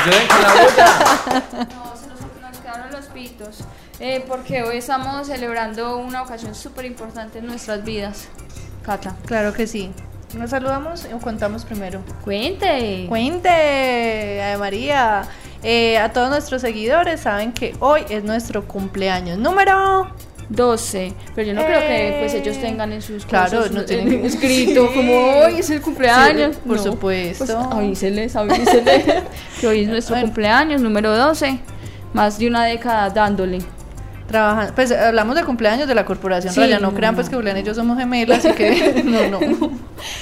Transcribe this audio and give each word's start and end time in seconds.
Ayuden 0.00 0.28
con 0.28 0.42
la 0.42 0.54
olla. 0.54 1.68
No, 1.74 1.96
se 1.96 2.06
nos, 2.08 2.20
nos 2.40 2.58
quedaron 2.60 2.90
los 2.92 3.06
pitos. 3.06 3.58
Eh, 4.00 4.24
porque 4.28 4.62
hoy 4.62 4.78
estamos 4.78 5.26
celebrando 5.26 5.96
una 5.96 6.22
ocasión 6.22 6.54
súper 6.54 6.84
importante 6.84 7.38
en 7.38 7.46
nuestras 7.46 7.84
vidas. 7.84 8.28
Cata. 8.82 9.16
Claro 9.26 9.52
que 9.52 9.66
sí. 9.66 9.92
¿Nos 10.34 10.50
saludamos 10.50 11.06
o 11.12 11.18
contamos 11.18 11.64
primero? 11.64 12.02
Cuente. 12.22 13.06
Cuente, 13.08 14.42
Ave 14.42 14.58
María. 14.58 15.22
Eh, 15.62 15.98
a 15.98 16.12
todos 16.12 16.30
nuestros 16.30 16.62
seguidores 16.62 17.20
saben 17.20 17.52
que 17.52 17.74
hoy 17.80 18.02
es 18.10 18.22
nuestro 18.22 18.68
cumpleaños 18.68 19.38
número 19.38 20.12
12. 20.48 21.12
Pero 21.34 21.48
yo 21.48 21.54
no 21.54 21.64
creo 21.64 21.80
que 21.80 22.16
pues 22.20 22.34
Eh, 22.34 22.38
ellos 22.42 22.58
tengan 22.60 22.92
en 22.92 23.02
sus 23.02 23.26
claro, 23.26 23.58
cosas, 23.58 23.72
no 23.72 23.80
eh, 23.80 23.84
tienen- 23.84 24.24
escrito 24.24 24.88
Sí. 24.88 24.92
como 24.94 25.12
hoy 25.40 25.58
es 25.58 25.70
el 25.70 25.80
cumpleaños. 25.80 26.56
Sí, 26.56 26.62
por 26.66 26.76
No, 26.78 26.82
supuesto. 26.82 27.44
Pues 27.46 27.50
avíseles, 27.72 28.34
avíseles 28.36 29.04
que 29.60 29.66
hoy 29.66 29.82
es 29.82 29.88
nuestro 29.90 30.14
Bueno. 30.14 30.26
cumpleaños 30.28 30.80
número 30.80 31.16
12. 31.16 31.58
Más 32.14 32.38
de 32.38 32.48
una 32.48 32.64
década 32.64 33.10
dándole. 33.10 33.58
Trabajando. 34.28 34.74
Pues 34.74 34.92
hablamos 34.92 35.34
de 35.34 35.42
cumpleaños 35.44 35.88
de 35.88 35.94
la 35.96 36.04
Corporación 36.04 36.54
Sí, 36.54 36.60
Raya. 36.60 36.78
No 36.78 36.90
no, 36.90 36.94
crean 36.96 37.16
pues 37.16 37.28
que 37.28 37.34
Julián 37.34 37.56
y 37.58 37.64
yo 37.64 37.74
somos 37.74 37.98
gemelas, 37.98 38.44
así 38.44 38.54
que 38.54 39.02
no, 39.04 39.40
no. 39.40 39.70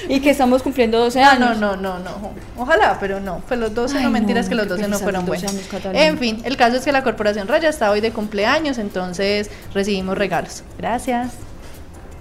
Y 0.09 0.19
que 0.21 0.31
estamos 0.31 0.63
cumpliendo 0.63 0.97
12 0.99 1.21
No, 1.21 1.29
años. 1.29 1.57
no, 1.59 1.75
no, 1.75 1.99
no, 1.99 2.19
no. 2.19 2.31
Ojalá, 2.57 2.97
pero 2.99 3.19
no. 3.19 3.41
Pues 3.47 3.59
los 3.59 3.75
12 3.75 3.97
Ay, 3.99 4.03
no 4.05 4.09
mentiras 4.09 4.45
no, 4.45 4.49
que 4.49 4.55
los 4.55 4.65
qué 4.65 4.69
12 4.69 4.87
no 4.87 4.99
fueron 4.99 5.25
los 5.25 5.41
12 5.41 5.45
buenos. 5.45 5.95
En 5.95 6.17
fin, 6.17 6.41
el 6.43 6.57
caso 6.57 6.77
es 6.77 6.83
que 6.85 6.91
la 6.91 7.03
Corporación 7.03 7.47
Raya 7.47 7.69
está 7.69 7.91
hoy 7.91 8.01
de 8.01 8.11
cumpleaños, 8.11 8.77
entonces 8.79 9.51
recibimos 9.73 10.17
regalos. 10.17 10.63
Gracias. 10.77 11.33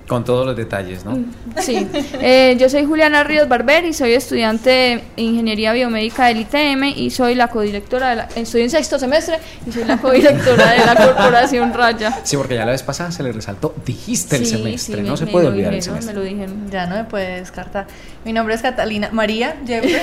Con 0.08 0.24
todos 0.24 0.46
los 0.46 0.56
detalles, 0.56 1.04
¿no? 1.04 1.18
Sí, 1.60 1.84
Eh, 2.20 2.56
yo 2.60 2.68
soy 2.68 2.84
Juliana 2.84 3.24
Ríos 3.24 3.48
Barber 3.48 3.84
y 3.84 3.92
soy 3.92 4.12
estudiante 4.12 4.70
de 4.70 5.02
Ingeniería 5.16 5.72
Biomédica 5.72 6.26
del 6.26 6.38
ITM 6.42 6.84
y 6.96 7.10
soy 7.10 7.34
la 7.34 7.48
codirectora, 7.48 8.10
de 8.10 8.16
la, 8.16 8.28
estoy 8.36 8.62
en 8.62 8.70
sexto 8.70 9.00
semestre 9.00 9.38
y 9.66 9.72
soy 9.72 9.82
la 9.82 9.96
codirectora 10.00 10.70
de 10.74 10.86
la 10.86 10.94
Corporación 10.94 11.74
Raya. 11.74 12.20
Sí, 12.22 12.36
porque 12.36 12.54
ya 12.54 12.64
la 12.64 12.70
vez 12.70 12.84
pasada 12.84 13.10
se 13.10 13.24
le 13.24 13.32
resaltó, 13.32 13.74
dijiste 13.84 14.36
el 14.36 14.46
semestre, 14.46 14.96
sí, 14.96 15.02
no 15.02 15.10
me- 15.12 15.16
se 15.16 15.24
me 15.26 15.32
puede 15.32 15.46
lo 15.46 15.50
olvidar 15.50 15.72
el 15.74 15.80
dijeron, 15.80 16.02
semestre. 16.02 16.14
Me 16.14 16.20
lo 16.20 16.24
dijeron. 16.34 16.70
Ya 16.70 16.86
no 16.86 16.94
me 16.94 17.04
puede 17.04 17.40
descartar. 17.40 17.86
Mi 18.24 18.32
nombre 18.32 18.54
es 18.54 18.62
Catalina 18.62 19.08
María 19.12 19.56
Jeffrey, 19.66 19.96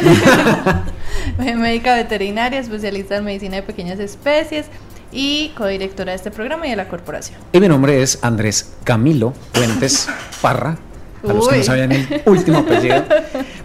médica 1.56 1.96
veterinaria, 1.96 2.60
especialista 2.60 3.16
en 3.18 3.24
medicina 3.24 3.56
de 3.58 3.64
pequeñas 3.64 4.00
especies 4.00 4.66
y 5.14 5.50
codirectora 5.56 6.12
de 6.12 6.18
este 6.18 6.32
programa 6.32 6.68
y 6.68 6.72
de 6.72 6.76
la 6.76 6.88
corporación. 6.88 7.40
Y 7.52 7.60
mi 7.60 7.68
nombre 7.68 8.02
es 8.02 8.20
Andrés 8.24 8.74
Camilo 8.84 9.34
Fuentes 9.54 10.08
Parra, 10.42 10.78
a 11.24 11.34
los 11.34 11.48
que 11.48 11.58
no 11.58 11.64
sabían 11.64 11.92
el 11.92 12.22
último 12.26 12.60
apellido, 12.60 13.04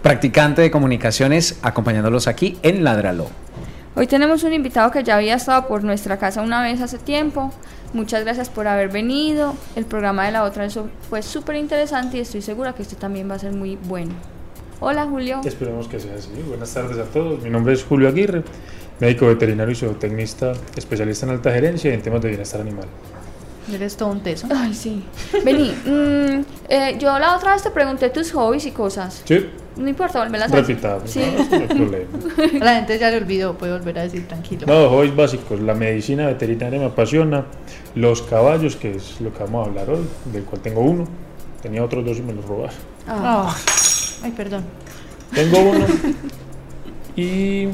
practicante 0.02 0.62
de 0.62 0.70
comunicaciones, 0.70 1.58
acompañándolos 1.62 2.28
aquí 2.28 2.58
en 2.62 2.84
Ladralo. 2.84 3.28
Hoy 3.96 4.06
tenemos 4.06 4.44
un 4.44 4.52
invitado 4.52 4.92
que 4.92 5.02
ya 5.02 5.16
había 5.16 5.34
estado 5.34 5.66
por 5.66 5.82
nuestra 5.82 6.18
casa 6.18 6.42
una 6.42 6.62
vez 6.62 6.80
hace 6.80 6.98
tiempo. 6.98 7.52
Muchas 7.92 8.22
gracias 8.22 8.48
por 8.48 8.68
haber 8.68 8.90
venido. 8.90 9.56
El 9.74 9.86
programa 9.86 10.26
de 10.26 10.32
la 10.32 10.44
otra 10.44 10.62
vez 10.64 10.78
fue 11.08 11.22
súper 11.22 11.56
interesante 11.56 12.18
y 12.18 12.20
estoy 12.20 12.42
segura 12.42 12.74
que 12.74 12.82
este 12.82 12.94
también 12.94 13.28
va 13.28 13.34
a 13.34 13.38
ser 13.40 13.52
muy 13.52 13.76
bueno. 13.88 14.12
Hola 14.80 15.06
Julio. 15.06 15.40
Esperemos 15.44 15.88
que 15.88 15.98
sea 15.98 16.14
así. 16.14 16.30
Buenas 16.46 16.72
tardes 16.72 16.96
a 16.98 17.04
todos. 17.04 17.42
Mi 17.42 17.50
nombre 17.50 17.72
es 17.72 17.82
Julio 17.82 18.08
Aguirre, 18.08 18.44
médico 19.00 19.26
veterinario 19.26 19.72
y 19.72 19.76
zootecnista, 19.76 20.52
especialista 20.76 21.26
en 21.26 21.32
alta 21.32 21.52
gerencia 21.52 21.90
y 21.90 21.94
en 21.94 22.02
temas 22.02 22.20
de 22.22 22.28
bienestar 22.28 22.60
animal. 22.60 22.86
Eres 23.72 23.96
todo 23.98 24.08
un 24.08 24.22
teso. 24.22 24.46
Ay, 24.54 24.72
sí. 24.72 25.04
Vení, 25.44 25.70
mm, 25.84 26.44
eh, 26.70 26.96
yo 26.98 27.18
la 27.18 27.36
otra 27.36 27.52
vez 27.52 27.62
te 27.62 27.70
pregunté 27.70 28.08
tus 28.08 28.32
hobbies 28.32 28.64
y 28.66 28.70
cosas. 28.70 29.22
Sí, 29.26 29.46
No 29.76 29.88
importa, 29.88 30.20
volverlas 30.24 30.50
a 30.50 30.56
repitamos, 30.56 31.08
Sí. 31.10 31.20
no, 31.20 31.44
no 31.44 31.56
hay 31.56 31.66
problema. 31.68 32.06
La 32.64 32.74
gente 32.76 32.98
ya 32.98 33.10
le 33.10 33.18
olvidó, 33.18 33.56
puede 33.58 33.72
volver 33.78 33.98
a 33.98 34.02
decir 34.02 34.26
tranquilo. 34.26 34.66
No, 34.66 34.88
hobbies 34.88 35.14
básicos. 35.14 35.60
La 35.60 35.74
medicina 35.74 36.26
veterinaria 36.26 36.78
me 36.80 36.86
apasiona. 36.86 37.44
Los 37.94 38.22
caballos, 38.22 38.74
que 38.76 38.96
es 38.96 39.20
lo 39.20 39.32
que 39.34 39.40
vamos 39.44 39.66
a 39.66 39.70
hablar 39.70 39.90
hoy, 39.90 40.04
del 40.32 40.44
cual 40.44 40.62
tengo 40.62 40.80
uno. 40.80 41.04
Tenía 41.62 41.84
otros 41.84 42.04
dos 42.06 42.16
y 42.18 42.22
me 42.22 42.32
los 42.32 42.44
robaron. 42.46 42.74
Ah, 43.06 43.54
Ah. 43.54 43.56
Ay, 44.24 44.32
perdón. 44.32 44.64
Tengo 45.34 45.58
uno. 45.60 45.84
Y 47.16 47.68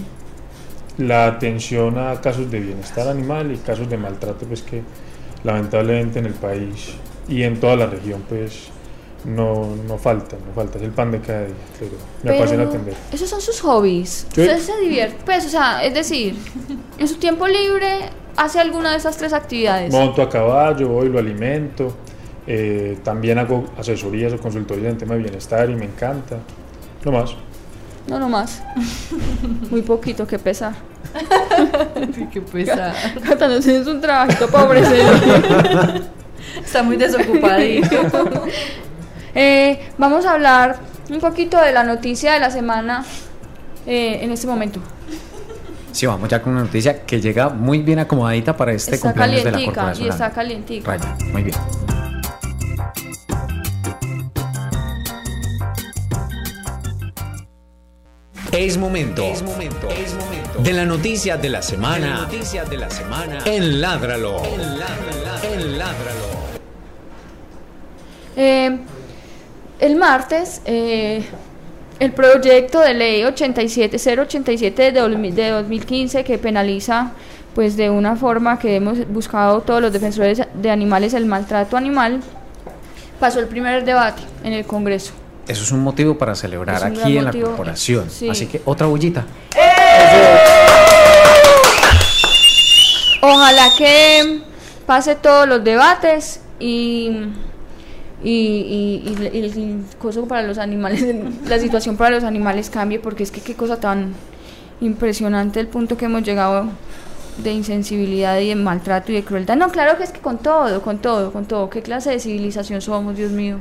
la 0.98 1.26
atención 1.26 1.98
a 1.98 2.20
casos 2.20 2.50
de 2.50 2.60
bienestar 2.60 3.08
animal 3.08 3.52
y 3.52 3.56
casos 3.58 3.88
de 3.88 3.96
maltrato, 3.96 4.46
pues 4.46 4.62
que 4.62 4.82
lamentablemente 5.42 6.18
en 6.20 6.26
el 6.26 6.34
país 6.34 6.94
y 7.28 7.42
en 7.42 7.58
toda 7.58 7.76
la 7.76 7.86
región, 7.86 8.22
pues 8.28 8.68
no, 9.24 9.74
no 9.88 9.98
falta, 9.98 10.36
no 10.36 10.52
falta. 10.54 10.78
Es 10.78 10.84
el 10.84 10.90
pan 10.90 11.10
de 11.10 11.20
cada 11.20 11.46
día. 11.46 11.54
pero 11.78 11.90
me 11.90 11.98
pero 12.22 12.34
apasiona 12.36 12.64
atender. 12.64 12.94
Esos 13.12 13.28
son 13.28 13.40
sus 13.40 13.60
hobbies. 13.60 14.26
Sí. 14.34 14.42
Usted 14.42 14.58
se 14.58 14.80
divierte. 14.80 15.16
Pues, 15.24 15.46
o 15.46 15.48
sea, 15.48 15.82
es 15.84 15.94
decir, 15.94 16.36
en 16.98 17.08
su 17.08 17.16
tiempo 17.16 17.46
libre 17.48 18.10
hace 18.36 18.60
alguna 18.60 18.92
de 18.92 18.98
esas 18.98 19.16
tres 19.16 19.32
actividades. 19.32 19.92
Monto 19.92 20.22
a 20.22 20.28
caballo, 20.28 20.88
voy, 20.88 21.08
lo 21.08 21.18
alimento. 21.18 21.94
eh, 22.46 22.98
también 23.02 23.38
hago 23.38 23.64
asesorías 23.78 24.32
o 24.34 24.38
consultorías 24.38 24.92
en 24.92 24.98
tema 24.98 25.14
de 25.14 25.22
bienestar 25.22 25.70
y 25.70 25.74
me 25.74 25.86
encanta. 25.86 26.36
No 27.04 27.12
más. 27.12 27.34
No, 28.06 28.18
no 28.18 28.28
más. 28.28 28.62
Muy 29.70 29.82
poquito, 29.82 30.26
que 30.26 30.38
pesar. 30.38 30.74
Qué 32.32 32.40
pesada. 32.40 32.94
Cata, 33.24 33.48
no 33.48 33.60
tienes 33.60 33.86
un 33.86 34.00
trabajito 34.00 34.46
ofrecer. 34.46 36.02
Está 36.64 36.82
muy 36.82 36.96
desocupadito. 36.96 37.96
Eh, 39.36 39.88
vamos 39.98 40.24
a 40.26 40.34
hablar 40.34 40.76
un 41.10 41.18
poquito 41.18 41.60
de 41.60 41.72
la 41.72 41.82
noticia 41.82 42.34
de 42.34 42.38
la 42.38 42.52
semana 42.52 43.04
eh, 43.84 44.20
en 44.22 44.30
este 44.30 44.46
momento. 44.46 44.78
Sí, 45.90 46.06
vamos 46.06 46.28
ya 46.28 46.40
con 46.40 46.52
una 46.52 46.62
noticia 46.62 47.02
que 47.02 47.20
llega 47.20 47.48
muy 47.48 47.80
bien 47.80 47.98
acomodadita 47.98 48.56
para 48.56 48.70
este 48.72 48.94
está 48.94 49.08
cumpleaños 49.08 49.42
de 49.42 49.50
la 49.50 49.50
calientica 49.50 49.74
corporación. 49.74 50.06
y 50.06 50.10
está 50.10 50.30
calientica. 50.30 50.90
Raya, 50.92 51.16
muy 51.32 51.42
bien. 51.42 51.56
Es 58.56 58.78
momento, 58.78 59.24
es 59.24 59.42
momento, 59.42 59.88
es 59.88 60.14
momento 60.14 60.60
de 60.60 60.72
la 60.72 60.84
noticia 60.84 61.36
de 61.36 61.48
la 61.48 61.60
semana. 61.60 62.20
noticias 62.22 62.70
de 62.70 62.76
la 62.76 62.88
semana 62.88 63.40
en 63.46 63.80
Ládralo. 63.80 64.44
En 64.44 64.78
Ládralo. 64.78 65.52
En 65.52 65.78
Ládralo. 65.78 66.26
Eh, 68.36 68.78
el 69.80 69.96
martes, 69.96 70.62
eh, 70.66 71.24
el 71.98 72.12
proyecto 72.12 72.78
de 72.78 72.94
ley 72.94 73.24
87 73.24 73.96
087 74.20 74.92
de, 74.92 75.32
de 75.32 75.50
2015 75.50 76.22
que 76.22 76.38
penaliza 76.38 77.10
pues 77.56 77.76
de 77.76 77.90
una 77.90 78.14
forma 78.14 78.60
que 78.60 78.76
hemos 78.76 79.04
buscado 79.08 79.62
todos 79.62 79.82
los 79.82 79.92
defensores 79.92 80.40
de 80.54 80.70
animales 80.70 81.12
el 81.14 81.26
maltrato 81.26 81.76
animal 81.76 82.20
pasó 83.18 83.40
el 83.40 83.48
primer 83.48 83.84
debate 83.84 84.22
en 84.44 84.52
el 84.52 84.64
Congreso. 84.64 85.23
Eso 85.46 85.62
es 85.62 85.72
un 85.72 85.80
motivo 85.80 86.16
para 86.16 86.34
celebrar 86.34 86.82
aquí 86.84 87.18
en 87.18 87.24
la 87.24 87.32
corporación. 87.32 88.08
Sí. 88.10 88.28
Así 88.30 88.46
que 88.46 88.62
otra 88.64 88.86
bullita. 88.86 89.26
Ojalá 93.20 93.68
que 93.76 94.40
pase 94.86 95.14
todos 95.14 95.48
los 95.48 95.64
debates 95.64 96.40
y 96.58 97.10
y, 98.22 98.30
y, 98.30 99.02
y- 99.32 99.38
y 99.38 99.38
el 99.42 99.84
coso 99.98 100.26
para 100.26 100.42
los 100.42 100.56
animales, 100.56 101.04
la 101.46 101.58
situación 101.58 101.96
para 101.98 102.10
los 102.14 102.24
animales 102.24 102.70
cambie 102.70 102.98
porque 102.98 103.22
es 103.22 103.30
que 103.30 103.42
qué 103.42 103.54
cosa 103.54 103.78
tan 103.80 104.14
impresionante 104.80 105.60
el 105.60 105.66
punto 105.68 105.96
que 105.98 106.06
hemos 106.06 106.22
llegado 106.22 106.68
de 107.38 107.52
insensibilidad 107.52 108.38
y 108.38 108.48
de 108.48 108.54
maltrato 108.54 109.12
y 109.12 109.16
de 109.16 109.24
crueldad. 109.24 109.56
No, 109.56 109.68
claro 109.70 109.98
que 109.98 110.04
es 110.04 110.10
que 110.10 110.20
con 110.20 110.38
todo, 110.38 110.80
con 110.82 110.98
todo, 110.98 111.32
con 111.32 111.44
todo. 111.46 111.68
¿Qué 111.68 111.82
clase 111.82 112.10
de 112.10 112.20
civilización 112.20 112.80
somos, 112.80 113.16
Dios 113.16 113.30
mío? 113.32 113.58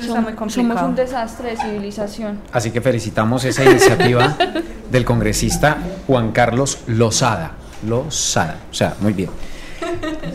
Está 0.00 0.20
muy 0.20 0.50
somos 0.50 0.82
un 0.82 0.94
desastre 0.94 1.50
de 1.50 1.56
civilización. 1.56 2.38
Así 2.52 2.70
que 2.70 2.80
felicitamos 2.80 3.44
esa 3.44 3.64
iniciativa 3.64 4.36
del 4.90 5.04
congresista 5.04 5.78
Juan 6.06 6.32
Carlos 6.32 6.78
Lozada. 6.86 7.52
Lozada, 7.86 8.58
o 8.70 8.74
sea, 8.74 8.94
muy 9.00 9.12
bien. 9.12 9.30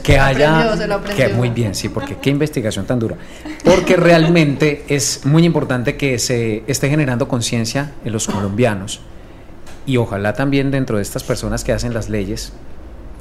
que 0.02 0.18
haya 0.18 0.72
aprendió. 0.72 1.16
que 1.16 1.34
muy 1.34 1.50
bien, 1.50 1.76
sí, 1.76 1.90
porque 1.90 2.18
qué 2.18 2.30
investigación 2.30 2.86
tan 2.86 3.00
dura. 3.00 3.18
Porque 3.64 3.96
realmente 3.96 4.86
es 4.88 5.26
muy 5.26 5.46
importante 5.46 5.98
que 5.98 6.20
se 6.20 6.64
esté 6.68 6.90
generando 6.90 7.28
conciencia 7.28 7.92
en 8.04 8.14
los 8.14 8.28
colombianos 8.28 9.02
y 9.86 9.98
ojalá 9.98 10.34
también 10.34 10.72
dentro 10.72 10.98
de 10.98 11.04
estas 11.04 11.24
personas 11.24 11.64
que 11.64 11.74
hacen 11.74 11.94
las 11.94 12.10
leyes 12.10 12.54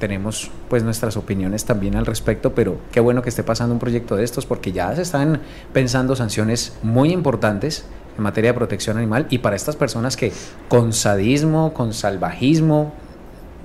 tenemos 0.02 0.50
pues 0.68 0.82
nuestras 0.82 1.16
opiniones 1.16 1.64
también 1.64 1.94
al 1.94 2.06
respecto, 2.06 2.56
pero 2.56 2.76
qué 2.90 2.98
bueno 2.98 3.22
que 3.22 3.28
esté 3.28 3.44
pasando 3.44 3.72
un 3.72 3.78
proyecto 3.78 4.16
de 4.16 4.24
estos 4.24 4.46
porque 4.46 4.72
ya 4.72 4.92
se 4.96 5.02
están 5.02 5.40
pensando 5.72 6.16
sanciones 6.16 6.72
muy 6.82 7.12
importantes 7.12 7.84
en 8.18 8.24
materia 8.24 8.50
de 8.50 8.58
protección 8.58 8.96
animal 8.98 9.28
y 9.30 9.38
para 9.38 9.54
estas 9.54 9.76
personas 9.76 10.16
que 10.16 10.32
con 10.66 10.92
sadismo, 10.92 11.72
con 11.72 11.94
salvajismo, 11.94 12.92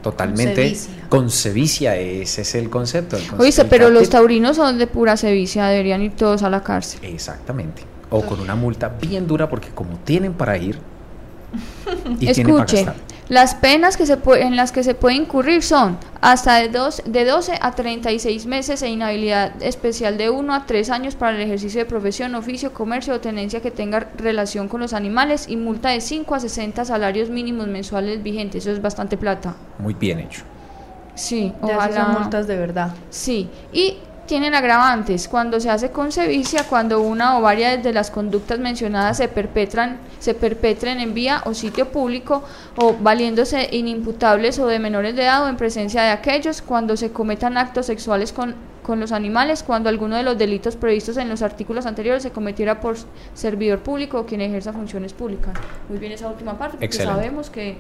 totalmente 0.04 0.76
sevicia. 0.76 1.10
con 1.10 1.32
sevicia, 1.32 1.96
ese 1.96 2.42
es 2.44 2.54
el 2.54 2.70
concepto. 2.70 3.18
el 3.18 3.26
concepto 3.26 3.70
pero 3.72 3.90
los 3.90 4.08
taurinos 4.08 4.58
son 4.58 4.78
de 4.78 4.86
pura 4.86 5.18
sevicia, 5.18 5.66
deberían 5.66 6.04
ir 6.04 6.12
todos 6.12 6.44
a 6.44 6.52
la 6.52 6.62
cárcel. 6.62 7.00
Exactamente. 7.02 7.82
O 8.12 8.22
con 8.22 8.40
una 8.40 8.54
multa 8.54 8.90
bien 8.90 9.26
dura 9.26 9.50
porque 9.50 9.70
como 9.70 9.98
tienen 10.06 10.34
para 10.34 10.56
ir 10.56 10.78
y 12.20 12.28
tienen 12.32 12.54
para 12.54 12.66
Escuche, 12.66 12.86
gastar. 12.86 13.07
Las 13.30 13.56
penas 13.56 13.98
que 13.98 14.06
se 14.06 14.18
pue- 14.22 14.42
en 14.42 14.56
las 14.56 14.72
que 14.72 14.84
se 14.84 14.94
puede 14.96 15.16
incurrir 15.16 15.62
son 15.62 15.98
hasta 16.22 16.56
de, 16.56 16.70
dos, 16.70 17.02
de 17.06 17.26
12 17.26 17.60
a 17.62 17.72
36 17.72 18.46
meses 18.46 18.82
e 18.82 18.88
inhabilidad 18.90 19.52
especial 19.62 20.18
de 20.18 20.30
1 20.30 20.54
a 20.54 20.66
3 20.66 20.90
años 20.92 21.16
para 21.16 21.36
el 21.36 21.42
ejercicio 21.42 21.80
de 21.80 21.86
profesión, 21.86 22.36
oficio, 22.36 22.74
comercio 22.74 23.14
o 23.16 23.20
tenencia 23.20 23.62
que 23.62 23.70
tenga 23.72 24.08
relación 24.18 24.68
con 24.70 24.80
los 24.82 24.94
animales 24.94 25.46
y 25.50 25.58
multa 25.58 25.90
de 25.90 26.00
5 26.02 26.36
a 26.36 26.40
60 26.40 26.86
salarios 26.86 27.30
mínimos 27.30 27.68
mensuales 27.68 28.24
vigentes. 28.24 28.64
Eso 28.66 28.72
es 28.72 28.82
bastante 28.82 29.18
plata. 29.18 29.56
Muy 29.80 29.94
bien 29.94 30.20
hecho. 30.20 30.44
Sí, 31.16 31.52
Ya 31.68 31.76
ojalá. 31.78 32.06
son 32.06 32.22
multas 32.22 32.48
de 32.48 32.56
verdad. 32.58 32.92
Sí, 33.10 33.50
y 33.74 33.98
tienen 34.28 34.54
agravantes. 34.54 35.28
Cuando 35.28 35.60
se 35.60 35.70
hace 35.70 35.90
con 35.90 36.12
sevicia, 36.12 36.66
cuando 36.70 37.02
una 37.02 37.38
o 37.38 37.42
varias 37.42 37.82
de 37.82 37.94
las 37.94 38.12
conductas 38.12 38.60
mencionadas 38.60 39.18
se 39.18 39.28
perpetran, 39.28 39.98
se 40.20 40.36
perpetren 40.36 41.00
en 41.00 41.14
vía 41.14 41.42
o 41.46 41.54
sitio 41.54 41.90
público 41.92 42.44
o 42.76 42.94
valiéndose 43.00 43.70
inimputables 43.72 44.60
o 44.60 44.68
de 44.68 44.78
menores 44.78 45.16
de 45.16 45.24
edad 45.24 45.44
o 45.46 45.48
en 45.48 45.58
presencia 45.58 46.04
de 46.04 46.10
aquellos, 46.10 46.62
cuando 46.62 46.96
se 46.98 47.12
cometan 47.12 47.58
actos 47.58 47.88
sexuales 47.88 48.32
con, 48.32 48.54
con 48.84 49.00
los 49.00 49.12
animales, 49.12 49.64
cuando 49.64 49.90
alguno 49.90 50.18
de 50.18 50.24
los 50.24 50.38
delitos 50.38 50.76
previstos 50.76 51.18
en 51.18 51.30
los 51.30 51.42
artículos 51.42 51.86
anteriores 51.86 52.22
se 52.22 52.32
cometiera 52.32 52.80
por 52.80 52.98
servidor 53.34 53.80
público 53.80 54.20
o 54.20 54.26
quien 54.26 54.42
ejerza 54.42 54.74
funciones 54.74 55.14
públicas. 55.14 55.54
Muy 55.90 55.98
bien 55.98 56.12
esa 56.12 56.28
última 56.28 56.58
parte, 56.58 56.74
porque 56.74 56.86
Excelente. 56.86 57.16
sabemos 57.16 57.50
que... 57.50 57.78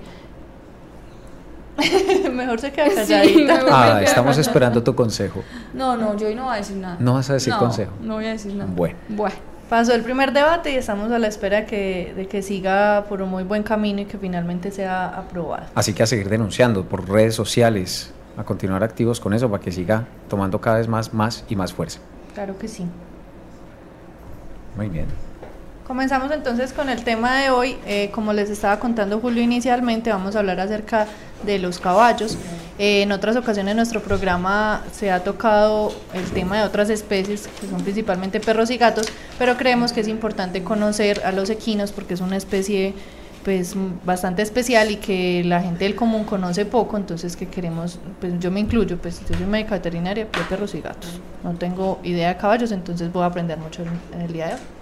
Mejor 2.31 2.59
se 2.59 2.71
queda 2.71 2.93
calladita. 2.93 3.61
Ah, 3.69 4.01
estamos 4.01 4.37
esperando 4.37 4.83
tu 4.83 4.95
consejo. 4.95 5.43
No, 5.73 5.95
no, 5.95 6.17
yo 6.17 6.27
hoy 6.27 6.35
no 6.35 6.45
voy 6.45 6.55
a 6.55 6.57
decir 6.57 6.77
nada. 6.77 6.97
No 6.99 7.13
vas 7.13 7.29
a 7.29 7.33
decir 7.33 7.53
No, 7.53 7.59
consejo. 7.59 7.91
No 8.01 8.15
voy 8.15 8.25
a 8.25 8.31
decir 8.31 8.53
nada. 8.53 8.69
Bueno. 8.73 8.97
Bueno. 9.09 9.35
Pasó 9.69 9.93
el 9.93 10.01
primer 10.01 10.31
debate 10.31 10.71
y 10.71 10.75
estamos 10.75 11.11
a 11.11 11.19
la 11.19 11.27
espera 11.27 11.65
que, 11.65 12.13
de 12.15 12.25
que 12.27 12.41
siga 12.41 13.03
por 13.09 13.21
un 13.21 13.29
muy 13.29 13.43
buen 13.43 13.63
camino 13.63 13.99
y 13.99 14.05
que 14.05 14.17
finalmente 14.17 14.71
sea 14.71 15.07
aprobado. 15.07 15.65
Así 15.75 15.93
que 15.93 16.03
a 16.03 16.05
seguir 16.05 16.29
denunciando 16.29 16.85
por 16.85 17.09
redes 17.09 17.35
sociales, 17.35 18.13
a 18.37 18.45
continuar 18.45 18.83
activos 18.83 19.19
con 19.19 19.33
eso 19.33 19.49
para 19.51 19.61
que 19.61 19.73
siga 19.73 20.05
tomando 20.29 20.61
cada 20.61 20.77
vez 20.77 20.87
más, 20.87 21.13
más 21.13 21.43
y 21.49 21.57
más 21.57 21.73
fuerza. 21.73 21.99
Claro 22.33 22.57
que 22.57 22.69
sí. 22.69 22.85
Muy 24.77 24.87
bien. 24.87 25.07
Comenzamos 25.87 26.31
entonces 26.31 26.73
con 26.73 26.89
el 26.89 27.05
tema 27.05 27.39
de 27.39 27.49
hoy. 27.49 27.77
Eh, 27.85 28.11
como 28.11 28.33
les 28.33 28.49
estaba 28.49 28.77
contando 28.77 29.21
Julio 29.21 29.41
inicialmente, 29.41 30.09
vamos 30.09 30.35
a 30.35 30.39
hablar 30.39 30.59
acerca 30.59 31.07
de 31.45 31.59
los 31.59 31.79
caballos. 31.79 32.37
Eh, 32.77 33.03
en 33.03 33.13
otras 33.13 33.37
ocasiones 33.37 33.71
en 33.71 33.77
nuestro 33.77 34.01
programa 34.01 34.83
se 34.91 35.11
ha 35.11 35.23
tocado 35.23 35.93
el 36.13 36.25
tema 36.31 36.57
de 36.57 36.65
otras 36.65 36.89
especies, 36.89 37.47
que 37.61 37.67
son 37.67 37.81
principalmente 37.83 38.41
perros 38.41 38.69
y 38.69 38.77
gatos, 38.77 39.07
pero 39.39 39.55
creemos 39.55 39.93
que 39.93 40.01
es 40.01 40.09
importante 40.09 40.61
conocer 40.61 41.21
a 41.23 41.31
los 41.31 41.49
equinos 41.49 41.93
porque 41.93 42.15
es 42.15 42.21
una 42.21 42.35
especie 42.35 42.93
pues 43.45 43.73
bastante 44.03 44.41
especial 44.41 44.91
y 44.91 44.97
que 44.97 45.41
la 45.45 45.61
gente 45.61 45.85
del 45.85 45.95
común 45.95 46.25
conoce 46.25 46.65
poco, 46.65 46.97
entonces 46.97 47.37
que 47.37 47.47
queremos, 47.47 47.97
pues 48.19 48.33
yo 48.41 48.51
me 48.51 48.59
incluyo, 48.59 48.97
pues 48.97 49.21
yo 49.21 49.37
soy 49.37 49.45
médica 49.45 49.75
veterinaria 49.75 50.25
de 50.25 50.43
perros 50.43 50.75
y 50.75 50.81
gatos. 50.81 51.21
No 51.45 51.53
tengo 51.53 51.99
idea 52.03 52.27
de 52.27 52.35
caballos, 52.35 52.73
entonces 52.73 53.09
voy 53.09 53.23
a 53.23 53.27
aprender 53.27 53.57
mucho 53.57 53.83
en 54.13 54.21
el 54.21 54.33
día 54.33 54.47
de 54.47 54.53
hoy. 54.55 54.76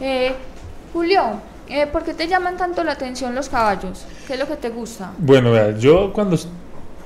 Eh, 0.00 0.32
Julio, 0.92 1.22
eh, 1.68 1.86
¿por 1.86 2.02
qué 2.04 2.14
te 2.14 2.26
llaman 2.28 2.56
tanto 2.56 2.84
la 2.84 2.92
atención 2.92 3.34
los 3.34 3.48
caballos? 3.48 4.04
¿Qué 4.26 4.34
es 4.34 4.38
lo 4.38 4.46
que 4.46 4.56
te 4.56 4.68
gusta? 4.70 5.12
Bueno, 5.18 5.52
vea, 5.52 5.76
yo 5.76 6.12
cuando 6.12 6.36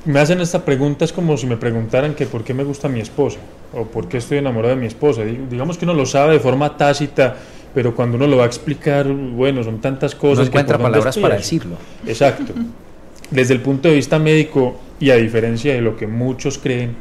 me 0.05 0.21
hacen 0.21 0.41
esta 0.41 0.65
pregunta 0.65 1.05
es 1.05 1.13
como 1.13 1.37
si 1.37 1.47
me 1.47 1.57
preguntaran 1.57 2.15
que 2.15 2.27
por 2.27 2.45
qué 2.45 2.55
me 2.55 2.65
gusta 2.65 2.89
mi 2.89 3.01
esposa 3.01 3.39
o 3.73 3.85
por 3.85 4.09
qué 4.09 4.19
estoy 4.19 4.39
enamorado 4.39 4.75
de 4.75 4.81
mi 4.81 4.87
esposa. 4.87 5.23
Di- 5.25 5.47
Digamos 5.51 5.77
que 5.79 5.85
uno 5.85 5.95
lo 5.95 6.07
sabe 6.07 6.35
de 6.35 6.41
forma 6.41 6.77
tácita, 6.77 7.37
pero 7.75 7.95
cuando 7.95 8.17
uno 8.17 8.27
lo 8.27 8.39
va 8.39 8.45
a 8.45 8.47
explicar, 8.47 9.07
bueno, 9.09 9.63
son 9.63 9.81
tantas 9.81 10.15
No 10.15 10.21
cosas. 10.21 10.45
que 10.45 10.49
encuentra 10.49 10.77
dónde 10.79 10.91
palabras 10.91 11.19
para 11.19 11.37
decirlo. 11.37 11.77
Exacto. 12.07 12.53
Desde 13.31 13.53
el 13.55 13.61
punto 13.61 13.89
de 13.89 13.95
vista 13.97 14.19
médico 14.19 14.77
y 14.99 15.11
a 15.11 15.17
diferencia 15.17 15.75
de 15.75 15.83
lo 15.83 15.97
que 15.97 16.07
muchos 16.07 16.57
creen 16.59 16.97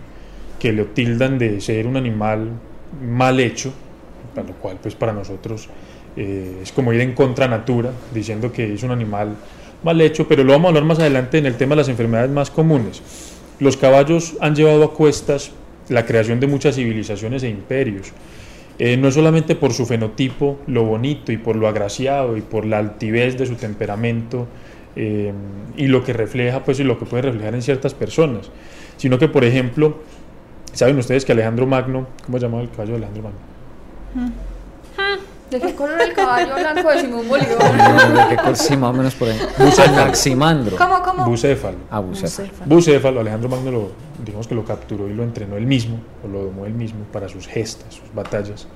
que 0.60 0.74
lo 0.74 0.86
tildan 0.88 1.38
de 1.40 1.62
ser 1.62 1.88
un 1.88 1.96
animal 1.96 2.50
mal 3.02 3.40
hecho, 3.40 3.72
lo 4.44 4.54
cual 4.54 4.78
pues 4.82 4.96
para 4.96 5.14
nosotros 5.14 5.70
eh, 6.16 6.60
es 6.62 6.72
como 6.72 6.94
ir 6.94 7.02
en 7.02 7.14
contra 7.14 7.48
natura, 7.48 7.92
diciendo 8.14 8.52
que 8.52 8.74
es 8.74 8.84
un 8.84 8.92
animal 8.92 9.36
mal 9.84 10.02
hecho, 10.02 10.28
pero 10.28 10.44
lo 10.44 10.54
vamos 10.54 10.66
a 10.66 10.70
hablar 10.70 10.84
más 10.86 11.00
adelante 11.00 11.38
en 11.38 11.46
el 11.46 11.56
tema 11.56 11.76
de 11.76 11.82
las 11.82 11.90
enfermedades 11.90 12.32
más 12.32 12.50
comunes. 12.50 13.02
Los 13.60 13.78
caballos 13.78 14.36
han 14.40 14.56
llevado 14.56 14.84
a 14.84 14.94
cuestas 14.94 15.52
la 15.90 16.06
creación 16.06 16.40
de 16.40 16.48
muchas 16.48 16.76
civilizaciones 16.76 17.44
e 17.44 17.50
imperios. 17.50 18.12
Eh, 18.80 18.98
no 18.98 19.10
solamente 19.12 19.56
por 19.56 19.74
su 19.74 19.86
fenotipo, 19.86 20.60
lo 20.68 20.84
bonito 20.84 21.32
y 21.32 21.38
por 21.38 21.56
lo 21.56 21.68
agraciado 21.68 22.38
y 22.38 22.42
por 22.42 22.66
la 22.66 22.78
altivez 22.78 23.38
de 23.38 23.48
su 23.48 23.56
temperamento 23.56 24.48
eh, 24.96 25.34
y 25.76 25.88
lo 25.88 26.04
que 26.04 26.14
refleja, 26.14 26.64
pues 26.64 26.80
y 26.80 26.84
lo 26.84 27.00
que 27.00 27.06
puede 27.06 27.24
reflejar 27.24 27.56
en 27.56 27.64
ciertas 27.64 27.96
personas, 27.96 28.52
sino 28.98 29.18
que, 29.18 29.28
por 29.28 29.44
ejemplo, 29.44 29.98
saben 30.74 30.98
ustedes 30.98 31.26
que 31.26 31.32
Alejandro 31.32 31.66
Magno, 31.66 32.08
¿cómo 32.26 32.38
se 32.38 32.46
llamaba 32.46 32.62
el 32.62 32.70
caballo 32.70 32.92
de 32.92 32.98
Alejandro 32.98 33.24
Magno? 33.24 33.57
¿De 35.50 35.62
qué 35.62 35.76
color 35.76 36.02
el 36.02 36.14
caballo 36.14 36.56
blanco 36.56 36.90
de 36.92 37.00
Simón 37.00 37.28
Bolívar? 37.30 38.30
¿De 38.30 38.36
qué? 38.36 38.56
Sí, 38.56 38.76
más 38.76 38.90
o 38.90 38.94
menos 38.94 39.16
por 39.16 39.30
ahí. 39.30 39.40
Bucéfalo. 39.58 40.02
Anaximandro. 40.02 40.76
¿Cómo, 40.76 41.02
cómo? 41.02 41.26
Bucéfalo. 41.26 41.78
Ah, 41.90 42.00
bucéfalo. 42.02 42.50
Bucéfalo. 42.50 42.76
Bucéfalo, 42.76 43.20
Alejandro 43.22 43.50
Magno 43.50 43.72
lo, 43.72 43.92
digamos 44.26 44.46
que 44.48 44.56
lo 44.56 44.66
capturó 44.66 45.08
y 45.08 45.14
lo 45.14 45.24
entrenó 45.24 45.56
él 45.56 45.66
mismo, 45.66 46.02
o 46.26 46.28
lo 46.28 46.44
domó 46.44 46.66
él 46.66 46.74
mismo 46.74 47.06
para 47.14 47.30
sus 47.30 47.48
gestas, 47.48 47.94
sus 47.94 48.14
batallas, 48.14 48.68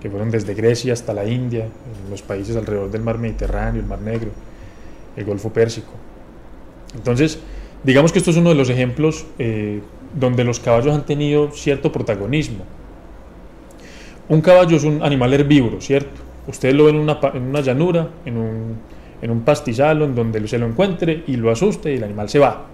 que 0.00 0.10
fueron 0.10 0.30
desde 0.30 0.52
Grecia 0.52 0.92
hasta 0.92 1.14
la 1.14 1.24
India, 1.24 1.64
en 1.64 2.10
los 2.10 2.20
países 2.20 2.56
alrededor 2.56 2.90
del 2.90 3.00
mar 3.00 3.16
Mediterráneo, 3.16 3.80
el 3.80 3.88
mar 3.88 4.02
Negro, 4.02 4.30
el 5.16 5.24
Golfo 5.24 5.50
Pérsico. 5.50 5.92
Entonces, 6.94 7.38
digamos 7.84 8.12
que 8.12 8.18
esto 8.18 8.32
es 8.32 8.36
uno 8.36 8.50
de 8.50 8.54
los 8.54 8.68
ejemplos 8.68 9.24
eh, 9.38 9.80
donde 10.14 10.44
los 10.44 10.60
caballos 10.60 10.94
han 10.94 11.06
tenido 11.06 11.52
cierto 11.52 11.90
protagonismo. 11.90 12.64
Un 14.28 14.40
caballo 14.40 14.76
es 14.76 14.84
un 14.84 15.02
animal 15.02 15.32
herbívoro, 15.32 15.80
¿cierto? 15.80 16.20
Ustedes 16.46 16.74
lo 16.74 16.84
ven 16.84 16.96
en 16.96 17.00
una, 17.02 17.20
pa- 17.20 17.32
en 17.34 17.42
una 17.42 17.60
llanura, 17.60 18.08
en 18.24 18.36
un, 18.36 18.76
en 19.22 19.30
un 19.30 19.40
pastizal, 19.42 20.02
en 20.02 20.14
donde 20.14 20.46
se 20.48 20.58
lo 20.58 20.66
encuentre 20.66 21.24
y 21.26 21.36
lo 21.36 21.50
asuste 21.50 21.92
y 21.92 21.96
el 21.96 22.04
animal 22.04 22.28
se 22.28 22.38
va. 22.38 22.66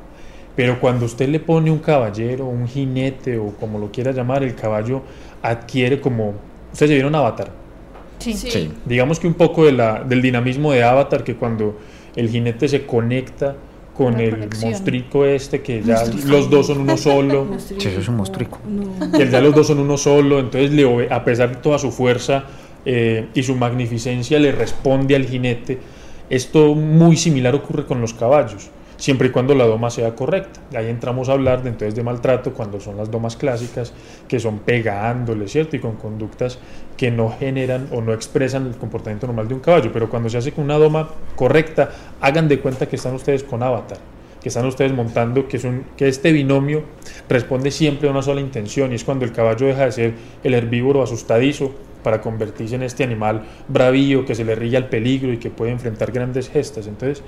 Pero 0.56 0.78
cuando 0.80 1.06
usted 1.06 1.28
le 1.28 1.40
pone 1.40 1.70
un 1.70 1.78
caballero, 1.78 2.46
un 2.46 2.66
jinete 2.68 3.36
o 3.38 3.48
como 3.58 3.78
lo 3.78 3.90
quiera 3.90 4.12
llamar, 4.12 4.42
el 4.44 4.54
caballo 4.54 5.02
adquiere 5.42 6.00
como... 6.00 6.34
Ustedes 6.72 6.90
se 6.90 6.94
vieron 6.94 7.14
Avatar. 7.14 7.50
Sí. 8.18 8.32
Sí. 8.34 8.70
Digamos 8.84 9.18
que 9.20 9.26
un 9.26 9.34
poco 9.34 9.64
de 9.64 9.72
la, 9.72 10.02
del 10.04 10.22
dinamismo 10.22 10.72
de 10.72 10.82
Avatar, 10.84 11.24
que 11.24 11.34
cuando 11.34 11.76
el 12.14 12.28
jinete 12.28 12.68
se 12.68 12.86
conecta 12.86 13.56
con 13.94 14.18
el 14.20 14.30
conexión. 14.30 14.70
monstruico 14.72 15.24
este, 15.24 15.62
que 15.62 15.82
ya 15.82 16.04
los 16.26 16.50
dos 16.50 16.66
son 16.66 16.80
uno 16.80 16.96
solo. 16.96 17.46
Sí, 17.58 17.76
eso 17.88 18.00
es 18.00 18.08
un 18.08 18.16
monstruico. 18.16 18.58
que 19.16 19.30
ya 19.30 19.40
los 19.40 19.54
dos 19.54 19.68
son 19.68 19.78
uno 19.78 19.96
solo, 19.96 20.40
entonces 20.40 20.72
le 20.72 20.84
obe- 20.84 21.08
a 21.10 21.24
pesar 21.24 21.50
de 21.50 21.56
toda 21.56 21.78
su 21.78 21.90
fuerza 21.92 22.44
eh, 22.84 23.28
y 23.34 23.42
su 23.42 23.54
magnificencia 23.54 24.38
le 24.40 24.52
responde 24.52 25.14
al 25.16 25.24
jinete. 25.26 25.78
Esto 26.28 26.74
muy 26.74 27.16
similar 27.16 27.54
ocurre 27.54 27.84
con 27.86 28.00
los 28.00 28.12
caballos, 28.14 28.68
siempre 28.96 29.28
y 29.28 29.30
cuando 29.30 29.54
la 29.54 29.64
doma 29.64 29.90
sea 29.90 30.14
correcta. 30.14 30.60
Ahí 30.76 30.88
entramos 30.88 31.28
a 31.28 31.32
hablar 31.32 31.62
de, 31.62 31.70
entonces 31.70 31.94
de 31.94 32.02
maltrato 32.02 32.52
cuando 32.52 32.80
son 32.80 32.96
las 32.96 33.10
domas 33.10 33.36
clásicas, 33.36 33.92
que 34.28 34.40
son 34.40 34.60
pegándole, 34.60 35.48
¿cierto? 35.48 35.76
Y 35.76 35.80
con 35.80 35.96
conductas 35.96 36.58
que 36.96 37.10
no 37.10 37.30
generan 37.30 37.88
o 37.92 38.00
no 38.00 38.12
expresan 38.12 38.66
el 38.66 38.76
comportamiento 38.76 39.26
normal 39.26 39.48
de 39.48 39.54
un 39.54 39.60
caballo, 39.60 39.90
pero 39.92 40.08
cuando 40.08 40.28
se 40.28 40.38
hace 40.38 40.52
con 40.52 40.64
una 40.64 40.78
doma 40.78 41.10
correcta, 41.36 41.90
hagan 42.20 42.48
de 42.48 42.60
cuenta 42.60 42.86
que 42.86 42.96
están 42.96 43.14
ustedes 43.14 43.44
con 43.44 43.62
avatar 43.62 43.98
que 44.44 44.50
están 44.50 44.66
ustedes 44.66 44.92
montando, 44.92 45.48
que, 45.48 45.56
es 45.56 45.64
un, 45.64 45.86
que 45.96 46.06
este 46.06 46.30
binomio 46.30 46.82
responde 47.30 47.70
siempre 47.70 48.08
a 48.08 48.10
una 48.10 48.20
sola 48.20 48.42
intención 48.42 48.92
y 48.92 48.96
es 48.96 49.02
cuando 49.02 49.24
el 49.24 49.32
caballo 49.32 49.66
deja 49.66 49.86
de 49.86 49.92
ser 49.92 50.14
el 50.44 50.52
herbívoro 50.52 51.02
asustadizo 51.02 51.72
para 52.02 52.20
convertirse 52.20 52.74
en 52.74 52.82
este 52.82 53.02
animal 53.02 53.42
bravío 53.68 54.26
que 54.26 54.34
se 54.34 54.44
le 54.44 54.54
ríe 54.54 54.76
al 54.76 54.90
peligro 54.90 55.32
y 55.32 55.38
que 55.38 55.48
puede 55.48 55.72
enfrentar 55.72 56.12
grandes 56.12 56.50
gestas. 56.50 56.86
Entonces, 56.86 57.24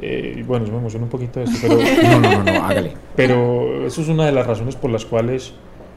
Eh, 0.00 0.44
bueno, 0.46 0.64
yo 0.64 0.72
me 0.72 0.78
emociono 0.78 1.04
un 1.06 1.10
poquito 1.10 1.40
de 1.40 1.46
esto, 1.46 1.58
pero, 1.60 1.76
No, 2.02 2.20
no, 2.20 2.44
no, 2.44 2.52
no, 2.52 2.64
hágale. 2.64 2.92
pero 3.16 3.86
eso 3.86 4.00
es 4.02 4.08
una 4.08 4.26
de 4.26 4.32
las 4.32 4.46
razones 4.46 4.76
por 4.76 4.90
las 4.90 5.04
cuales 5.04 5.54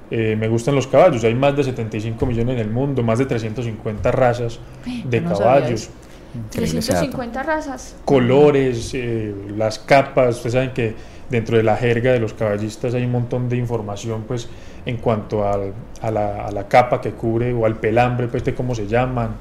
eh, 0.09 0.35
me 0.39 0.47
gustan 0.47 0.75
los 0.75 0.87
caballos. 0.87 1.23
Hay 1.23 1.35
más 1.35 1.55
de 1.55 1.63
75 1.63 2.25
millones 2.25 2.55
en 2.55 2.59
el 2.61 2.69
mundo, 2.69 3.03
más 3.03 3.19
de 3.19 3.25
350 3.25 4.11
razas 4.11 4.59
de 5.05 5.21
no 5.21 5.29
caballos, 5.37 5.71
eso. 5.83 5.91
Increíble 6.33 6.79
ese 6.79 6.93
dato. 6.93 7.05
350 7.09 7.43
razas. 7.43 7.95
colores, 8.05 8.91
eh, 8.93 9.35
las 9.55 9.77
capas. 9.79 10.37
Ustedes 10.37 10.53
saben 10.53 10.71
que 10.71 10.95
dentro 11.29 11.57
de 11.57 11.63
la 11.63 11.75
jerga 11.77 12.11
de 12.11 12.19
los 12.19 12.33
caballistas 12.33 12.93
hay 12.93 13.03
un 13.05 13.11
montón 13.11 13.47
de 13.49 13.57
información 13.57 14.23
pues 14.27 14.49
en 14.85 14.97
cuanto 14.97 15.47
al- 15.47 15.73
a, 16.01 16.09
la, 16.11 16.45
a 16.47 16.51
la 16.51 16.67
capa 16.67 16.99
que 17.01 17.11
cubre 17.11 17.53
o 17.53 17.65
al 17.65 17.75
pelambre, 17.75 18.27
pues 18.27 18.43
de 18.43 18.53
cómo 18.55 18.73
se 18.75 18.87
llaman. 18.87 19.35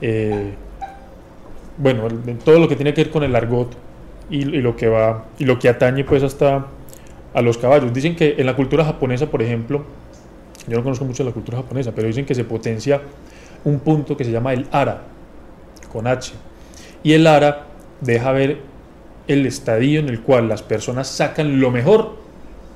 eh, 0.00 0.54
bueno, 1.78 2.06
el- 2.06 2.24
de 2.24 2.34
todo 2.34 2.58
lo 2.58 2.68
que 2.68 2.76
tiene 2.76 2.94
que 2.94 3.04
ver 3.04 3.12
con 3.12 3.22
el 3.22 3.34
argot 3.36 3.76
y, 4.30 4.44
lo 4.44 4.76
que 4.76 4.88
va 4.88 5.26
y 5.38 5.44
lo 5.44 5.58
que 5.58 5.68
atañe 5.68 6.04
pues 6.04 6.22
hasta 6.22 6.66
a 7.34 7.42
los 7.42 7.58
caballos. 7.58 7.92
Dicen 7.92 8.16
que 8.16 8.36
en 8.38 8.46
la 8.46 8.56
cultura 8.56 8.84
japonesa, 8.84 9.26
por 9.26 9.42
ejemplo, 9.42 9.84
yo 10.66 10.76
no 10.76 10.82
conozco 10.82 11.04
mucho 11.04 11.22
la 11.24 11.32
cultura 11.32 11.58
japonesa, 11.58 11.92
pero 11.94 12.08
dicen 12.08 12.24
que 12.24 12.34
se 12.34 12.44
potencia 12.44 13.00
un 13.64 13.80
punto 13.80 14.16
que 14.16 14.24
se 14.24 14.30
llama 14.30 14.52
el 14.52 14.66
ara, 14.72 15.02
con 15.92 16.06
H. 16.06 16.32
Y 17.02 17.12
el 17.12 17.26
ara 17.26 17.66
deja 18.00 18.32
ver 18.32 18.58
el 19.28 19.46
estadio 19.46 20.00
en 20.00 20.08
el 20.08 20.20
cual 20.20 20.48
las 20.48 20.62
personas 20.62 21.08
sacan 21.08 21.60
lo 21.60 21.70
mejor 21.70 22.16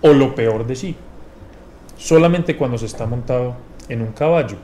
o 0.02 0.12
lo 0.12 0.34
peor 0.34 0.66
de 0.66 0.76
sí. 0.76 0.96
Solamente 1.96 2.56
cuando 2.56 2.78
se 2.78 2.86
está 2.86 3.06
montado 3.06 3.54
en 3.88 4.02
un 4.02 4.12
caballo. 4.12 4.56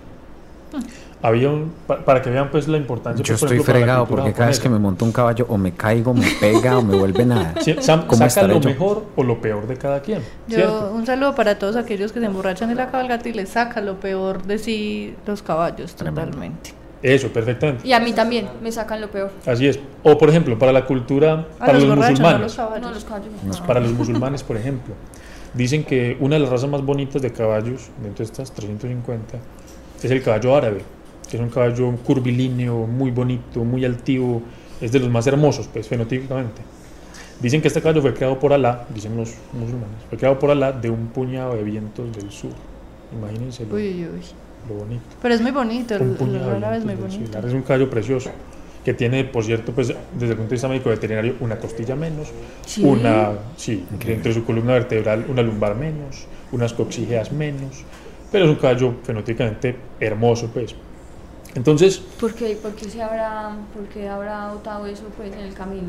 Había 1.27 1.51
un, 1.51 1.73
pa- 1.89 1.99
para 2.05 2.23
que 2.23 2.31
vean 2.31 2.51
pues 2.53 2.69
la 2.69 2.77
importancia. 2.77 3.25
Yo 3.25 3.33
pues, 3.33 3.41
por 3.41 3.47
estoy 3.49 3.57
ejemplo, 3.57 3.73
para 3.73 3.81
fregado 3.85 4.07
porque 4.07 4.33
cada 4.33 4.47
vez 4.47 4.61
que 4.61 4.69
me 4.69 4.79
monto 4.79 5.05
un 5.05 5.11
caballo 5.11 5.45
o 5.49 5.59
me 5.59 5.73
caigo, 5.73 6.15
me 6.15 6.27
pega 6.39 6.79
o 6.79 6.83
me 6.83 6.97
vuelve 6.97 7.25
nada. 7.27 7.55
Sí, 7.61 7.75
sa- 7.81 8.07
¿Cómo 8.07 8.29
saca 8.31 8.47
lo 8.47 8.61
yo? 8.61 8.69
mejor 8.69 9.03
o 9.17 9.23
lo 9.25 9.41
peor 9.41 9.67
de 9.67 9.77
cada 9.77 10.01
quien. 10.03 10.21
Yo, 10.47 10.57
¿cierto? 10.57 10.93
un 10.95 11.05
saludo 11.05 11.35
para 11.35 11.59
todos 11.59 11.75
aquellos 11.75 12.13
que 12.13 12.21
se 12.21 12.27
emborrachan 12.27 12.69
de 12.69 12.77
la 12.77 12.91
cabalgata 12.93 13.29
y 13.29 13.33
les 13.33 13.49
saca 13.49 13.81
lo 13.81 13.99
peor 13.99 14.45
de 14.45 14.59
sí 14.59 15.15
los 15.27 15.43
caballos, 15.43 15.97
Tremendo. 15.97 16.31
totalmente. 16.31 16.71
Eso, 17.03 17.29
perfectamente. 17.29 17.87
Y 17.89 17.93
a 17.93 17.99
mí 17.99 18.13
también 18.13 18.49
me 18.63 18.71
sacan 18.71 19.01
lo 19.01 19.11
peor. 19.11 19.33
Así 19.47 19.67
es. 19.67 19.81
O 20.05 20.17
por 20.19 20.29
ejemplo, 20.31 20.57
para 20.59 20.73
la 20.73 20.85
cultura, 20.87 21.47
A 21.59 21.67
para 21.67 21.73
los, 21.75 21.85
los, 21.85 21.97
borrachos, 21.97 22.21
no 22.21 22.29
a 22.29 22.33
los 22.39 22.41
musulmanes. 22.43 22.55
caballos. 22.55 22.83
No, 22.87 22.95
los 22.95 23.05
caballos. 23.05 23.61
no. 23.61 23.67
Para 23.67 23.81
los 23.81 23.93
musulmanes, 23.93 24.43
por 24.45 24.57
ejemplo, 24.57 24.95
dicen 25.55 25.83
que 25.83 26.17
una 26.21 26.37
de 26.37 26.41
las 26.43 26.51
razas 26.51 26.71
más 26.71 26.83
bonitas 26.83 27.21
de 27.21 27.33
caballos, 27.33 27.89
dentro 28.03 28.25
de 28.25 28.31
estas 28.31 28.53
350, 28.53 29.39
es 30.03 30.11
el 30.11 30.23
caballo 30.23 30.55
árabe, 30.57 30.83
que 31.31 31.37
es 31.37 31.43
un 31.43 31.49
caballo 31.51 31.91
curvilíneo, 32.05 32.87
muy 32.87 33.11
bonito, 33.11 33.65
muy 33.65 33.85
altivo, 33.85 34.43
es 34.81 34.93
de 34.93 35.01
los 35.01 35.11
más 35.11 35.27
hermosos, 35.27 35.69
pues, 35.73 35.89
fenotípicamente. 35.89 36.63
Dicen 37.41 37.61
que 37.61 37.69
este 37.69 37.83
caballo 37.83 38.01
fue 38.01 38.15
creado 38.15 38.39
por 38.39 38.53
Alá, 38.53 38.87
dicen 38.95 39.17
los 39.17 39.35
musulmanes, 39.53 39.97
fue 40.09 40.19
creado 40.19 40.39
por 40.39 40.51
Alá 40.51 40.73
de 40.73 40.89
un 40.91 41.09
puñado 41.09 41.55
de 41.55 41.63
vientos 41.65 42.15
del 42.17 42.31
sur. 42.31 42.51
Imagínense 43.17 43.67
lo, 43.67 43.75
Uy, 43.75 43.89
uy, 44.05 44.23
lo 44.69 44.75
bonito. 44.75 45.03
Pero 45.21 45.35
es 45.35 45.41
muy 45.41 45.51
bonito, 45.51 45.95
el, 45.95 46.03
Un 46.03 46.09
el 46.11 46.15
puñado 46.17 46.51
de 46.51 46.57
árabe 46.57 46.77
es 46.79 46.85
muy 46.85 46.95
bonito. 46.95 47.39
Es 47.39 47.53
un 47.53 47.63
caballo 47.63 47.91
precioso 47.91 48.31
que 48.85 48.95
tiene, 48.95 49.25
por 49.25 49.45
cierto, 49.45 49.73
pues 49.73 49.89
desde 49.89 50.31
el 50.33 50.37
punto 50.37 50.51
de 50.51 50.55
vista 50.55 50.69
médico 50.69 50.89
veterinario, 50.91 51.35
una 51.41 51.59
costilla 51.59 51.97
menos, 51.97 52.29
Sí. 52.65 52.83
una, 52.85 53.31
sí, 53.57 53.85
Ok. 53.97 54.05
dentro 54.05 54.29
de 54.31 54.35
su 54.41 54.45
columna 54.45 54.75
vertebral, 54.75 55.27
una 55.29 55.43
lumbar 55.43 55.75
menos, 55.75 56.27
unas 56.53 56.73
coxígeas 56.73 57.33
menos, 57.33 57.85
pero 58.31 58.45
es 58.45 58.51
un 58.51 58.57
caballo 58.57 58.95
fenotípicamente 59.03 59.77
hermoso, 60.01 60.49
pues. 60.55 60.75
Entonces, 61.57 61.99
¿Por 62.21 62.35
qué, 62.35 62.57
por 62.63 62.73
qué 62.75 62.89
se 62.89 63.03
habrá, 63.03 63.57
por 63.75 63.85
qué 63.85 64.09
habrá 64.09 64.53
botado 64.53 64.87
eso 64.87 65.05
pues 65.17 65.33
en 65.33 65.41
el 65.41 65.55
camino? 65.55 65.89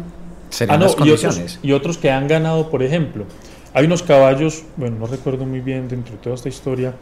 Serían 0.50 0.75
ah, 0.75 0.79
no, 0.79 0.86
las 0.86 0.93
y 0.93 0.97
condiciones. 0.97 1.38
otros, 1.38 1.59
y 1.62 1.71
otros 1.74 1.97
que 1.97 2.09
han 2.09 2.27
ganado, 2.27 2.69
por 2.69 2.81
ejemplo, 2.81 3.25
hay 3.74 3.86
unos 3.86 4.01
caballos, 4.01 4.63
bueno, 4.77 4.97
no 4.97 5.05
recuerdo 5.07 5.45
muy 5.45 5.59
bien 5.59 5.88
dentro 5.89 6.13
de 6.13 6.19
toda 6.19 6.36
esta 6.36 6.47
historia, 6.50 6.93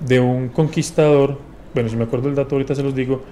de 0.00 0.20
un 0.20 0.48
conquistador, 0.48 1.36
bueno, 1.74 1.88
si 1.88 1.96
me 1.96 2.04
acuerdo 2.04 2.28
el 2.28 2.34
dato 2.36 2.54
ahorita 2.54 2.74
se 2.76 2.82
los 2.84 2.94
digo, 2.94 3.22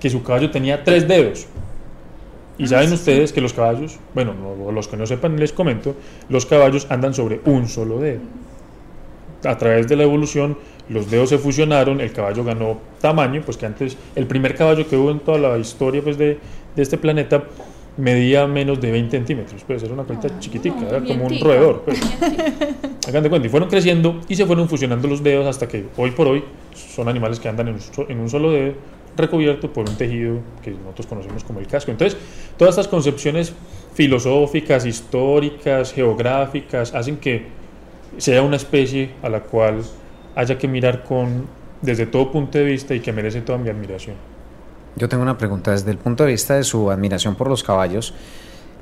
que 0.00 0.10
su 0.10 0.22
caballo 0.22 0.50
tenía 0.50 0.82
tres 0.82 1.06
dedos. 1.06 1.46
Y 2.58 2.66
saben 2.66 2.92
ustedes 2.92 3.32
que 3.32 3.40
los 3.40 3.52
caballos, 3.52 3.98
bueno, 4.14 4.34
no- 4.34 4.70
los 4.72 4.86
que 4.88 4.96
no 4.96 5.06
sepan 5.06 5.38
les 5.38 5.52
comento, 5.52 5.94
los 6.28 6.44
caballos 6.46 6.86
andan 6.90 7.14
sobre 7.14 7.40
un 7.46 7.68
solo 7.68 7.98
dedo. 8.00 8.20
A 9.44 9.56
través 9.58 9.86
de 9.88 9.96
la 9.96 10.04
evolución, 10.04 10.56
los 10.88 11.10
dedos 11.10 11.30
se 11.30 11.38
fusionaron, 11.38 12.00
el 12.00 12.12
caballo 12.12 12.44
ganó 12.44 12.78
tamaño, 13.00 13.42
pues 13.44 13.56
que 13.56 13.66
antes, 13.66 13.96
el 14.14 14.26
primer 14.26 14.54
caballo 14.54 14.86
que 14.86 14.96
hubo 14.96 15.10
en 15.10 15.20
toda 15.20 15.38
la 15.38 15.58
historia 15.58 16.02
pues, 16.02 16.18
de, 16.18 16.38
de 16.76 16.82
este 16.82 16.98
planeta 16.98 17.44
medía 17.96 18.46
menos 18.46 18.80
de 18.80 18.90
20 18.90 19.16
centímetros, 19.16 19.62
pues 19.66 19.82
era 19.82 19.94
una 19.94 20.04
cosita 20.04 20.28
Ah, 20.28 20.40
chiquitica, 20.40 20.76
no, 20.80 20.88
era 20.88 21.00
como 21.04 21.26
un 21.26 21.40
roedor. 21.40 21.82
Pues. 21.82 22.00
Hagan 23.08 23.22
de 23.22 23.30
cuenta, 23.30 23.46
y 23.46 23.50
fueron 23.50 23.68
creciendo 23.68 24.20
y 24.28 24.34
se 24.34 24.46
fueron 24.46 24.68
fusionando 24.68 25.06
los 25.06 25.22
dedos 25.22 25.46
hasta 25.46 25.68
que 25.68 25.84
hoy 25.96 26.10
por 26.10 26.26
hoy 26.26 26.42
son 26.74 27.08
animales 27.08 27.38
que 27.38 27.48
andan 27.48 27.68
en 27.68 27.74
un, 27.74 28.06
en 28.08 28.18
un 28.20 28.30
solo 28.30 28.50
dedo 28.50 28.74
recubierto 29.16 29.72
por 29.72 29.88
un 29.88 29.96
tejido 29.96 30.38
que 30.62 30.72
nosotros 30.72 31.06
conocemos 31.06 31.44
como 31.44 31.60
el 31.60 31.66
casco. 31.66 31.90
Entonces, 31.90 32.18
todas 32.56 32.72
estas 32.72 32.88
concepciones 32.88 33.52
filosóficas, 33.94 34.86
históricas, 34.86 35.92
geográficas, 35.92 36.94
hacen 36.94 37.18
que 37.18 37.46
sea 38.16 38.42
una 38.42 38.56
especie 38.56 39.10
a 39.22 39.28
la 39.28 39.40
cual 39.40 39.82
haya 40.34 40.58
que 40.58 40.68
mirar 40.68 41.04
con 41.04 41.46
desde 41.82 42.06
todo 42.06 42.32
punto 42.32 42.58
de 42.58 42.64
vista 42.64 42.94
y 42.94 43.00
que 43.00 43.12
merece 43.12 43.42
toda 43.42 43.58
mi 43.58 43.68
admiración. 43.68 44.16
Yo 44.96 45.08
tengo 45.08 45.22
una 45.22 45.36
pregunta 45.36 45.72
desde 45.72 45.90
el 45.90 45.98
punto 45.98 46.24
de 46.24 46.32
vista 46.32 46.54
de 46.54 46.64
su 46.64 46.90
admiración 46.90 47.34
por 47.34 47.48
los 47.48 47.62
caballos 47.62 48.14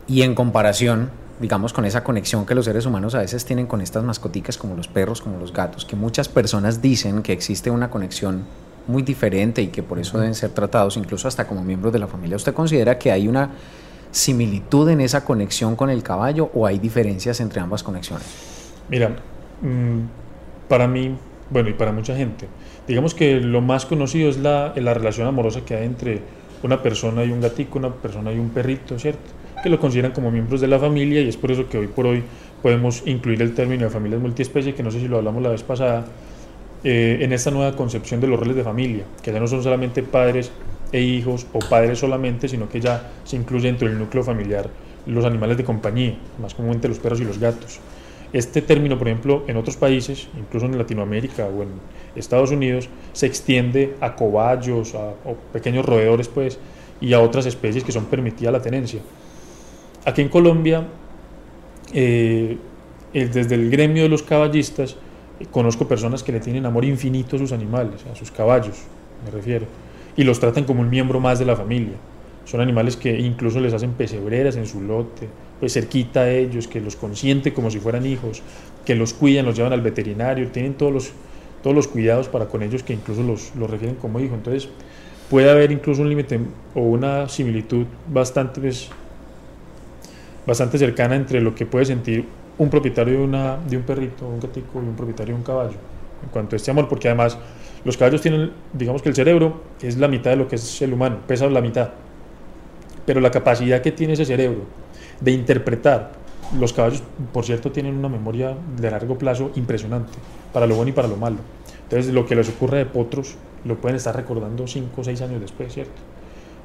y 0.07 0.23
en 0.23 0.35
comparación, 0.35 1.11
digamos, 1.41 1.73
con 1.73 1.85
esa 1.85 2.05
conexión 2.05 2.47
que 2.47 2.55
los 2.55 2.65
seres 2.65 2.87
humanos 2.87 3.15
a 3.15 3.19
veces 3.19 3.45
tienen 3.45 3.67
con 3.67 3.81
estas 3.81 4.05
mascoticas 4.05 4.59
como 4.59 4.77
los 4.77 4.89
perros, 4.89 5.21
como 5.21 5.39
los 5.39 5.53
gatos, 5.53 5.85
que 5.85 5.97
muchas 5.97 6.29
personas 6.29 6.83
dicen 6.83 7.23
que 7.23 7.33
existe 7.33 7.71
una 7.71 7.91
conexión 7.91 8.45
muy 8.87 9.03
diferente 9.03 9.63
y 9.63 9.69
que 9.69 9.83
por 9.83 9.99
eso 9.99 10.19
deben 10.19 10.35
ser 10.35 10.51
tratados 10.51 10.97
incluso 10.97 11.29
hasta 11.29 11.47
como 11.47 11.65
miembros 11.65 11.93
de 11.93 11.99
la 11.99 12.07
familia. 12.07 12.37
¿Usted 12.37 12.53
considera 12.53 12.99
que 12.99 13.11
hay 13.11 13.27
una 13.29 13.51
similitud 14.11 14.89
en 14.91 15.01
esa 15.01 15.25
conexión 15.25 15.77
con 15.77 15.89
el 15.89 16.03
caballo 16.03 16.51
o 16.55 16.67
hay 16.67 16.79
diferencias 16.79 17.41
entre 17.41 17.61
ambas 17.61 17.83
conexiones? 17.83 18.27
Mira, 18.89 19.17
mm, 19.63 20.01
para 20.69 20.87
mí, 20.87 21.17
bueno, 21.53 21.69
y 21.69 21.75
para 21.75 21.93
mucha 21.93 22.17
gente, 22.17 22.47
digamos 22.89 23.15
que 23.15 23.41
lo 23.41 23.61
más 23.61 23.85
conocido 23.85 24.31
es 24.31 24.39
la, 24.39 24.73
la 24.77 24.95
relación 24.95 25.27
amorosa 25.27 25.61
que 25.65 25.75
hay 25.75 25.87
entre 25.87 26.21
una 26.63 26.83
persona 26.83 27.25
y 27.25 27.31
un 27.31 27.41
gatico, 27.41 27.79
una 27.79 27.93
persona 27.93 28.33
y 28.33 28.39
un 28.39 28.51
perrito, 28.51 28.99
¿cierto? 28.99 29.31
Que 29.63 29.69
lo 29.69 29.79
consideran 29.79 30.13
como 30.13 30.31
miembros 30.31 30.61
de 30.61 30.69
la 30.69 30.79
familia 30.79 31.21
y 31.21 31.29
es 31.29 31.37
por 31.37 31.51
eso 31.51 31.69
que 31.69 31.79
hoy 31.79 31.89
por 31.89 32.07
hoy 32.07 32.23
podemos 32.63 33.03
incluir 33.07 33.43
el 33.43 33.55
término 33.55 33.85
de 33.85 33.91
familias 33.91 34.21
multiespecie, 34.21 34.75
que 34.75 34.83
no 34.83 34.91
sé 34.91 35.01
si 35.01 35.09
lo 35.09 35.19
hablamos 35.19 35.43
la 35.43 35.51
vez 35.51 35.63
pasada, 35.63 36.05
eh, 36.85 37.19
en 37.21 37.33
esta 37.33 37.51
nueva 37.51 37.77
concepción 37.77 38.21
de 38.21 38.29
los 38.29 38.41
roles 38.41 38.57
de 38.57 38.65
familia, 38.65 39.05
que 39.23 39.33
ya 39.33 39.39
no 39.39 39.47
son 39.47 39.63
solamente 39.63 40.03
padres 40.03 40.51
e 40.91 41.01
hijos 41.01 41.47
o 41.53 41.59
padres 41.59 41.99
solamente, 41.99 42.49
sino 42.49 42.69
que 42.69 42.81
ya 42.81 43.11
se 43.25 43.37
incluye 43.37 43.67
dentro 43.67 43.89
del 43.89 43.99
núcleo 43.99 44.25
familiar 44.25 44.69
los 45.07 45.25
animales 45.25 45.57
de 45.57 45.65
compañía, 45.65 46.17
más 46.41 46.55
comúnmente 46.55 46.89
los 46.89 46.99
perros 46.99 47.21
y 47.21 47.25
los 47.25 47.39
gatos. 47.39 47.81
Este 48.33 48.63
término, 48.63 48.97
por 48.99 49.09
ejemplo, 49.09 49.45
en 49.47 49.59
otros 49.59 49.77
países, 49.77 50.29
incluso 50.39 50.65
en 50.65 50.79
Latinoamérica 50.79 51.47
o 51.47 51.63
en 51.63 51.69
Estados 52.17 52.51
Unidos, 52.51 52.89
se 53.13 53.27
extiende 53.27 53.95
a 54.01 54.15
cobayos, 54.17 54.95
a, 54.95 55.13
pequeños 55.53 55.85
roedores, 55.85 56.29
pues, 56.29 56.59
y 57.01 57.13
a 57.13 57.21
otras 57.21 57.45
especies 57.45 57.85
que 57.85 57.93
son 57.93 58.07
permitidas 58.07 58.53
la 58.53 58.63
tenencia. 58.63 59.01
Aquí 60.07 60.23
en 60.23 60.31
Colombia, 60.31 60.87
eh, 61.93 62.57
desde 63.13 63.55
el 63.55 63.71
gremio 63.71 64.05
de 64.05 64.09
los 64.09 64.23
caballistas, 64.23 64.97
eh, 65.39 65.47
conozco 65.51 65.87
personas 65.87 66.23
que 66.23 66.33
le 66.33 66.41
tienen 66.41 66.65
amor 66.65 66.87
infinito 66.87 67.37
a 67.37 67.39
sus 67.39 67.53
animales, 67.53 68.05
a 68.11 68.17
sus 68.17 68.31
caballos, 68.31 68.79
me 69.25 69.31
refiero, 69.31 69.67
y 70.17 70.25
los 70.25 70.41
tratan 70.41 70.65
como 70.65 70.81
un 70.81 70.89
miembro 70.89 71.21
más 71.21 71.39
de 71.39 71.45
la 71.45 71.55
familia. 71.55 71.97
Son 72.47 72.61
animales 72.61 72.97
que 72.97 73.19
incluso 73.19 73.61
les 73.61 73.75
hacen 73.75 73.93
pesebreras 73.93 74.57
en 74.57 74.67
su 74.67 74.81
lote, 74.81 75.29
pues 75.63 75.75
cerquita 75.75 76.23
a 76.23 76.29
ellos, 76.29 76.67
que 76.67 76.81
los 76.81 76.97
consiente 76.97 77.53
como 77.53 77.71
si 77.71 77.79
fueran 77.79 78.05
hijos, 78.05 78.43
que 78.85 78.97
los 78.97 79.15
cuidan, 79.15 79.45
los 79.45 79.55
llevan 79.55 79.73
al 79.73 79.81
veterinario, 79.81 80.49
tienen 80.49 80.75
todos 80.75 80.93
los, 80.93 81.13
todos 81.63 81.77
los 81.77 81.87
cuidados 81.87 82.27
para 82.27 82.47
con 82.47 82.65
ellos 82.65 82.83
que 82.83 82.93
incluso 82.93 83.23
los, 83.23 83.55
los 83.55 83.71
refieren 83.71 83.95
como 83.95 84.19
hijos. 84.19 84.35
Entonces 84.39 84.69
puede 85.31 85.49
haber 85.49 85.71
incluso 85.71 86.03
un 86.03 86.09
límite 86.09 86.41
o 86.75 86.81
una 86.81 87.29
similitud 87.29 87.87
bastante, 88.13 88.61
pues, 88.61 88.89
bastante 90.45 90.79
cercana 90.79 91.15
entre 91.15 91.41
lo 91.41 91.55
que 91.55 91.65
puede 91.65 91.85
sentir 91.85 92.25
un 92.59 92.69
propietario 92.69 93.19
de, 93.19 93.25
una, 93.25 93.57
de 93.59 93.77
un 93.77 93.85
perrito, 93.85 94.27
un 94.27 94.41
gatico 94.41 94.83
y 94.83 94.89
un 94.89 94.97
propietario 94.97 95.33
de 95.35 95.39
un 95.39 95.45
caballo 95.45 95.77
en 96.25 96.29
cuanto 96.31 96.57
a 96.57 96.57
este 96.57 96.73
amor, 96.73 96.89
porque 96.89 97.07
además 97.07 97.39
los 97.85 97.97
caballos 97.97 98.21
tienen, 98.21 98.51
digamos 98.73 99.01
que 99.01 99.11
el 99.11 99.15
cerebro 99.15 99.63
es 99.81 99.97
la 99.97 100.09
mitad 100.09 100.33
de 100.33 100.39
lo 100.39 100.49
que 100.49 100.57
es 100.57 100.83
el 100.83 100.93
humano, 100.93 101.19
pesa 101.25 101.47
la 101.47 101.61
mitad, 101.61 101.91
pero 103.07 103.21
la 103.21 103.31
capacidad 103.31 103.81
que 103.81 103.93
tiene 103.93 104.15
ese 104.15 104.25
cerebro 104.25 104.82
de 105.23 105.31
interpretar, 105.31 106.13
los 106.59 106.73
caballos, 106.73 107.03
por 107.33 107.45
cierto, 107.45 107.73
tienen 107.73 107.97
una 107.97 108.09
memoria 108.09 108.57
de 108.77 108.91
largo 108.91 109.17
plazo 109.17 109.53
impresionante, 109.55 110.13
para 110.53 110.67
lo 110.67 110.75
bueno 110.77 110.91
y 110.91 110.93
para 110.93 111.09
lo 111.09 111.17
malo. 111.17 111.39
Entonces, 111.85 112.13
lo 112.13 112.27
que 112.27 112.35
les 112.35 112.49
ocurre 112.49 112.79
de 112.79 112.87
potros 112.87 113.37
lo 113.65 113.77
pueden 113.77 113.97
estar 113.97 114.15
recordando 114.15 114.67
5 114.67 115.01
o 115.01 115.05
6 115.05 115.23
años 115.23 115.41
después, 115.41 115.73
¿cierto? 115.73 116.01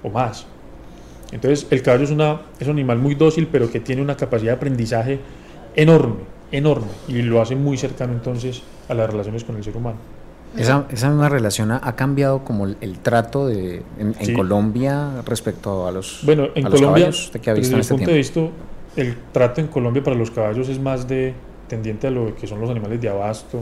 O 0.04 0.10
más. 0.10 0.48
Entonces 1.32 1.68
el 1.72 1.82
caballo 1.82 2.06
es, 2.06 2.12
una, 2.12 2.42
es 2.60 2.68
un 2.68 2.74
animal 2.74 2.98
muy 3.00 3.16
dócil, 3.16 3.48
pero 3.52 3.70
que 3.70 3.80
tiene 3.80 4.02
una 4.02 4.16
capacidad 4.16 4.54
de 4.54 4.58
aprendizaje 4.58 5.20
enorme, 5.76 6.22
enorme, 6.52 6.88
y 7.08 7.22
lo 7.22 7.42
hace 7.42 7.56
muy 7.56 7.78
cercano 7.78 8.14
entonces 8.14 8.64
a 8.88 8.94
las 8.94 9.10
relaciones 9.10 9.44
con 9.44 9.58
el 9.58 9.64
ser 9.64 9.76
humano. 9.76 9.98
Esa, 10.58 10.86
esa 10.90 11.10
misma 11.10 11.30
relación 11.30 11.72
ha, 11.72 11.80
ha 11.84 11.96
cambiado 11.96 12.44
como 12.44 12.66
el, 12.66 12.78
el 12.82 13.00
trato 13.00 13.48
de, 13.48 13.84
en. 13.98 14.34
Colombia 14.34 15.22
respecto 15.26 15.88
a 15.88 15.92
los, 15.92 16.22
Bueno, 16.24 16.48
en 16.56 16.66
a 16.66 16.70
los 16.70 16.80
Colombia, 16.80 17.06
caballos, 17.06 17.26
¿usted 17.26 17.42
qué 17.42 17.50
ha 17.50 17.54
visto 17.54 17.76
desde 17.76 17.76
en 17.76 17.78
mi 17.78 17.82
este 17.82 17.94
punto 17.94 18.12
de 18.12 18.18
vista, 18.18 18.42
el 18.96 19.16
trato 19.32 19.62
en 19.62 19.68
Colombia 19.68 20.04
para 20.04 20.16
los 20.16 20.32
caballos 20.32 20.70
es 20.70 20.80
más 20.80 21.08
de 21.08 21.34
tendiente 21.68 22.08
a 22.08 22.12
lo 22.12 22.36
que 22.36 22.48
son 22.48 22.60
los 22.60 22.70
animales 22.70 23.00
de 23.02 23.10
abasto 23.10 23.62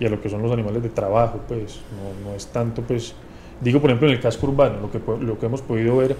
y 0.00 0.06
a 0.06 0.08
lo 0.08 0.20
que 0.20 0.28
son 0.28 0.42
los 0.42 0.50
animales 0.50 0.82
de 0.82 0.88
trabajo, 0.88 1.40
pues 1.46 1.80
no, 1.92 2.30
no 2.30 2.36
es 2.36 2.46
tanto, 2.46 2.82
pues 2.82 3.14
digo 3.60 3.80
por 3.80 3.90
ejemplo 3.90 4.08
en 4.08 4.14
el 4.14 4.20
casco 4.20 4.46
urbano, 4.46 4.80
lo 4.80 4.90
que, 4.90 5.00
lo 5.24 5.38
que 5.38 5.46
hemos 5.46 5.62
podido 5.62 5.96
ver 5.96 6.16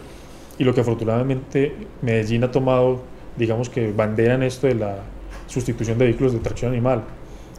y 0.59 0.65
lo 0.65 0.75
que 0.75 0.83
afortunadamente 0.83 1.75
Medellín 2.03 2.45
ha 2.45 2.51
tomado, 2.51 3.01
digamos 3.37 3.69
que 3.69 3.91
bandera 3.93 4.35
en 4.35 4.45
esto 4.45 4.67
de 4.67 4.77
la 4.77 4.99
sustitución 5.47 5.99
de 5.99 6.05
vehículos 6.07 6.33
de 6.33 6.39
tracción 6.39 6.71
animal, 6.71 7.03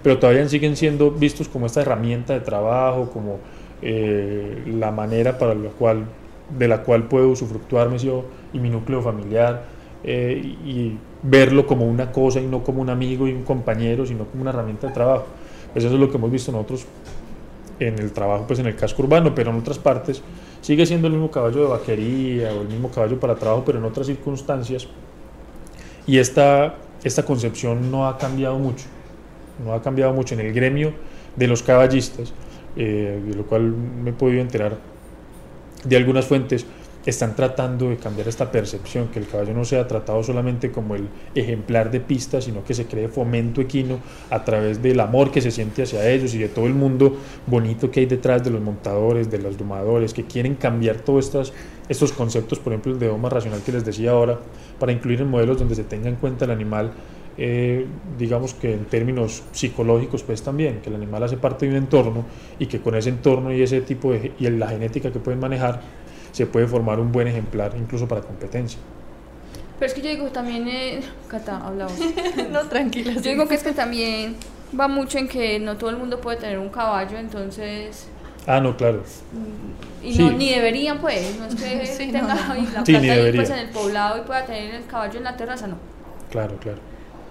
pero 0.04 0.20
todavía 0.20 0.48
siguen 0.50 0.76
siendo 0.76 1.12
vistos 1.12 1.48
como 1.48 1.66
esta 1.66 1.82
herramienta 1.82 2.34
de 2.34 2.42
trabajo, 2.42 3.10
como 3.12 3.40
eh, 3.82 4.64
la 4.68 4.92
manera 4.92 5.38
para 5.38 5.56
la 5.56 5.70
cual, 5.70 6.06
de 6.58 6.68
la 6.68 6.84
cual 6.84 7.08
puedo 7.08 7.30
usufructuarme 7.30 7.98
yo 7.98 8.26
y 8.54 8.60
mi 8.60 8.70
núcleo 8.70 9.02
familiar 9.02 9.64
eh, 10.04 10.42
y, 10.66 10.98
verlo 11.26 11.66
como 11.66 11.86
una 11.86 12.12
cosa 12.12 12.42
y 12.42 12.46
no 12.46 12.66
como 12.66 12.82
un 12.82 12.90
amigo 12.90 13.30
y 13.30 13.32
un 13.32 13.44
compañero, 13.44 14.06
sino 14.06 14.26
como 14.26 14.42
una 14.42 14.50
herramienta 14.50 14.88
de 14.88 14.94
trabajo. 14.94 15.26
Pues 15.72 15.86
eso 15.86 15.94
es 15.94 16.00
lo 16.00 16.12
que 16.12 16.18
hemos 16.18 16.30
visto 16.30 16.52
nosotros 16.52 16.86
en 17.80 17.98
el 17.98 18.12
trabajo, 18.12 18.44
pues 18.46 18.60
en 18.60 18.66
el 18.66 18.76
casco 18.76 19.04
urbano, 19.04 19.34
pero 19.34 19.52
en 19.52 19.58
otras 19.58 19.80
partes 19.80 20.22
sigue 20.60 20.86
siendo 20.86 21.08
el 21.08 21.14
mismo 21.14 21.32
caballo 21.32 21.62
de 21.62 21.68
vaquería 21.68 22.54
o 22.54 22.62
el 22.62 22.68
mismo 22.68 22.92
caballo 22.92 23.20
para 23.22 23.36
trabajo, 23.36 23.64
pero 23.66 23.80
en 23.80 23.86
otras 23.86 24.08
circunstancias. 24.08 24.88
Y 26.06 26.18
esta, 26.18 26.76
esta 27.04 27.24
concepción 27.24 27.90
no 27.90 28.08
ha 28.08 28.18
cambiado 28.18 28.60
mucho, 28.60 28.86
no 29.64 29.74
ha 29.74 29.82
cambiado 29.82 30.14
mucho 30.14 30.34
en 30.36 30.42
el 30.42 30.54
gremio 30.54 30.94
de 31.36 31.48
los 31.48 31.64
caballistas, 31.64 32.34
eh, 32.76 33.22
de 33.26 33.36
lo 33.36 33.46
cual 33.46 33.64
me 33.72 34.12
he 34.12 34.14
podido 34.14 34.42
enterar 34.42 34.78
de 35.84 35.96
algunas 35.98 36.26
fuentes, 36.26 36.66
están 37.06 37.36
tratando 37.36 37.90
de 37.90 37.98
cambiar 37.98 38.28
esta 38.28 38.50
percepción, 38.52 39.10
que 39.10 39.20
el 39.20 39.28
caballo 39.28 39.54
no 39.54 39.66
sea 39.66 39.88
tratado 39.88 40.24
solamente 40.24 40.72
como 40.72 40.96
el 40.96 41.10
ejemplar 41.36 41.92
de 41.92 42.00
pista, 42.00 42.40
sino 42.40 42.64
que 42.64 42.74
se 42.74 42.86
cree 42.86 43.10
fomento 43.10 43.60
equino 43.60 44.00
a 44.30 44.44
través 44.44 44.82
del 44.82 45.00
amor 45.00 45.32
que 45.32 45.42
se 45.42 45.52
siente 45.52 45.84
hacia 45.84 46.10
ellos 46.10 46.34
y 46.34 46.38
de 46.38 46.48
todo 46.48 46.66
el 46.66 46.74
mundo 46.74 47.18
bonito 47.46 47.92
que 47.92 48.02
hay 48.02 48.06
detrás 48.06 48.44
de 48.44 48.52
los 48.52 48.62
montadores, 48.62 49.30
de 49.30 49.40
los 49.40 49.58
domadores, 49.58 50.14
que 50.14 50.24
quieren 50.24 50.56
cambiar 50.56 50.98
todos 51.02 51.26
estos, 51.26 51.54
estos 51.90 52.14
conceptos, 52.14 52.60
por 52.60 52.72
ejemplo 52.72 52.94
el 52.94 53.00
de 53.00 53.08
doma 53.08 53.30
racional 53.30 53.62
que 53.64 53.74
les 53.74 53.84
decía 53.84 54.12
ahora, 54.12 54.40
para 54.80 54.94
incluir 54.94 55.22
en 55.22 55.28
modelos 55.28 55.60
donde 55.60 55.76
se 55.76 55.84
tenga 55.84 56.08
en 56.08 56.16
cuenta 56.16 56.46
el 56.46 56.52
animal, 56.52 56.94
eh, 57.38 57.86
digamos 58.18 58.54
que 58.54 58.74
en 58.74 58.86
términos 58.86 59.44
psicológicos 59.52 60.24
pues 60.24 60.42
también, 60.44 60.82
que 60.82 60.90
el 60.90 60.96
animal 60.96 61.24
hace 61.24 61.38
parte 61.38 61.66
de 61.66 61.72
un 61.72 61.78
entorno 61.78 62.26
y 62.60 62.68
que 62.68 62.80
con 62.80 62.96
ese 62.96 63.10
entorno 63.10 63.52
y 63.54 63.62
ese 63.62 63.82
tipo 63.82 64.12
de, 64.12 64.34
y 64.40 64.50
la 64.50 64.68
genética 64.70 65.12
que 65.12 65.20
pueden 65.20 65.40
manejar, 65.40 65.82
se 66.32 66.46
puede 66.48 66.68
formar 66.68 67.00
un 67.00 67.12
buen 67.12 67.28
ejemplar 67.28 67.74
incluso 67.78 68.08
para 68.08 68.22
competencia. 68.22 68.80
Pero 69.80 69.88
es 69.88 69.94
que 69.94 70.02
yo 70.02 70.10
digo 70.10 70.28
también, 70.28 70.68
eh, 70.68 71.02
Cata, 71.28 71.58
habla 71.66 71.86
vos. 71.86 72.00
no, 72.52 72.62
tranquila. 72.70 73.14
Yo 73.14 73.20
sí. 73.22 73.30
digo 73.30 73.48
que 73.48 73.56
es 73.56 73.64
que 73.64 73.72
también 73.74 74.36
va 74.80 74.88
mucho 74.88 75.18
en 75.18 75.28
que 75.28 75.60
no 75.60 75.78
todo 75.78 75.90
el 75.90 75.98
mundo 75.98 76.20
puede 76.22 76.38
tener 76.38 76.58
un 76.60 76.70
caballo, 76.70 77.18
entonces. 77.18 78.08
Ah, 78.46 78.60
no, 78.60 78.76
claro. 78.76 79.02
Y 80.04 80.14
Sí. 80.14 80.20
no, 80.24 80.32
ni 80.34 80.50
deberían, 80.50 81.00
pues. 81.00 81.38
No 81.40 81.46
es 81.46 81.56
que 81.56 81.86
Sí, 81.98 82.12
tenga 82.12 82.22
no, 82.36 82.54
la 82.56 82.86
Sí, 82.86 82.92
plata 82.92 82.92
ahí, 82.92 82.92
pues, 82.92 83.02
debería. 83.02 83.44
en 83.44 83.60
el 83.68 83.70
poblado 83.70 84.18
y 84.18 84.22
pueda 84.22 84.46
tener 84.46 84.76
el 84.76 84.86
caballo 84.86 85.18
en 85.18 85.24
la 85.24 85.36
terraza, 85.38 85.68
no. 85.68 85.78
Claro, 86.32 86.56
claro. 86.60 86.80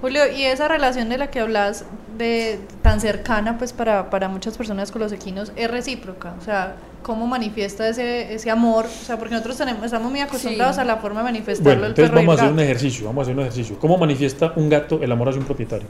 Julio, 0.02 0.20
y 0.30 0.42
esa 0.42 0.68
relación 0.68 1.08
de 1.08 1.16
la 1.16 1.28
que 1.30 1.40
hablas 1.40 1.84
de 2.18 2.58
tan 2.82 3.00
cercana 3.00 3.56
pues 3.56 3.72
para, 3.72 4.10
para 4.10 4.28
muchas 4.28 4.56
personas 4.58 4.90
con 4.92 5.00
los 5.00 5.12
equinos 5.12 5.52
es 5.56 5.70
recíproca, 5.70 6.34
o 6.38 6.44
sea, 6.44 6.74
¿cómo 7.02 7.26
manifiesta 7.26 7.88
ese, 7.88 8.34
ese 8.34 8.50
amor? 8.50 8.84
O 8.86 9.04
sea, 9.04 9.16
porque 9.16 9.32
nosotros 9.32 9.56
tenemos, 9.56 9.82
estamos 9.84 10.10
muy 10.10 10.20
acostumbrados 10.20 10.74
Sí. 10.74 10.80
a 10.82 10.84
la 10.84 10.96
forma 10.96 11.20
de 11.20 11.24
manifestarlo 11.24 11.70
Bueno, 11.70 11.84
el 11.86 11.90
entonces 11.92 12.10
perro 12.10 12.20
y 12.22 12.26
vamos 12.26 12.40
a 12.40 12.42
hacer 12.42 12.52
un 12.52 12.60
ejercicio, 12.60 13.06
vamos 13.06 13.20
a 13.20 13.22
hacer 13.22 13.34
un 13.36 13.40
ejercicio. 13.42 13.78
¿Cómo 13.78 13.96
manifiesta 13.96 14.52
un 14.56 14.68
gato 14.68 14.98
el 15.02 15.10
amor 15.10 15.28
hacia 15.30 15.40
un 15.40 15.46
propietario? 15.46 15.86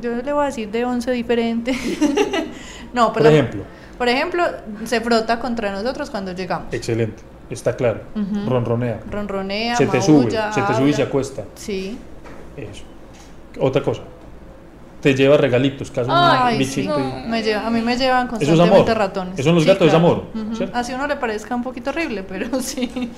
Yo 0.00 0.14
le 0.14 0.32
voy 0.32 0.42
a 0.42 0.46
decir 0.46 0.70
de 0.70 0.84
11 0.84 1.10
diferentes. 1.12 1.76
no, 2.92 3.12
Por 3.12 3.22
pero 3.22 3.34
ejemplo, 3.34 3.62
por 3.96 4.08
ejemplo, 4.08 4.44
se 4.84 5.00
frota 5.00 5.40
contra 5.40 5.72
nosotros 5.72 6.10
cuando 6.10 6.32
llegamos. 6.32 6.72
excelente, 6.74 7.22
está 7.48 7.74
claro, 7.74 8.00
ronronea, 8.46 9.00
Ronronea, 9.10 9.76
se 9.76 9.86
te 9.86 10.02
sube, 10.02 10.30
se 10.30 10.60
te 10.62 10.74
sube 10.74 10.90
y 10.90 10.92
se 10.92 11.02
acuesta, 11.02 11.44
Sí. 11.54 11.98
Eso. 12.56 12.84
Otra 13.60 13.82
cosa, 13.82 14.02
te 15.00 15.14
lleva 15.14 15.36
regalitos, 15.36 15.90
caso 15.90 16.10
un 16.10 16.16
Ay, 16.18 16.58
bichito 16.58 16.94
sí. 16.96 17.02
y- 17.24 17.28
Me 17.28 17.42
lleva, 17.42 17.66
a 17.66 17.70
mí 17.70 17.80
me 17.80 17.96
llevan 17.96 18.26
Eso 18.26 18.36
es 18.36 18.48
constantemente 18.48 18.90
amor. 18.90 18.98
ratones. 19.06 19.38
Eso 19.38 19.48
en 19.50 19.54
los 19.54 19.64
Sí, 19.64 19.68
gatos 19.70 19.86
es 19.86 19.92
claro. 19.92 20.06
amor, 20.06 20.24
Ujú. 20.34 20.54
¿cierto? 20.56 20.76
Así 20.78 20.92
a 20.92 20.96
uno 20.96 21.06
le 21.06 21.16
parezca 21.16 21.54
un 21.54 21.62
poquito 21.62 21.90
horrible, 21.90 22.22
pero 22.22 22.48
sí. 22.60 23.10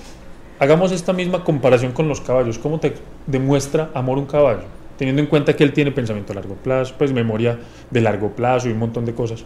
Hagamos 0.61 0.91
esta 0.93 1.13
misma 1.13 1.45
comparación 1.45 1.93
con 1.93 2.09
los 2.09 2.21
caballos. 2.21 2.59
¿Cómo 2.59 2.81
te 2.81 2.95
demuestra 3.27 3.91
amor 3.95 4.19
un 4.19 4.27
caballo? 4.27 4.63
Teniendo 4.97 5.23
en 5.23 5.29
cuenta 5.29 5.55
que 5.55 5.63
él 5.63 5.73
tiene 5.73 5.93
pensamiento 5.93 6.33
a 6.33 6.35
largo 6.37 6.55
plazo, 6.57 6.95
pues 6.99 7.13
memoria 7.13 7.57
de 7.91 8.01
largo 8.01 8.31
plazo 8.31 8.69
y 8.69 8.73
un 8.73 8.79
montón 8.81 9.05
de 9.05 9.15
cosas. 9.15 9.45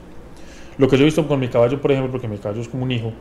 Lo 0.79 0.89
que 0.89 0.97
yo 0.97 1.03
he 1.03 1.05
visto 1.05 1.29
con 1.29 1.39
mi 1.39 1.49
caballo, 1.49 1.79
por 1.83 1.93
ejemplo, 1.93 2.11
porque 2.11 2.29
mi 2.29 2.39
caballo 2.39 2.63
es 2.63 2.69
como 2.69 2.85
un 2.85 2.91
hijo, 2.93 3.13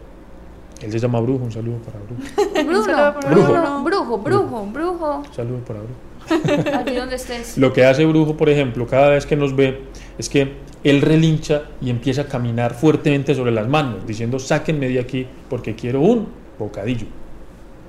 él 0.81 0.89
se 0.89 0.99
llama 0.99 1.19
Brujo, 1.19 1.43
un 1.43 1.51
saludo 1.51 1.79
para 1.79 1.99
Brujo. 1.99 2.21
Bruno, 2.65 2.83
saludo 2.85 3.13
para 3.13 3.29
Bruno, 3.29 3.49
Bruno. 3.49 3.83
brujo, 3.83 4.17
brujo, 4.19 4.65
brujo, 4.67 5.15
Un 5.27 5.33
saludo 5.33 5.57
para 5.59 5.79
Brujo. 5.79 5.93
aquí 6.73 6.95
donde 6.95 7.15
estés. 7.15 7.57
Lo 7.57 7.73
que 7.73 7.85
hace 7.85 8.05
Brujo, 8.05 8.37
por 8.37 8.49
ejemplo, 8.49 8.87
cada 8.87 9.09
vez 9.09 9.25
que 9.25 9.35
nos 9.35 9.55
ve, 9.55 9.81
es 10.17 10.29
que 10.29 10.53
él 10.83 11.01
relincha 11.01 11.63
y 11.81 11.89
empieza 11.89 12.23
a 12.23 12.27
caminar 12.27 12.73
fuertemente 12.73 13.35
sobre 13.35 13.51
las 13.51 13.67
manos, 13.67 14.05
diciendo, 14.07 14.39
sáquenme 14.39 14.89
de 14.89 14.99
aquí 14.99 15.27
porque 15.49 15.75
quiero 15.75 16.01
un 16.01 16.27
bocadillo. 16.57 17.07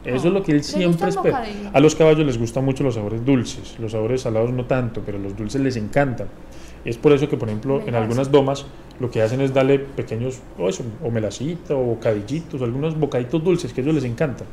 Eso 0.04 0.28
es 0.28 0.34
lo 0.34 0.42
que 0.42 0.52
él 0.52 0.58
¿Le 0.76 0.86
gusta 0.86 1.10
siempre 1.10 1.30
espera. 1.40 1.44
A 1.72 1.80
los 1.80 1.94
caballos 1.94 2.26
les 2.26 2.36
gustan 2.36 2.64
mucho 2.64 2.82
los 2.82 2.94
sabores 2.94 3.24
dulces, 3.24 3.76
los 3.78 3.92
sabores 3.92 4.22
salados 4.22 4.52
no 4.52 4.64
tanto, 4.64 5.02
pero 5.06 5.18
los 5.18 5.36
dulces 5.36 5.60
les 5.60 5.76
encantan. 5.76 6.26
Es 6.84 6.98
por 6.98 7.12
eso 7.12 7.28
que, 7.28 7.36
por 7.36 7.48
ejemplo, 7.48 7.80
en 7.86 7.94
algunas 7.94 8.30
domas 8.30 8.66
lo 8.98 9.10
que 9.10 9.22
hacen 9.22 9.40
es 9.40 9.54
darle 9.54 9.78
pequeños, 9.78 10.40
o 10.58 10.68
eso, 10.68 10.82
o 11.02 11.10
melacita, 11.10 11.76
o 11.76 11.82
bocadillitos, 11.82 12.60
o 12.60 12.64
algunos 12.64 12.98
bocaditos 12.98 13.42
dulces 13.42 13.72
que 13.72 13.80
a 13.80 13.84
ellos 13.84 13.94
les 13.94 14.04
encantan. 14.04 14.48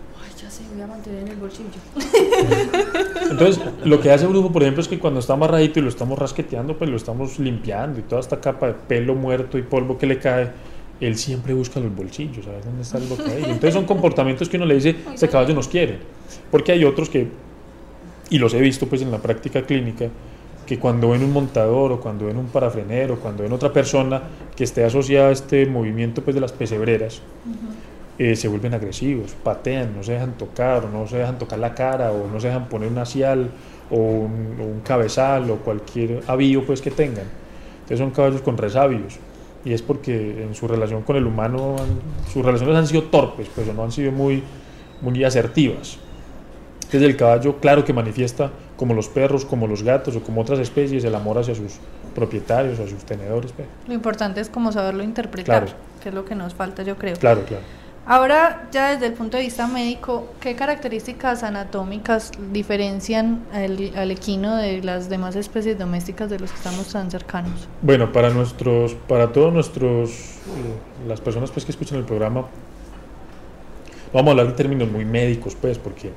Sé, 0.60 0.74
voy 0.74 0.82
a 0.82 0.88
mantener 0.88 1.22
en 1.22 1.28
el 1.30 1.38
bolsillo. 1.38 1.69
Entonces, 3.32 3.62
lo 3.86 4.02
que 4.02 4.12
hace 4.12 4.26
Brujo, 4.28 4.52
por 4.52 4.62
ejemplo, 4.63 4.82
es 4.82 4.88
que 4.88 5.00
cuando 5.00 5.19
está 5.22 5.34
amarradito 5.34 5.80
y 5.80 5.84
lo 5.84 5.89
estamos 5.89 6.19
rasqueteando, 6.19 6.78
pues 6.78 6.89
lo 6.89 6.98
estamos 6.98 7.39
limpiando 7.39 8.00
y 8.00 8.04
toda 8.04 8.19
esta 8.19 8.41
capa 8.41 8.67
de 8.67 8.74
pelo 8.74 9.15
muerto 9.15 9.58
y 9.58 9.62
polvo 9.62 9.98
que 9.98 10.06
le 10.06 10.19
cae, 10.19 10.52
él 11.00 11.15
siempre 11.15 11.54
busca 11.54 11.80
los 11.80 11.95
bolsillos, 11.95 12.43
¿sabes 12.43 12.65
dónde 12.65 12.82
está 12.82 12.98
el 12.98 13.08
bocadillo? 13.08 13.45
Entonces 13.45 13.74
son 13.74 13.86
comportamientos 13.86 14.50
que 14.50 14.58
uno 14.58 14.65
le 14.65 14.76
dice, 14.76 14.95
este 15.13 15.30
caballo 15.30 15.54
nos 15.54 15.69
quiere. 15.69 16.00
Porque 16.52 16.74
hay 16.74 16.84
otros 16.84 17.10
que, 17.10 17.28
y 18.30 18.38
los 18.38 18.54
he 18.54 18.60
visto 18.60 18.88
pues 18.88 19.02
en 19.02 19.12
la 19.12 19.19
práctica 19.19 19.62
clínica, 19.62 20.10
que 20.65 20.78
cuando 20.78 21.10
ven 21.10 21.24
un 21.24 21.32
montador 21.32 21.93
o 21.93 22.00
cuando 22.02 22.26
ven 22.26 22.38
un 22.38 22.48
parafrenero, 22.48 23.17
cuando 23.19 23.43
ven 23.43 23.54
otra 23.54 23.72
persona 23.72 24.22
que 24.56 24.65
esté 24.65 24.84
asociada 24.84 25.30
a 25.30 25.32
este 25.32 25.65
movimiento 25.65 26.22
pues 26.22 26.36
de 26.36 26.41
las 26.41 26.52
pesebreras, 26.52 27.22
eh, 28.20 28.36
se 28.36 28.48
vuelven 28.50 28.74
agresivos, 28.74 29.34
patean, 29.44 29.96
no 29.96 30.04
se 30.04 30.12
dejan 30.12 30.34
tocar, 30.34 30.84
o 30.86 30.90
no 30.90 31.08
se 31.08 31.18
dejan 31.18 31.38
tocar 31.40 31.58
la 31.58 31.74
cara, 31.74 32.12
o 32.12 32.28
no 32.28 32.40
se 32.40 32.48
dejan 32.48 32.68
poner 32.68 32.90
un 32.90 32.98
asial, 33.00 33.50
o 33.90 33.96
un, 33.98 34.58
o 34.60 34.66
un 34.66 34.82
cabezal, 34.82 35.50
o 35.50 35.56
cualquier 35.58 36.22
avío 36.28 36.66
pues 36.66 36.82
que 36.82 36.92
tengan. 36.92 37.26
Entonces 37.76 38.00
son 38.00 38.12
caballos 38.12 38.42
con 38.42 38.58
resabios, 38.58 39.18
y 39.66 39.74
es 39.74 39.82
porque 39.82 40.44
en 40.44 40.54
su 40.54 40.68
relación 40.68 41.02
con 41.04 41.16
el 41.16 41.26
humano, 41.26 41.78
sus 42.32 42.46
relaciones 42.46 42.76
han 42.76 42.88
sido 42.88 43.04
torpes, 43.04 43.48
pues 43.56 43.74
no 43.74 43.84
han 43.84 43.92
sido 43.92 44.12
muy, 44.12 44.44
muy 45.02 45.24
asertivas. 45.24 45.98
Entonces 46.84 47.04
el 47.10 47.16
caballo, 47.16 47.58
claro 47.60 47.86
que 47.86 47.94
manifiesta, 47.94 48.52
como 48.76 48.94
los 48.94 49.08
perros, 49.10 49.46
como 49.46 49.66
los 49.68 49.84
gatos, 49.84 50.16
o 50.16 50.22
como 50.24 50.42
otras 50.42 50.60
especies, 50.60 51.04
el 51.04 51.16
amor 51.16 51.38
hacia 51.38 51.56
sus 51.56 51.74
propietarios, 52.16 52.80
a 52.80 52.88
sus 52.88 53.04
tenedores. 53.06 53.52
pues. 53.54 53.68
Lo 53.88 53.94
importante 53.94 54.42
es 54.42 54.50
como 54.50 54.72
saberlo 54.72 55.04
interpretar, 55.04 55.64
Claro. 55.66 55.78
que 56.02 56.10
es 56.10 56.16
lo 56.16 56.26
que 56.26 56.36
nos 56.36 56.54
falta, 56.54 56.84
yo 56.84 56.98
creo. 56.98 57.16
Claro, 57.16 57.44
claro. 57.46 57.64
Ahora, 58.12 58.67
ya 58.72 58.89
desde 58.89 59.06
el 59.06 59.13
punto 59.13 59.38
de 59.38 59.43
vista 59.43 59.67
médico, 59.67 60.34
¿qué 60.41 60.56
características 60.56 61.43
anatómicas 61.43 62.32
diferencian 62.52 63.43
al, 63.54 64.10
equino 64.10 64.56
de 64.56 64.82
las 64.82 65.10
demás 65.10 65.36
especies 65.36 65.78
domésticas 65.78 66.28
de 66.28 66.39
los 66.39 66.50
que 66.50 66.58
estamos 66.58 66.88
tan 66.88 67.12
cercanos? 67.12 67.67
Bueno, 67.84 68.12
para 68.12 68.32
nuestros, 68.32 68.95
para 69.08 69.32
todos 69.32 69.54
nuestros, 69.54 70.10
eh, 70.10 71.08
las 71.08 71.22
personas 71.22 71.52
pues 71.52 71.65
que 71.65 71.72
escuchan 71.72 72.00
el 72.00 72.04
programa, 72.04 72.48
vamos 74.12 74.28
a 74.30 74.32
hablar 74.32 74.48
de 74.48 74.54
términos 74.54 74.89
muy 74.89 75.06
médicos, 75.06 75.54
pues, 75.54 75.78
porque 75.78 76.12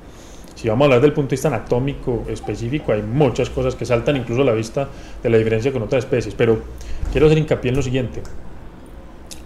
si 0.54 0.70
vamos 0.70 0.84
a 0.84 0.86
hablar 0.86 1.02
del 1.02 1.12
punto 1.12 1.28
de 1.28 1.34
vista 1.34 1.48
anatómico 1.48 2.24
específico, 2.26 2.92
hay 2.92 3.02
muchas 3.02 3.50
cosas 3.50 3.74
que 3.74 3.84
saltan 3.84 4.16
incluso 4.16 4.40
a 4.40 4.46
la 4.46 4.52
vista 4.52 4.88
de 5.22 5.28
la 5.28 5.36
diferencia 5.36 5.70
con 5.70 5.82
otras 5.82 6.04
especies, 6.04 6.34
pero 6.34 6.58
quiero 7.10 7.26
hacer 7.26 7.36
hincapié 7.36 7.68
en 7.68 7.76
lo 7.76 7.82
siguiente. 7.82 8.22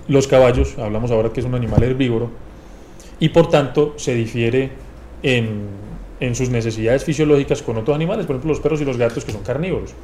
Los 0.08 0.26
caballos, 0.26 0.78
hablamos 0.78 1.10
ahora 1.10 1.32
que 1.32 1.40
es 1.40 1.46
un 1.46 1.54
animal 1.54 1.82
herbívoro, 1.82 2.30
y 3.18 3.30
por 3.30 3.48
tanto 3.48 3.94
se 3.96 4.14
difiere 4.14 4.70
en, 5.22 5.66
en 6.20 6.34
sus 6.34 6.50
necesidades 6.50 7.04
fisiológicas 7.04 7.62
con 7.62 7.76
otros 7.76 7.94
animales, 7.94 8.26
por 8.26 8.36
ejemplo 8.36 8.50
los 8.50 8.60
perros 8.60 8.80
y 8.80 8.84
los 8.84 8.96
gatos 8.96 9.24
que 9.24 9.32
son 9.32 9.42
carnívoros. 9.42 9.94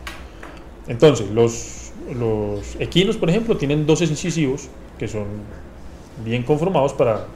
Entonces, 0.89 1.31
los, 1.31 1.93
los 2.15 2.77
equinos, 2.81 3.17
por 3.17 3.31
ejemplo, 3.31 3.57
tienen 3.57 3.87
dos 3.87 4.03
incisivos 4.03 4.69
que 4.99 5.07
son 5.09 5.27
bien 6.25 6.43
conformados 6.43 6.93
para 6.93 7.27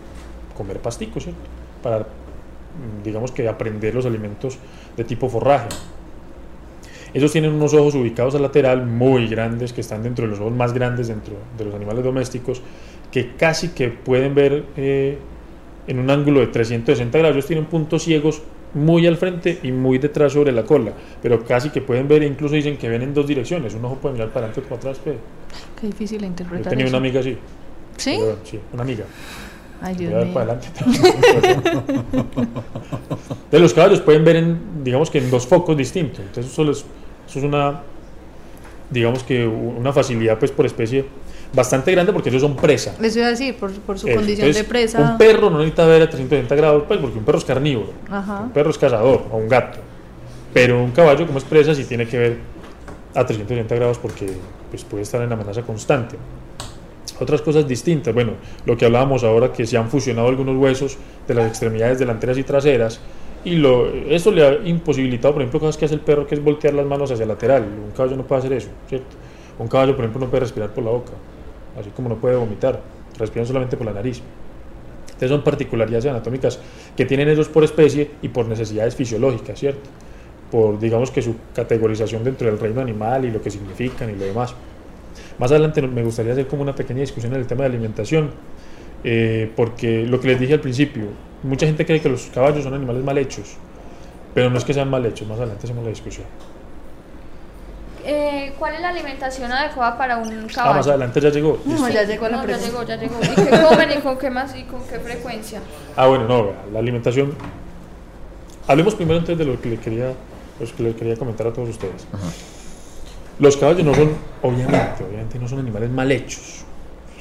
comer 0.56 0.80
pasticos. 0.80 1.26
Para, 1.82 2.06
digamos 3.04 3.30
que, 3.30 3.48
aprender 3.48 3.94
los 3.94 4.06
alimentos 4.06 4.58
de 4.96 5.04
tipo 5.04 5.28
forraje. 5.28 5.68
Ellos 7.16 7.32
tienen 7.32 7.52
unos 7.54 7.72
ojos 7.72 7.94
ubicados 7.94 8.34
al 8.34 8.42
lateral 8.42 8.84
muy 8.84 9.26
grandes, 9.26 9.72
que 9.72 9.80
están 9.80 10.02
dentro 10.02 10.26
de 10.26 10.32
los 10.32 10.40
ojos 10.40 10.52
más 10.52 10.74
grandes 10.74 11.08
dentro 11.08 11.32
de 11.56 11.64
los 11.64 11.74
animales 11.74 12.04
domésticos, 12.04 12.60
que 13.10 13.34
casi 13.36 13.68
que 13.68 13.88
pueden 13.88 14.34
ver 14.34 14.64
eh, 14.76 15.16
en 15.86 15.98
un 15.98 16.10
ángulo 16.10 16.40
de 16.40 16.48
360 16.48 17.16
grados. 17.16 17.34
Ellos 17.36 17.46
tienen 17.46 17.64
puntos 17.64 18.02
ciegos 18.02 18.42
muy 18.74 19.06
al 19.06 19.16
frente 19.16 19.58
y 19.62 19.72
muy 19.72 19.96
detrás 19.96 20.34
sobre 20.34 20.52
la 20.52 20.64
cola, 20.64 20.92
pero 21.22 21.42
casi 21.42 21.70
que 21.70 21.80
pueden 21.80 22.06
ver, 22.06 22.22
incluso 22.22 22.54
dicen 22.54 22.76
que 22.76 22.90
ven 22.90 23.00
en 23.00 23.14
dos 23.14 23.26
direcciones. 23.26 23.72
Un 23.74 23.86
ojo 23.86 23.94
puede 23.94 24.12
mirar 24.12 24.28
para 24.28 24.46
adelante 24.48 24.60
o 24.60 24.64
para 24.64 24.76
atrás. 24.90 25.00
Pero 25.02 25.16
Qué 25.80 25.86
difícil 25.86 26.18
de 26.20 26.26
yo 26.26 26.30
interpretar. 26.32 26.68
tenía 26.68 26.84
eso. 26.84 26.92
una 26.94 26.98
amiga 27.06 27.20
así. 27.20 27.38
¿Sí? 27.96 28.16
Pero, 28.20 28.36
sí, 28.44 28.60
una 28.74 28.82
amiga. 28.82 29.04
Ay, 29.80 29.94
Voy 29.94 30.04
Dios 30.06 30.12
a 30.12 30.16
ver 30.18 30.26
mío. 30.26 30.34
para 30.34 30.52
adelante. 30.52 30.68
de 33.50 33.58
los 33.58 33.72
caballos 33.72 34.00
pueden 34.00 34.24
ver 34.24 34.36
en, 34.36 34.58
digamos 34.84 35.08
que 35.10 35.18
en 35.18 35.30
dos 35.30 35.46
focos 35.46 35.74
distintos. 35.76 36.20
Entonces 36.20 36.52
eso, 36.52 36.64
les- 36.64 36.84
eso 37.28 37.38
es 37.38 37.44
una, 37.44 37.82
digamos 38.90 39.22
que 39.22 39.46
una 39.46 39.92
facilidad 39.92 40.38
pues 40.38 40.50
por 40.50 40.66
especie 40.66 41.04
bastante 41.52 41.92
grande 41.92 42.12
porque 42.12 42.28
ellos 42.28 42.42
son 42.42 42.56
presa. 42.56 42.94
Les 43.00 43.16
iba 43.16 43.26
a 43.26 43.30
decir, 43.30 43.56
por, 43.56 43.72
por 43.72 43.98
su 43.98 44.08
Eso. 44.08 44.16
condición 44.16 44.48
Entonces, 44.48 44.64
de 44.64 44.68
presa. 44.68 45.00
Un 45.00 45.18
perro 45.18 45.50
no 45.50 45.58
necesita 45.58 45.86
ver 45.86 46.02
a 46.02 46.06
360 46.10 46.54
grados 46.54 46.84
pues 46.86 47.00
porque 47.00 47.18
un 47.18 47.24
perro 47.24 47.38
es 47.38 47.44
carnívoro. 47.44 47.92
Ajá. 48.10 48.40
Un 48.40 48.50
perro 48.50 48.70
es 48.70 48.78
cazador 48.78 49.24
o 49.30 49.36
un 49.36 49.48
gato. 49.48 49.78
Pero 50.52 50.82
un 50.82 50.90
caballo 50.92 51.26
como 51.26 51.38
es 51.38 51.44
presa 51.44 51.74
sí 51.74 51.84
tiene 51.84 52.06
que 52.06 52.18
ver 52.18 52.38
a 53.14 53.24
360 53.24 53.74
grados 53.74 53.98
porque 53.98 54.26
pues, 54.70 54.84
puede 54.84 55.02
estar 55.02 55.20
en 55.22 55.32
amenaza 55.32 55.62
constante. 55.62 56.16
Otras 57.18 57.40
cosas 57.40 57.66
distintas, 57.66 58.12
bueno, 58.12 58.32
lo 58.66 58.76
que 58.76 58.84
hablábamos 58.84 59.24
ahora 59.24 59.50
que 59.50 59.66
se 59.66 59.78
han 59.78 59.88
fusionado 59.88 60.28
algunos 60.28 60.54
huesos 60.56 60.98
de 61.26 61.32
las 61.32 61.48
extremidades 61.48 61.98
delanteras 61.98 62.36
y 62.36 62.42
traseras 62.42 63.00
y 63.46 63.54
lo, 63.54 63.86
eso 63.88 64.32
le 64.32 64.44
ha 64.44 64.58
imposibilitado, 64.64 65.34
por 65.34 65.40
ejemplo, 65.40 65.60
cosas 65.60 65.76
que 65.76 65.84
hace 65.84 65.94
el 65.94 66.00
perro 66.00 66.26
que 66.26 66.34
es 66.34 66.42
voltear 66.42 66.74
las 66.74 66.84
manos 66.84 67.12
hacia 67.12 67.24
lateral. 67.24 67.62
Un 67.62 67.92
caballo 67.92 68.16
no 68.16 68.26
puede 68.26 68.40
hacer 68.40 68.52
eso, 68.54 68.70
¿cierto? 68.88 69.14
Un 69.60 69.68
caballo, 69.68 69.94
por 69.94 70.04
ejemplo, 70.04 70.20
no 70.20 70.28
puede 70.28 70.40
respirar 70.40 70.74
por 70.74 70.82
la 70.82 70.90
boca, 70.90 71.12
así 71.78 71.90
como 71.90 72.08
no 72.08 72.16
puede 72.16 72.34
vomitar, 72.34 72.80
respiran 73.16 73.46
solamente 73.46 73.76
por 73.76 73.86
la 73.86 73.92
nariz. 73.92 74.20
Entonces 75.04 75.28
son 75.30 75.44
particularidades 75.44 76.06
anatómicas 76.06 76.58
que 76.96 77.04
tienen 77.04 77.28
ellos 77.28 77.48
por 77.48 77.62
especie 77.62 78.10
y 78.20 78.30
por 78.30 78.48
necesidades 78.48 78.96
fisiológicas, 78.96 79.60
¿cierto? 79.60 79.88
Por, 80.50 80.80
digamos 80.80 81.12
que 81.12 81.22
su 81.22 81.36
categorización 81.54 82.24
dentro 82.24 82.48
del 82.48 82.58
reino 82.58 82.80
animal 82.80 83.26
y 83.26 83.30
lo 83.30 83.40
que 83.40 83.52
significan 83.52 84.10
y 84.10 84.16
lo 84.16 84.24
demás. 84.24 84.56
Más 85.38 85.52
adelante 85.52 85.82
me 85.82 86.02
gustaría 86.02 86.32
hacer 86.32 86.48
como 86.48 86.62
una 86.62 86.74
pequeña 86.74 87.02
discusión 87.02 87.32
en 87.32 87.38
el 87.38 87.46
tema 87.46 87.62
de 87.62 87.68
alimentación, 87.68 88.30
eh, 89.04 89.50
porque 89.56 90.04
lo 90.06 90.20
que 90.20 90.28
les 90.28 90.40
dije 90.40 90.54
al 90.54 90.60
principio, 90.60 91.04
mucha 91.42 91.66
gente 91.66 91.84
cree 91.86 92.00
que 92.00 92.08
los 92.08 92.26
caballos 92.26 92.64
son 92.64 92.74
animales 92.74 93.02
mal 93.04 93.16
hechos, 93.18 93.56
pero 94.34 94.50
no 94.50 94.58
es 94.58 94.64
que 94.64 94.74
sean 94.74 94.90
mal 94.90 95.04
hechos, 95.06 95.26
más 95.28 95.38
adelante 95.38 95.64
hacemos 95.66 95.84
la 95.84 95.90
discusión. 95.90 96.26
Eh, 98.08 98.52
¿Cuál 98.56 98.74
es 98.74 98.80
la 98.80 98.90
alimentación 98.90 99.50
adecuada 99.50 99.98
para 99.98 100.18
un 100.18 100.28
Ah, 100.32 100.42
más 100.44 100.54
caballo? 100.54 100.90
adelante 100.90 101.20
ya 101.20 101.30
llegó. 101.30 101.58
No, 101.64 101.88
ya 101.88 102.04
llegó 102.04 102.28
la 102.28 102.36
No, 102.36 102.46
ya 102.46 102.56
llegó, 102.56 102.82
ya 102.84 102.96
llegó. 102.96 103.14
¿Y 103.20 103.34
qué 103.34 103.50
comen 103.68 103.90
y 103.98 104.00
con 104.00 104.16
qué 104.18 104.30
más 104.30 104.54
y 104.56 104.62
con 104.62 104.80
qué 104.84 105.00
frecuencia? 105.00 105.60
Ah, 105.96 106.06
bueno, 106.06 106.28
no, 106.28 106.52
la 106.72 106.78
alimentación. 106.78 107.34
Hablemos 108.68 108.94
primero 108.94 109.18
antes 109.18 109.36
de 109.36 109.44
lo 109.44 109.60
que 109.60 109.70
le 109.70 109.78
quería, 109.78 110.12
los 110.60 110.72
que 110.72 110.82
le 110.84 110.94
quería 110.94 111.16
comentar 111.16 111.48
a 111.48 111.52
todos 111.52 111.68
ustedes. 111.70 112.06
Los 113.40 113.56
caballos 113.56 113.84
no 113.84 113.92
son, 113.94 114.10
obviamente, 114.42 115.02
obviamente 115.04 115.38
no 115.40 115.48
son 115.48 115.58
animales 115.58 115.90
mal 115.90 116.10
hechos, 116.12 116.64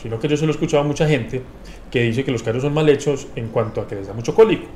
sino 0.06 0.20
que 0.20 0.28
yo 0.28 0.38
se 0.38 0.46
lo 0.46 0.52
he 0.52 0.54
escuchado 0.54 0.84
a 0.84 0.86
mucha 0.86 1.08
gente 1.08 1.41
que 1.89 2.04
dice 2.04 2.24
que 2.24 2.32
los 2.32 2.44
caballos 2.44 2.62
son 2.62 2.76
mal 2.76 2.88
hechos 2.89 3.26
en 3.36 3.48
cuanto 3.48 3.82
a 3.82 3.88
que 3.88 3.96
les 3.96 4.06
da 4.06 4.13
mucho 4.13 4.36
cólico. 4.36 4.68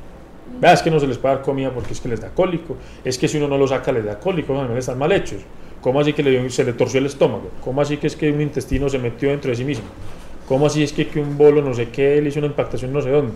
Vea, 0.59 0.73
es 0.73 0.81
que 0.81 0.89
no 0.89 0.99
se 0.99 1.05
les 1.05 1.19
puede 1.19 1.35
dar 1.35 1.43
comida 1.43 1.69
porque 1.69 1.93
es 1.93 2.01
que 2.01 2.09
les 2.09 2.19
da 2.19 2.29
cólico, 2.29 2.77
es 3.05 3.15
que 3.19 3.27
si 3.27 3.37
uno 3.37 3.47
no 3.47 3.55
lo 3.55 3.67
saca 3.67 3.91
les 3.91 4.05
da 4.05 4.19
cólico, 4.19 4.53
los 4.53 4.63
animales 4.63 4.85
están 4.85 4.97
mal 4.97 5.11
hechos. 5.11 5.41
¿Cómo 5.81 5.99
así 5.99 6.13
que 6.13 6.23
le 6.23 6.49
se 6.49 6.63
le 6.63 6.73
torció 6.73 6.99
el 6.99 7.05
estómago? 7.05 7.51
¿Cómo 7.63 7.79
así 7.79 7.97
que 7.97 8.07
es 8.07 8.15
que 8.15 8.31
un 8.31 8.41
intestino 8.41 8.89
se 8.89 8.97
metió 8.97 9.29
dentro 9.29 9.51
de 9.51 9.55
sí 9.55 9.63
mismo? 9.63 9.85
¿Cómo 10.47 10.65
así 10.65 10.81
es 10.81 10.93
que, 10.93 11.07
que 11.07 11.19
un 11.19 11.37
bolo 11.37 11.61
no 11.61 11.75
sé 11.75 11.89
qué 11.89 12.19
le 12.19 12.29
hizo 12.29 12.39
una 12.39 12.47
impactación 12.47 12.91
no 12.91 12.99
sé 12.99 13.11
dónde? 13.11 13.33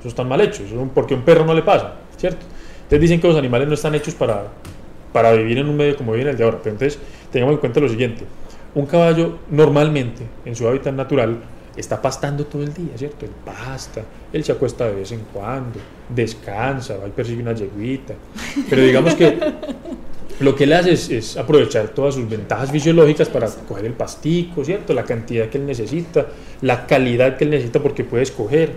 Eso 0.00 0.08
están 0.08 0.26
mal 0.26 0.40
hechos, 0.40 0.66
porque 0.92 1.14
a 1.14 1.18
un 1.18 1.22
perro 1.22 1.44
no 1.44 1.54
le 1.54 1.62
pasa, 1.62 1.98
¿cierto? 2.16 2.44
Entonces 2.78 3.00
dicen 3.00 3.20
que 3.20 3.28
los 3.28 3.36
animales 3.36 3.68
no 3.68 3.74
están 3.74 3.94
hechos 3.94 4.14
para, 4.14 4.48
para 5.12 5.34
vivir 5.34 5.58
en 5.58 5.68
un 5.68 5.76
medio 5.76 5.96
como 5.96 6.14
viven 6.14 6.26
el 6.26 6.36
de 6.36 6.42
ahora. 6.42 6.58
Pero 6.60 6.72
entonces 6.72 6.98
tengamos 7.30 7.54
en 7.54 7.60
cuenta 7.60 7.78
lo 7.78 7.88
siguiente, 7.88 8.24
un 8.78 8.86
caballo 8.86 9.40
normalmente 9.50 10.22
en 10.44 10.54
su 10.54 10.68
hábitat 10.68 10.94
natural 10.94 11.36
está 11.76 12.00
pastando 12.00 12.46
todo 12.46 12.62
el 12.62 12.72
día, 12.72 12.96
¿cierto? 12.96 13.24
Él 13.24 13.32
pasta, 13.44 14.02
él 14.32 14.44
se 14.44 14.52
acuesta 14.52 14.86
de 14.86 14.94
vez 14.94 15.10
en 15.10 15.22
cuando, 15.32 15.80
descansa, 16.08 16.96
va 16.96 17.08
y 17.08 17.10
persigue 17.10 17.42
una 17.42 17.54
yeguita. 17.54 18.14
Pero 18.70 18.82
digamos 18.82 19.16
que 19.16 19.36
lo 20.38 20.54
que 20.54 20.62
él 20.62 20.74
hace 20.74 20.92
es, 20.92 21.36
aprovechar 21.36 21.88
todas 21.88 22.14
sus 22.14 22.28
ventajas 22.28 22.70
fisiológicas 22.70 23.28
para 23.28 23.48
coger 23.48 23.84
el 23.84 23.94
pastico, 23.94 24.64
¿cierto? 24.64 24.94
La 24.94 25.02
cantidad 25.02 25.48
que 25.48 25.58
él 25.58 25.66
necesita, 25.66 26.26
la 26.60 26.86
calidad 26.86 27.36
que 27.36 27.44
él 27.44 27.50
necesita 27.50 27.80
porque 27.80 28.04
puede 28.04 28.22
escoger. 28.22 28.76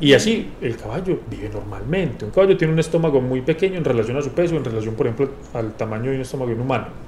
Y 0.00 0.14
así 0.14 0.50
el 0.62 0.78
caballo 0.78 1.20
vive 1.30 1.50
normalmente. 1.52 2.24
Un 2.24 2.30
caballo 2.30 2.56
tiene 2.56 2.72
un 2.72 2.78
estómago 2.78 3.20
muy 3.20 3.42
pequeño 3.42 3.76
en 3.76 3.84
relación 3.84 4.16
a 4.16 4.22
su 4.22 4.30
peso, 4.30 4.56
en 4.56 4.64
relación, 4.64 4.94
por 4.94 5.06
ejemplo, 5.06 5.28
al 5.52 5.74
tamaño 5.74 6.10
de 6.10 6.16
un 6.16 6.22
estómago 6.22 6.50
de 6.54 6.58
humano. 6.58 7.05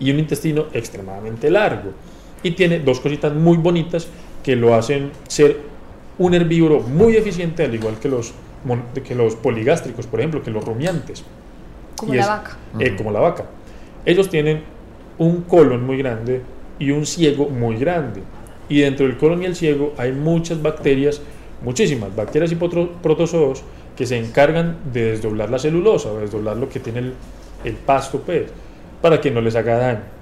Y 0.00 0.10
un 0.10 0.18
intestino 0.18 0.66
extremadamente 0.72 1.50
largo. 1.50 1.90
Y 2.42 2.52
tiene 2.52 2.78
dos 2.80 3.00
cositas 3.00 3.34
muy 3.34 3.56
bonitas 3.56 4.06
que 4.42 4.54
lo 4.56 4.74
hacen 4.74 5.10
ser 5.26 5.58
un 6.18 6.34
herbívoro 6.34 6.80
muy 6.80 7.16
eficiente, 7.16 7.64
al 7.64 7.74
igual 7.74 7.98
que 7.98 8.08
los, 8.08 8.32
que 9.04 9.14
los 9.14 9.34
poligástricos, 9.36 10.06
por 10.06 10.20
ejemplo, 10.20 10.42
que 10.42 10.50
los 10.50 10.64
rumiantes. 10.64 11.24
Como 11.96 12.14
Y 12.14 12.16
la 12.16 12.22
es- 12.22 12.28
vaca. 12.28 12.56
eh, 12.78 12.94
como 12.96 13.10
la 13.10 13.20
vaca. 13.20 13.44
Ellos 14.06 14.28
tienen 14.30 14.62
un 15.18 15.42
colon 15.42 15.84
muy 15.84 15.98
grande 15.98 16.42
y 16.78 16.90
un 16.92 17.04
ciego 17.06 17.48
muy 17.48 17.76
grande. 17.76 18.22
Y 18.68 18.80
dentro 18.82 19.06
del 19.06 19.16
colon 19.16 19.42
y 19.42 19.46
el 19.46 19.56
ciego 19.56 19.94
hay 19.98 20.12
muchas 20.12 20.62
bacterias, 20.62 21.20
muchísimas 21.64 22.14
bacterias 22.14 22.52
y 22.52 22.54
protozoos 22.54 23.62
que 23.96 24.06
se 24.06 24.16
encargan 24.16 24.76
de 24.92 25.10
desdoblar 25.12 25.50
la 25.50 25.58
celulosa 25.58 26.12
o 26.12 26.18
desdoblar 26.20 26.56
lo 26.56 26.68
que 26.68 26.78
tiene 26.78 27.00
el, 27.00 27.14
el 27.64 27.74
pasto, 27.74 28.20
pues, 28.24 28.44
para 29.00 29.20
que 29.20 29.30
no 29.30 29.40
les 29.40 29.54
haga 29.56 29.78
daño. 29.78 30.18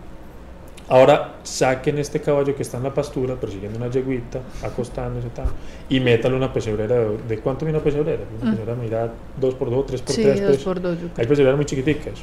Ahora 0.88 1.38
saquen 1.42 1.98
este 1.98 2.20
caballo 2.20 2.54
que 2.54 2.62
está 2.62 2.76
en 2.76 2.84
la 2.84 2.94
pastura 2.94 3.34
persiguiendo 3.34 3.76
una 3.76 3.90
yeguita, 3.90 4.40
acostándose 4.62 5.30
tal, 5.30 5.46
y 5.88 5.98
métale 5.98 6.36
una 6.36 6.52
pesebrera 6.52 6.94
de, 6.94 7.18
¿de 7.28 7.38
cuánto 7.40 7.64
mide 7.64 7.74
una 7.74 7.84
pesebrera? 7.84 8.22
Una 8.40 8.52
pesebrera 8.52 8.78
mira 8.80 9.12
2x2, 9.40 9.86
3x3. 9.86 10.06
Sí, 10.06 10.22
pues. 10.22 10.40
dos 10.42 10.58
por 10.58 10.80
dos. 10.80 10.96
creo. 10.96 11.10
Hay 11.16 11.26
pesebreras 11.26 11.56
muy 11.56 11.66
chiquiticas. 11.66 12.14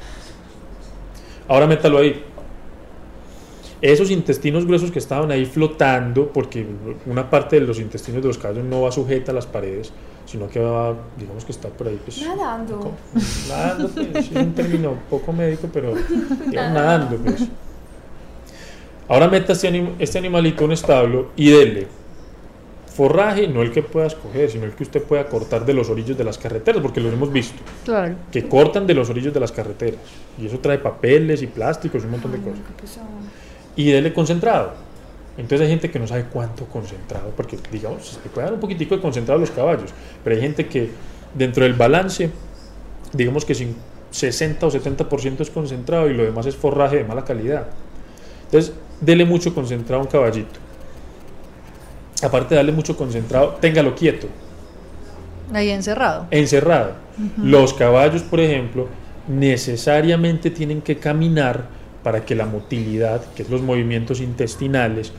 Ahora 1.50 1.68
métalo 1.68 1.98
ahí. 1.98 2.24
Esos 3.82 4.12
intestinos 4.12 4.66
gruesos 4.66 4.92
que 4.92 5.00
estaban 5.00 5.30
ahí 5.30 5.46
flotando, 5.46 6.30
porque 6.30 6.66
una 7.06 7.30
parte 7.30 7.60
de 7.60 7.68
los 7.68 7.80
intestinos 7.82 8.22
de 8.22 8.30
los 8.30 8.38
caballos 8.38 8.64
no 8.64 8.84
va 8.84 8.94
sujeta 8.94 9.34
a 9.34 9.36
las 9.36 9.46
paredes, 9.46 9.92
sino 10.26 10.48
que 10.50 10.60
va, 10.60 10.96
digamos 11.18 11.46
que 11.46 11.52
está 11.52 11.70
por 11.70 11.88
ahí. 11.88 12.00
Pues, 12.04 12.22
Nadando. 12.26 12.80
co- 12.80 12.92
Nadando, 13.50 13.90
pues, 13.90 14.16
es 14.16 14.32
un 14.32 14.54
término 14.54 14.94
poco 15.10 15.32
médico, 15.34 15.68
pero 15.72 15.94
digamos, 16.50 16.74
nadando, 16.74 17.18
pues. 17.18 17.48
Ahora 19.10 19.28
meta 19.28 19.54
este, 19.54 19.70
anim- 19.70 19.94
este 20.00 20.18
animalito 20.18 20.60
en 20.60 20.66
un 20.66 20.72
establo 20.72 21.28
y 21.36 21.50
dele 21.50 21.88
forraje, 22.88 23.48
no 23.48 23.64
el 23.64 23.72
que 23.72 23.82
pueda 23.82 24.06
escoger, 24.06 24.52
sino 24.52 24.66
el 24.66 24.74
que 24.74 24.84
usted 24.84 25.02
pueda 25.02 25.26
cortar 25.28 25.66
de 25.66 25.74
los 25.74 25.90
orillos 25.90 26.16
de 26.16 26.24
las 26.24 26.38
carreteras, 26.38 26.80
porque 26.82 27.00
lo 27.02 27.10
hemos 27.10 27.32
visto 27.34 27.60
Claro. 27.84 28.14
que 28.32 28.48
cortan 28.48 28.86
de 28.86 28.94
los 28.94 29.10
orillos 29.10 29.34
de 29.34 29.40
las 29.40 29.52
carreteras. 29.52 30.00
Y 30.40 30.46
eso 30.46 30.60
trae 30.60 30.78
papeles 30.78 31.42
y 31.42 31.48
plásticos 31.48 32.04
y 32.04 32.06
un 32.06 32.12
montón 32.12 32.32
de 32.34 32.38
cosas. 32.38 32.60
Y 33.76 33.92
dele 33.92 34.14
concentrado. 34.14 34.74
Entonces 35.38 35.62
hay 35.62 35.70
gente 35.70 35.90
que 35.90 36.00
no 36.00 36.08
sabe 36.08 36.26
cuánto 36.32 36.66
concentrado, 36.66 37.32
porque 37.36 37.58
digamos, 37.72 38.20
se 38.24 38.30
puede 38.30 38.46
dar 38.46 38.54
un 38.54 38.60
poquitico 38.60 38.96
de 38.96 39.02
concentrado 39.02 39.38
a 39.38 39.42
los 39.42 39.52
caballos, 39.52 39.92
pero 40.24 40.36
hay 40.36 40.42
gente 40.42 40.68
que 40.68 40.92
dentro 41.34 41.64
del 41.64 41.74
balance, 41.74 42.30
digamos 43.14 43.44
que 43.44 43.56
sin 43.56 43.76
60 44.12 44.68
o 44.68 44.72
70% 44.72 45.42
es 45.42 45.50
concentrado 45.50 46.08
y 46.10 46.14
lo 46.14 46.24
demás 46.24 46.46
es 46.46 46.56
forraje 46.56 46.98
de 46.98 47.04
mala 47.04 47.26
calidad. 47.26 47.68
Entonces, 48.46 48.74
dele 49.02 49.26
mucho 49.26 49.56
concentrado 49.56 50.02
a 50.02 50.06
un 50.06 50.12
caballito. 50.12 50.60
Aparte 52.22 52.50
de 52.50 52.58
darle 52.58 52.72
mucho 52.72 52.96
concentrado, 52.96 53.58
téngalo 53.60 53.96
quieto 53.96 54.28
Ahí 55.52 55.70
encerrado. 55.70 56.28
encerrado. 56.32 56.94
Los 57.38 57.74
caballos, 57.74 58.22
por 58.22 58.40
ejemplo, 58.40 58.88
necesariamente 59.28 60.50
tienen 60.50 60.82
que 60.82 60.98
caminar 60.98 61.66
para 62.04 62.26
que 62.26 62.36
la 62.36 62.46
motilidad, 62.46 63.34
que 63.34 63.44
es 63.44 63.50
los 63.50 63.62
movimientos 63.62 64.20
intestinales, 64.20 65.14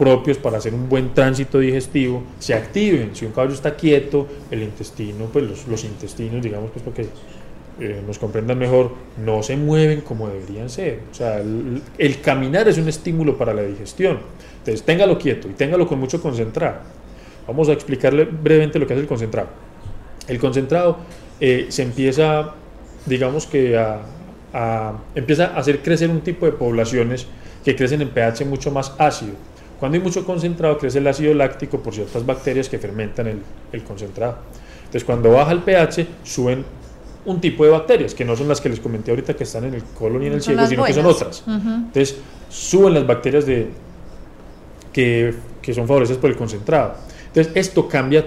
propios 0.00 0.38
para 0.38 0.56
hacer 0.56 0.72
un 0.72 0.88
buen 0.88 1.12
tránsito 1.12 1.58
digestivo 1.58 2.22
se 2.38 2.54
activen. 2.54 3.14
Si 3.14 3.26
un 3.26 3.32
caballo 3.32 3.52
está 3.52 3.76
quieto, 3.76 4.26
el 4.50 4.62
intestino, 4.62 5.26
pues 5.26 5.66
los, 5.68 5.84
intestinos, 5.84 6.42
digamos, 6.42 6.70
pues 6.70 6.82
porque 6.82 7.06
eh, 7.78 8.02
nos 8.06 8.18
comprendan 8.18 8.58
mejor, 8.58 8.92
no 9.22 9.42
se 9.42 9.58
mueven 9.58 10.00
como 10.00 10.28
deberían 10.28 10.70
ser. 10.70 11.00
O 11.12 11.14
sea, 11.14 11.38
el, 11.38 11.82
el, 11.98 12.20
caminar 12.22 12.66
es 12.66 12.78
un 12.78 12.88
estímulo 12.88 13.36
para 13.36 13.52
la 13.52 13.62
digestión. 13.62 14.20
Entonces, 14.60 14.82
téngalo 14.84 15.18
quieto 15.18 15.48
y 15.48 15.52
téngalo 15.52 15.86
con 15.86 16.00
mucho 16.00 16.22
concentrado. 16.22 16.78
Vamos 17.46 17.68
a 17.68 17.74
explicarle 17.74 18.24
brevemente 18.24 18.78
lo 18.78 18.86
que 18.86 18.94
es 18.94 19.00
el 19.00 19.06
concentrado. 19.06 19.48
El 20.28 20.38
concentrado 20.38 20.96
eh, 21.40 21.66
se 21.68 21.82
empieza, 21.82 22.54
digamos 23.04 23.46
que 23.46 23.76
a, 23.76 24.00
a, 24.52 24.94
empieza 25.14 25.46
a 25.46 25.58
hacer 25.58 25.82
crecer 25.82 26.10
un 26.10 26.20
tipo 26.20 26.46
de 26.46 26.52
poblaciones 26.52 27.26
que 27.64 27.76
crecen 27.76 28.02
en 28.02 28.10
pH 28.10 28.44
mucho 28.44 28.70
más 28.70 28.92
ácido. 28.98 29.34
Cuando 29.78 29.96
hay 29.96 30.04
mucho 30.04 30.24
concentrado, 30.24 30.76
crece 30.78 30.98
el 30.98 31.06
ácido 31.06 31.32
láctico 31.34 31.80
por 31.80 31.94
ciertas 31.94 32.24
bacterias 32.24 32.68
que 32.68 32.78
fermentan 32.78 33.26
el, 33.26 33.38
el 33.72 33.82
concentrado. 33.82 34.36
Entonces, 34.80 35.04
cuando 35.04 35.30
baja 35.30 35.52
el 35.52 35.60
pH, 35.60 36.06
suben 36.24 36.64
un 37.24 37.40
tipo 37.40 37.64
de 37.64 37.70
bacterias, 37.70 38.14
que 38.14 38.24
no 38.24 38.36
son 38.36 38.48
las 38.48 38.60
que 38.60 38.68
les 38.68 38.80
comenté 38.80 39.10
ahorita 39.10 39.34
que 39.34 39.44
están 39.44 39.64
en 39.64 39.74
el 39.74 39.84
colon 39.84 40.22
y 40.22 40.26
en 40.26 40.34
el 40.34 40.42
ciego, 40.42 40.66
sino 40.66 40.82
buenas. 40.82 40.96
que 40.96 41.02
son 41.02 41.10
otras. 41.10 41.44
Uh 41.46 41.50
-huh. 41.50 41.74
Entonces, 41.86 42.16
suben 42.48 42.94
las 42.94 43.06
bacterias 43.06 43.46
de, 43.46 43.68
que, 44.92 45.34
que, 45.62 45.74
son 45.74 45.86
favorecidas 45.86 46.18
por 46.18 46.30
el 46.30 46.36
concentrado. 46.36 46.94
Entonces, 47.28 47.52
esto 47.54 47.88
cambia 47.88 48.24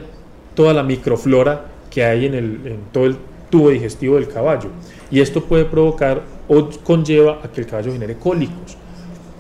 toda 0.55 0.73
la 0.73 0.83
microflora 0.83 1.65
que 1.89 2.03
hay 2.03 2.27
en, 2.27 2.33
el, 2.35 2.45
en 2.65 2.79
todo 2.91 3.05
el 3.05 3.17
tubo 3.49 3.69
digestivo 3.69 4.15
del 4.15 4.27
caballo. 4.27 4.69
Y 5.13 5.21
esto 5.21 5.43
puede 5.43 5.65
provocar 5.65 6.23
o 6.47 6.67
conlleva 6.83 7.39
a 7.43 7.51
que 7.51 7.61
el 7.61 7.67
caballo 7.67 7.93
genere 7.93 8.15
cólicos. 8.17 8.75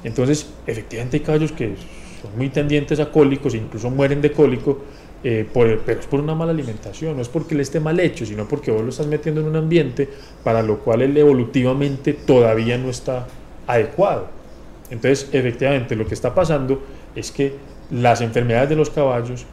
Entonces, 0.03 0.45
efectivamente 0.67 1.17
hay 1.17 1.23
caballos 1.23 1.51
que 1.51 1.73
son 2.21 2.37
muy 2.37 2.49
tendientes 2.49 2.99
a 2.99 3.09
cólicos 3.09 3.55
e 3.55 3.57
incluso 3.57 3.89
mueren 3.89 4.21
de 4.21 4.31
cólico, 4.31 4.81
eh, 5.23 5.49
por, 5.51 5.79
pero 5.79 5.99
es 5.99 6.05
por 6.05 6.19
una 6.19 6.35
mala 6.35 6.51
alimentación, 6.51 7.15
no 7.15 7.23
es 7.23 7.27
porque 7.27 7.55
él 7.55 7.61
esté 7.61 7.79
mal 7.79 7.99
hecho, 7.99 8.23
sino 8.23 8.47
porque 8.47 8.69
vos 8.69 8.83
lo 8.83 8.89
estás 8.89 9.07
metiendo 9.07 9.41
en 9.41 9.47
un 9.47 9.55
ambiente 9.55 10.07
para 10.43 10.61
lo 10.61 10.77
cual 10.77 11.01
él 11.01 11.17
evolutivamente 11.17 12.13
todavía 12.13 12.77
no 12.77 12.91
está 12.91 13.25
adecuado. 13.65 14.27
Entonces, 14.91 15.27
efectivamente, 15.31 15.95
lo 15.95 16.05
que 16.05 16.13
está 16.13 16.35
pasando 16.35 16.83
es 17.15 17.31
que 17.31 17.51
las 17.89 18.21
enfermedades 18.21 18.69
de 18.69 18.75
los 18.75 18.91
caballos, 18.91 19.43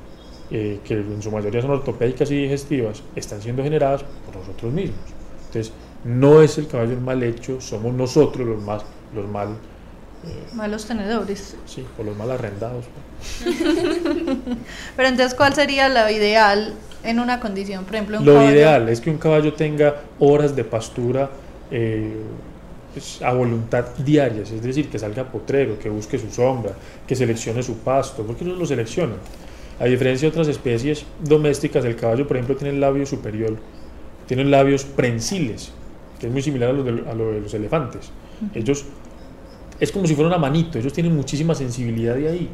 eh, 0.50 0.80
que 0.84 0.92
en 0.92 1.22
su 1.22 1.30
mayoría 1.30 1.62
son 1.62 1.70
ortopédicas 1.70 2.30
y 2.30 2.42
digestivas, 2.42 3.02
están 3.16 3.40
siendo 3.40 3.62
generadas 3.62 4.04
por 4.26 4.36
nosotros 4.36 4.70
mismos. 4.70 5.00
Entonces, 5.46 5.72
no 6.04 6.42
es 6.42 6.58
el 6.58 6.66
caballo 6.66 6.92
el 6.92 7.00
mal 7.00 7.22
hecho, 7.22 7.60
somos 7.60 7.94
nosotros 7.94 8.46
los, 8.46 8.62
más, 8.62 8.82
los 9.14 9.28
mal 9.28 9.56
eh, 10.22 10.54
malos 10.54 10.84
tenedores. 10.84 11.56
Sí, 11.64 11.84
o 11.98 12.02
los 12.02 12.16
mal 12.16 12.30
arrendados. 12.30 12.84
Pero 14.96 15.08
entonces, 15.08 15.34
¿cuál 15.34 15.54
sería 15.54 15.88
lo 15.88 16.10
ideal 16.10 16.74
en 17.02 17.20
una 17.20 17.40
condición? 17.40 17.84
Por 17.84 17.94
ejemplo, 17.94 18.18
un 18.18 18.26
lo 18.26 18.34
caballo? 18.34 18.50
ideal 18.50 18.88
es 18.90 19.00
que 19.00 19.10
un 19.10 19.16
caballo 19.16 19.54
tenga 19.54 20.02
horas 20.18 20.54
de 20.54 20.64
pastura 20.64 21.30
eh, 21.70 22.16
pues, 22.92 23.22
a 23.22 23.32
voluntad 23.32 23.86
diarias, 23.96 24.50
es 24.50 24.62
decir, 24.62 24.90
que 24.90 24.98
salga 24.98 25.24
potrero, 25.24 25.78
que 25.78 25.88
busque 25.88 26.18
su 26.18 26.30
sombra, 26.30 26.72
que 27.06 27.16
seleccione 27.16 27.62
su 27.62 27.78
pasto, 27.78 28.22
porque 28.22 28.44
ellos 28.44 28.58
lo 28.58 28.66
seleccionan. 28.66 29.16
A 29.78 29.86
diferencia 29.86 30.26
de 30.26 30.32
otras 30.32 30.48
especies 30.48 31.06
domésticas, 31.18 31.82
el 31.86 31.96
caballo, 31.96 32.28
por 32.28 32.36
ejemplo, 32.36 32.56
tiene 32.56 32.74
el 32.74 32.80
labio 32.80 33.06
superior, 33.06 33.56
tiene 34.26 34.44
labios 34.44 34.84
prensiles, 34.84 35.72
que 36.20 36.26
es 36.26 36.32
muy 36.32 36.42
similar 36.42 36.70
a 36.70 36.72
lo 36.72 36.84
de, 36.84 37.10
a 37.10 37.14
lo 37.14 37.32
de 37.32 37.40
los 37.40 37.54
elefantes. 37.54 38.10
Ellos 38.54 38.84
es 39.80 39.90
como 39.90 40.06
si 40.06 40.14
fuera 40.14 40.28
una 40.28 40.38
manito, 40.38 40.78
ellos 40.78 40.92
tienen 40.92 41.16
muchísima 41.16 41.54
sensibilidad 41.54 42.14
de 42.14 42.28
ahí. 42.28 42.50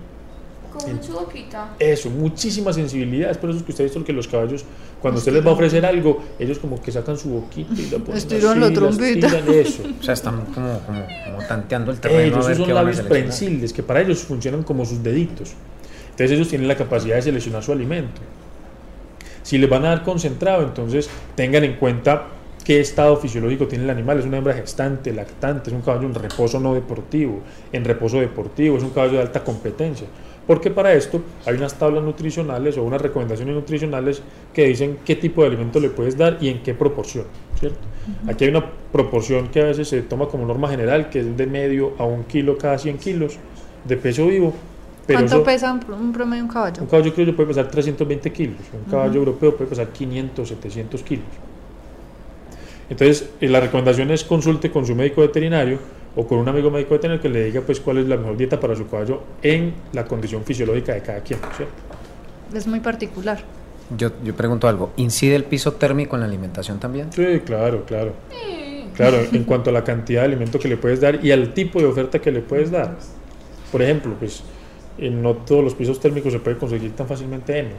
Con 0.73 1.03
su 1.03 1.13
boquita. 1.13 1.75
Eso, 1.79 2.11
muchísima 2.11 2.73
sensibilidad. 2.73 3.31
Es 3.31 3.39
por 3.39 3.51
eso 3.51 3.65
que 3.65 3.73
usted 3.73 3.85
ha 3.85 3.87
visto 3.87 4.05
que 4.05 4.13
los 4.13 4.29
caballos, 4.29 4.65
cuando 5.01 5.19
usted 5.19 5.33
les 5.33 5.45
va 5.45 5.51
a 5.51 5.55
ofrecer 5.55 5.85
algo, 5.87 6.23
ellos 6.39 6.59
como 6.59 6.81
que 6.81 6.93
sacan 6.93 7.17
su 7.17 7.31
boquita 7.31 7.73
y 7.81 7.91
la 7.91 7.99
ponen 7.99 8.17
Estiran 8.17 8.61
la 8.61 8.71
trompeta. 8.71 9.27
Eso. 9.49 9.83
O 9.99 10.03
sea, 10.03 10.15
están 10.15 10.45
como, 10.47 10.79
como, 10.81 11.07
como 11.25 11.47
tanteando 11.49 11.91
el 11.91 11.99
terreno. 11.99 12.37
Ellos 12.37 12.45
a 12.45 12.49
ver 12.49 12.57
son 12.59 12.67
qué 12.67 12.75
labios 12.75 13.01
prensiles, 13.01 13.73
que 13.73 13.83
para 13.83 14.03
ellos 14.03 14.19
funcionan 14.21 14.63
como 14.63 14.85
sus 14.85 15.03
deditos. 15.03 15.55
Entonces 16.11 16.31
ellos 16.31 16.49
tienen 16.49 16.69
la 16.69 16.77
capacidad 16.77 17.17
de 17.17 17.23
seleccionar 17.23 17.63
su 17.63 17.73
alimento. 17.73 18.21
Si 19.43 19.59
les 19.59 19.71
van 19.71 19.85
a 19.87 19.89
dar 19.89 20.03
concentrado, 20.03 20.63
entonces 20.63 21.09
tengan 21.35 21.65
en 21.65 21.77
cuenta 21.77 22.27
qué 22.67 22.81
estado 22.81 23.17
fisiológico 23.17 23.69
tiene 23.69 23.85
el 23.85 23.91
animal. 23.91 24.19
Es 24.19 24.27
una 24.27 24.39
hembra 24.39 24.53
gestante, 24.53 25.13
lactante, 25.13 25.71
es 25.71 25.75
un 25.75 25.83
caballo 25.83 26.09
en 26.09 26.15
reposo 26.15 26.59
no 26.59 26.75
deportivo, 26.75 27.39
en 27.73 27.85
reposo 27.85 28.19
deportivo, 28.19 28.77
es 28.77 28.83
un 28.83 28.91
caballo 28.91 29.13
de 29.13 29.21
alta 29.21 29.45
competencia. 29.45 30.09
Porque 30.49 30.73
para 30.73 30.93
esto 30.93 31.23
hay 31.45 31.55
unas 31.55 31.75
tablas 31.75 32.03
nutricionales 32.03 32.77
o 32.77 32.83
unas 32.83 33.01
recomendaciones 33.01 33.55
nutricionales 33.55 34.21
que 34.53 34.65
dicen 34.65 34.99
qué 35.05 35.15
tipo 35.15 35.43
de 35.43 35.49
alimento 35.49 35.79
le 35.79 35.91
puedes 35.91 36.17
dar 36.17 36.39
y 36.41 36.49
en 36.49 36.61
qué 36.65 36.75
proporción. 36.75 37.27
¿cierto? 37.59 37.79
Uh 37.79 38.27
-huh. 38.27 38.33
Aquí 38.33 38.45
hay 38.45 38.51
una 38.51 38.69
proporción 38.91 39.47
que 39.49 39.61
a 39.61 39.67
veces 39.67 39.87
se 39.87 40.03
toma 40.03 40.27
como 40.27 40.45
norma 40.45 40.69
general, 40.69 41.09
que 41.09 41.21
es 41.21 41.37
de 41.37 41.47
medio 41.47 41.93
a 41.99 42.05
un 42.05 42.25
kilo 42.25 42.59
cada 42.59 42.79
100 42.79 42.99
kilos 42.99 43.39
de 43.85 43.97
peso 43.97 44.27
vivo. 44.27 44.53
Pero 45.07 45.21
¿Cuánto 45.21 45.37
eso, 45.37 45.45
pesa 45.45 45.73
un 45.73 46.13
promedio 46.13 46.43
un 46.43 46.51
caballo? 46.51 46.83
Un 46.83 46.89
caballo 46.89 47.15
criollo 47.15 47.37
puede 47.37 47.47
pesar 47.49 47.69
320 47.69 48.33
kilos, 48.33 48.59
un 48.73 48.91
caballo 48.91 49.13
uh 49.13 49.15
-huh. 49.15 49.19
europeo 49.19 49.57
puede 49.57 49.71
pesar 49.71 49.87
500, 49.89 50.49
700 50.49 51.03
kilos. 51.05 51.27
Entonces, 52.89 53.31
eh, 53.41 53.49
la 53.49 53.61
recomendación 53.61 54.11
es 54.11 54.25
consulte 54.25 54.71
con 54.71 54.87
su 54.87 54.95
médico 54.95 55.21
veterinario 55.21 55.79
o 56.15 56.27
con 56.27 56.39
un 56.39 56.49
amigo 56.49 56.71
médico 56.71 56.95
veterinario 56.95 57.23
que 57.23 57.29
le 57.29 57.45
diga 57.45 57.61
pues 57.61 57.81
cuál 57.81 57.99
es 57.99 58.07
la 58.07 58.17
mejor 58.17 58.37
dieta 58.37 58.59
para 58.59 58.75
su 58.77 58.89
caballo 58.89 59.23
en 59.43 59.75
la 59.93 60.05
condición 60.05 60.45
fisiológica 60.45 60.95
de 60.95 61.03
cada 61.03 61.21
quien, 61.21 61.41
¿cierto? 61.57 61.75
Es 62.55 62.67
muy 62.67 62.81
particular. 62.81 63.41
Yo, 63.97 64.11
yo 64.25 64.35
pregunto 64.35 64.69
algo, 64.69 64.93
¿incide 64.97 65.37
el 65.37 65.45
piso 65.45 65.73
térmico 65.75 66.17
en 66.17 66.21
la 66.21 66.27
alimentación 66.27 66.81
también? 66.81 67.13
Sí, 67.13 67.41
claro, 67.45 67.85
claro. 67.85 68.13
Claro, 68.95 69.19
en 69.31 69.45
cuanto 69.45 69.69
a 69.69 69.73
la 69.75 69.85
cantidad 69.85 70.23
de 70.23 70.29
alimento 70.29 70.59
que 70.59 70.69
le 70.69 70.79
puedes 70.79 71.01
dar 71.03 71.23
y 71.23 71.31
al 71.31 71.53
tipo 71.53 71.81
de 71.81 71.85
oferta 71.85 72.19
que 72.19 72.33
le 72.33 72.41
puedes 72.41 72.71
dar. 72.71 72.97
Por 73.71 73.83
ejemplo, 73.83 74.15
pues 74.19 74.43
en 74.97 75.23
no 75.23 75.35
todos 75.35 75.63
los 75.63 75.75
pisos 75.75 76.01
térmicos 76.01 76.33
se 76.33 76.39
puede 76.39 76.57
conseguir 76.57 76.93
tan 76.97 77.07
fácilmente 77.07 77.59
heno. 77.59 77.75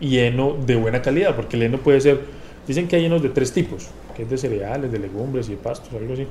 Y 0.00 0.18
heno 0.18 0.56
de 0.66 0.74
buena 0.74 1.00
calidad, 1.00 1.36
porque 1.36 1.56
el 1.56 1.62
heno 1.62 1.78
puede 1.78 2.00
ser 2.00 2.20
Dicen 2.70 2.86
que 2.86 2.94
hay 2.94 3.06
henos 3.06 3.20
de 3.20 3.30
tres 3.30 3.50
tipos, 3.50 3.88
que 4.14 4.22
es 4.22 4.30
de 4.30 4.38
cereales, 4.38 4.92
de 4.92 5.00
legumbres 5.00 5.48
y 5.48 5.50
de 5.50 5.56
pastos, 5.56 5.92
algo 5.92 6.12
así. 6.12 6.24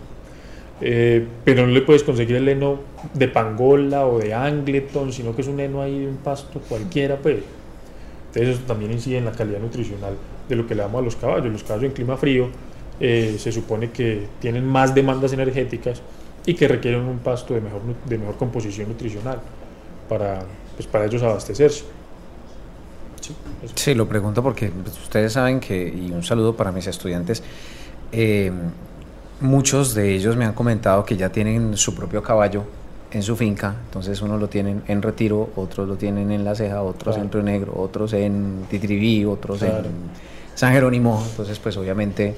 Eh, 0.79 1.27
pero 1.43 1.67
no 1.67 1.73
le 1.73 1.81
puedes 1.81 2.01
conseguir 2.01 2.37
el 2.37 2.47
heno 2.47 2.79
de 3.13 3.27
pangola 3.27 4.07
o 4.07 4.19
de 4.19 4.33
angleton, 4.33 5.11
sino 5.11 5.35
que 5.35 5.41
es 5.41 5.49
un 5.49 5.59
heno 5.59 5.81
ahí 5.81 5.99
de 5.99 6.07
un 6.07 6.15
pasto 6.15 6.61
cualquiera, 6.61 7.17
pues. 7.17 7.39
Entonces 8.27 8.55
eso 8.55 8.65
también 8.65 8.93
incide 8.93 9.17
en 9.17 9.25
la 9.25 9.33
calidad 9.33 9.59
nutricional 9.59 10.13
de 10.47 10.55
lo 10.55 10.65
que 10.65 10.75
le 10.75 10.81
damos 10.83 11.01
a 11.01 11.03
los 11.03 11.17
caballos. 11.17 11.51
Los 11.51 11.63
caballos 11.65 11.87
en 11.87 11.91
clima 11.91 12.15
frío 12.15 12.47
eh, 13.01 13.35
se 13.37 13.51
supone 13.51 13.91
que 13.91 14.27
tienen 14.39 14.65
más 14.65 14.95
demandas 14.95 15.33
energéticas 15.33 16.01
y 16.45 16.53
que 16.53 16.69
requieren 16.69 17.01
un 17.01 17.19
pasto 17.19 17.53
de 17.53 17.59
mejor, 17.59 17.81
de 18.05 18.17
mejor 18.17 18.37
composición 18.37 18.87
nutricional 18.87 19.41
para, 20.07 20.43
pues, 20.77 20.87
para 20.87 21.03
ellos 21.03 21.21
abastecerse. 21.21 21.98
Sí, 23.65 23.71
sí, 23.75 23.93
lo 23.93 24.07
pregunto 24.07 24.41
porque 24.41 24.69
pues, 24.69 24.97
ustedes 24.99 25.33
saben 25.33 25.59
que, 25.59 25.87
y 25.87 26.11
un 26.11 26.23
saludo 26.23 26.55
para 26.55 26.71
mis 26.71 26.87
estudiantes, 26.87 27.43
eh, 28.11 28.51
muchos 29.41 29.93
de 29.93 30.15
ellos 30.15 30.35
me 30.35 30.45
han 30.45 30.53
comentado 30.53 31.05
que 31.05 31.17
ya 31.17 31.29
tienen 31.29 31.77
su 31.77 31.95
propio 31.95 32.21
caballo 32.21 32.63
en 33.11 33.23
su 33.23 33.35
finca, 33.35 33.75
entonces 33.85 34.21
unos 34.21 34.39
lo 34.39 34.49
tienen 34.49 34.83
en 34.87 35.01
Retiro, 35.01 35.49
otros 35.55 35.87
lo 35.87 35.95
tienen 35.95 36.31
en 36.31 36.43
La 36.43 36.53
Ceja, 36.55 36.81
otros 36.81 37.15
claro. 37.15 37.23
en 37.23 37.31
Río 37.31 37.43
Negro, 37.43 37.73
otros 37.75 38.13
en 38.13 38.65
Titribí, 38.69 39.25
otros 39.25 39.59
claro. 39.59 39.85
en 39.85 39.93
San 40.53 40.73
Jerónimo, 40.73 41.23
entonces 41.27 41.57
pues 41.57 41.75
obviamente, 41.77 42.35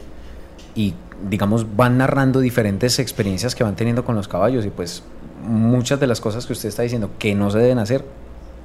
y 0.75 0.93
digamos 1.30 1.75
van 1.75 1.97
narrando 1.97 2.39
diferentes 2.39 2.99
experiencias 2.99 3.54
que 3.54 3.63
van 3.63 3.75
teniendo 3.75 4.06
con 4.06 4.15
los 4.15 4.27
caballos 4.27 4.65
y 4.65 4.69
pues 4.69 5.04
muchas 5.45 5.99
de 5.99 6.08
las 6.08 6.21
cosas 6.21 6.45
que 6.45 6.54
usted 6.54 6.69
está 6.69 6.84
diciendo 6.84 7.12
que 7.19 7.36
no 7.36 7.51
se 7.51 7.60
deben 7.60 7.80
hacer, 7.80 8.06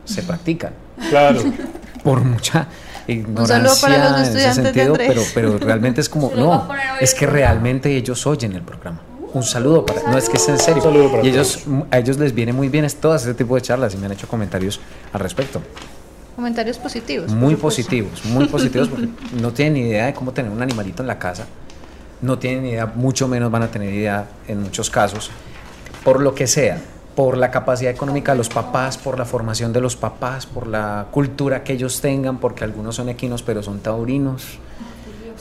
se 0.05 0.23
practican. 0.23 0.75
Claro. 1.11 1.41
por 2.07 2.23
mucha 2.23 2.69
ignorancia 3.09 4.21
en 4.21 4.37
ese 4.37 4.53
sentido, 4.55 4.95
pero, 4.97 5.23
pero 5.35 5.59
realmente 5.59 6.01
es 6.01 6.09
como, 6.09 6.31
no, 6.37 6.69
es 7.01 7.15
que 7.15 7.27
realmente 7.27 7.97
ellos 7.97 8.25
oyen 8.29 8.53
el 8.53 8.63
programa. 8.63 9.01
Un 9.35 9.43
saludo 9.43 9.85
para, 9.85 10.03
no 10.09 10.17
es 10.17 10.29
que 10.29 10.37
es 10.37 10.49
en 10.49 10.57
serio. 10.57 10.85
y 11.25 11.29
ellos, 11.29 11.65
a 11.91 11.99
ellos 11.99 12.17
les 12.19 12.33
viene 12.33 12.53
muy 12.53 12.69
bien 12.69 12.85
es 12.85 12.95
todas 12.95 13.23
ese 13.23 13.35
tipo 13.35 13.57
de 13.57 13.63
charlas 13.63 13.93
y 13.95 13.97
me 13.97 14.07
han 14.07 14.13
hecho 14.13 14.29
comentarios 14.29 14.79
al 15.13 15.19
respecto. 15.19 15.61
Comentarios 16.37 16.79
positivos. 16.79 17.33
Muy 17.33 17.57
positivos, 17.57 18.25
muy 18.27 18.47
positivos 18.57 18.89
porque 18.89 19.09
no 19.43 19.53
tienen 19.53 19.75
ni 19.75 19.81
idea 19.81 20.07
de 20.07 20.15
cómo 20.15 20.31
tener 20.31 20.53
un 20.53 20.63
animalito 20.63 21.03
en 21.03 21.09
la 21.09 21.19
casa. 21.19 21.45
No 22.23 22.39
tienen 22.39 22.63
ni 22.63 22.69
idea, 22.71 22.87
mucho 22.87 23.27
menos 23.27 23.51
van 23.51 23.65
a 23.65 23.69
tener 23.69 23.93
idea 23.93 24.29
en 24.47 24.63
muchos 24.63 24.91
casos, 24.91 25.33
por 26.05 26.21
lo 26.21 26.37
que 26.37 26.47
sea 26.47 26.81
por 27.17 27.37
la 27.37 27.51
capacidad 27.51 27.91
económica 27.91 28.33
de 28.33 28.39
los 28.39 28.49
papás, 28.49 28.97
por 28.99 29.19
la 29.19 29.25
formación 29.25 29.73
de 29.73 29.81
los 29.81 29.97
papás, 29.97 30.47
por 30.47 30.69
la 30.69 31.09
cultura 31.11 31.65
que 31.65 31.73
ellos 31.73 32.01
tengan, 32.01 32.39
porque 32.39 32.63
algunos 32.63 32.95
son 32.95 33.09
equinos 33.09 33.43
pero 33.43 33.63
son 33.63 33.81
taurinos. 33.81 34.59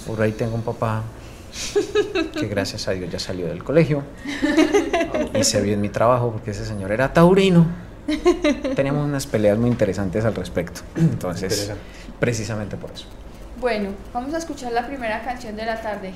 Por 0.07 0.21
ahí 0.21 0.31
tengo 0.31 0.55
un 0.55 0.63
papá 0.63 1.03
que 2.33 2.47
gracias 2.47 2.87
a 2.87 2.91
Dios 2.91 3.11
ya 3.11 3.19
salió 3.19 3.45
del 3.47 3.63
colegio. 3.63 4.03
Hice 5.39 5.61
bien 5.61 5.81
mi 5.81 5.89
trabajo 5.89 6.31
porque 6.31 6.51
ese 6.51 6.65
señor 6.65 6.91
era 6.91 7.13
taurino 7.13 7.85
Teníamos 8.75 9.05
unas 9.05 9.25
peleas 9.25 9.57
muy 9.57 9.69
interesantes 9.69 10.23
al 10.25 10.35
respecto. 10.35 10.81
Entonces, 10.95 11.51
Interesante. 11.51 11.81
precisamente 12.19 12.77
por 12.77 12.91
eso. 12.91 13.07
Bueno, 13.59 13.89
vamos 14.13 14.33
a 14.33 14.37
escuchar 14.37 14.71
la 14.71 14.85
primera 14.85 15.23
canción 15.23 15.55
de 15.55 15.65
la 15.65 15.81
tarde. 15.81 16.13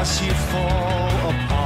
As 0.00 0.22
you 0.22 0.32
fall 0.32 1.30
apart. 1.30 1.57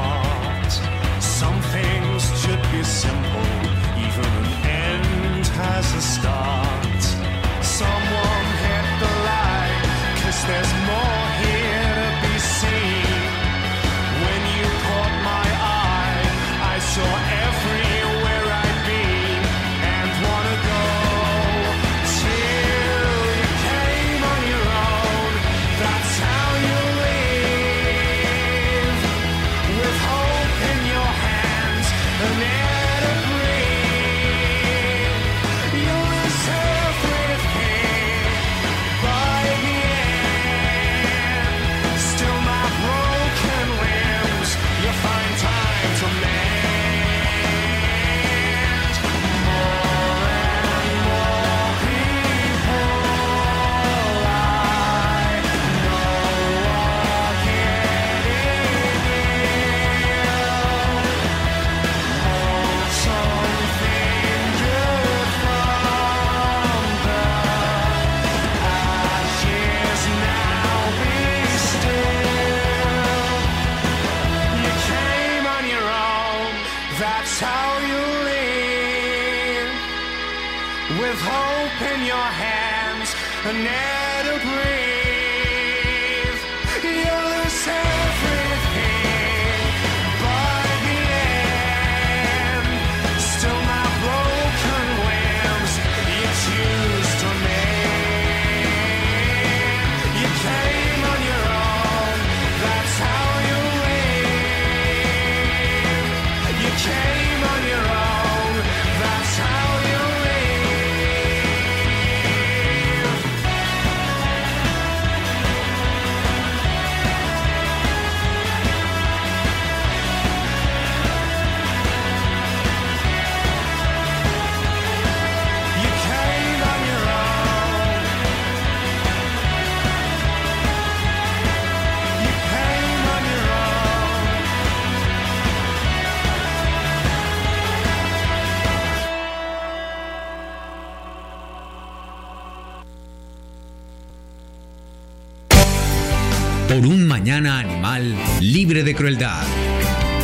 Animal 147.32 148.14
libre 148.40 148.82
de 148.82 148.94
crueldad. 148.94 149.42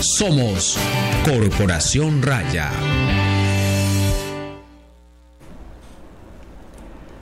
Somos 0.01 0.79
Corporación 1.25 2.21
Raya. 2.23 2.71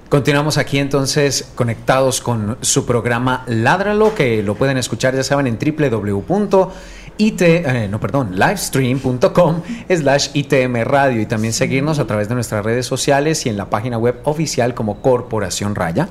Continuamos 0.08 0.58
aquí 0.58 0.78
entonces 0.78 1.52
conectados 1.54 2.20
con 2.20 2.58
su 2.62 2.84
programa 2.84 3.44
Ládralo, 3.46 4.14
que 4.14 4.42
lo 4.42 4.56
pueden 4.56 4.76
escuchar, 4.76 5.14
ya 5.14 5.22
saben, 5.22 5.46
en 5.46 5.58
www.it, 5.58 7.42
eh, 7.42 7.88
no, 7.88 8.00
perdón, 8.00 8.36
livestream.com 8.36 9.62
slash 9.88 10.30
ITM 10.34 10.82
Radio 10.82 11.20
y 11.20 11.26
también 11.26 11.52
seguirnos 11.52 12.00
a 12.00 12.06
través 12.06 12.28
de 12.28 12.34
nuestras 12.34 12.64
redes 12.64 12.86
sociales 12.86 13.46
y 13.46 13.50
en 13.50 13.56
la 13.56 13.70
página 13.70 13.98
web 13.98 14.20
oficial 14.24 14.74
como 14.74 15.00
Corporación 15.00 15.74
Raya 15.76 16.08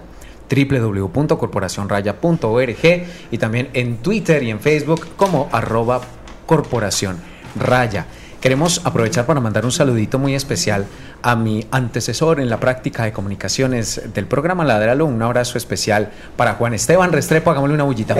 www.corporacionraya.org 0.50 3.06
y 3.32 3.38
también 3.38 3.70
en 3.74 3.98
Twitter 3.98 4.44
y 4.44 4.52
en 4.52 4.60
Facebook 4.60 5.08
como 5.16 5.48
arroba 5.52 6.02
Corporación 6.46 7.18
Raya. 7.56 8.06
Queremos 8.46 8.80
aprovechar 8.84 9.26
para 9.26 9.40
mandar 9.40 9.66
un 9.66 9.72
saludito 9.72 10.20
muy 10.20 10.36
especial 10.36 10.86
a 11.24 11.36
mi 11.36 11.66
antecesor 11.72 12.40
en 12.40 12.48
la 12.48 12.60
práctica 12.60 13.04
de 13.04 13.12
comunicaciones 13.12 14.14
del 14.14 14.28
programa 14.28 14.64
Ladralo. 14.64 15.08
Un 15.08 15.20
abrazo 15.24 15.58
especial 15.58 16.12
para 16.38 16.54
Juan 16.54 16.76
Esteban 16.76 17.12
Restrepo. 17.12 17.50
Hagámosle 17.50 17.74
una 17.74 17.86
bullita. 17.86 18.16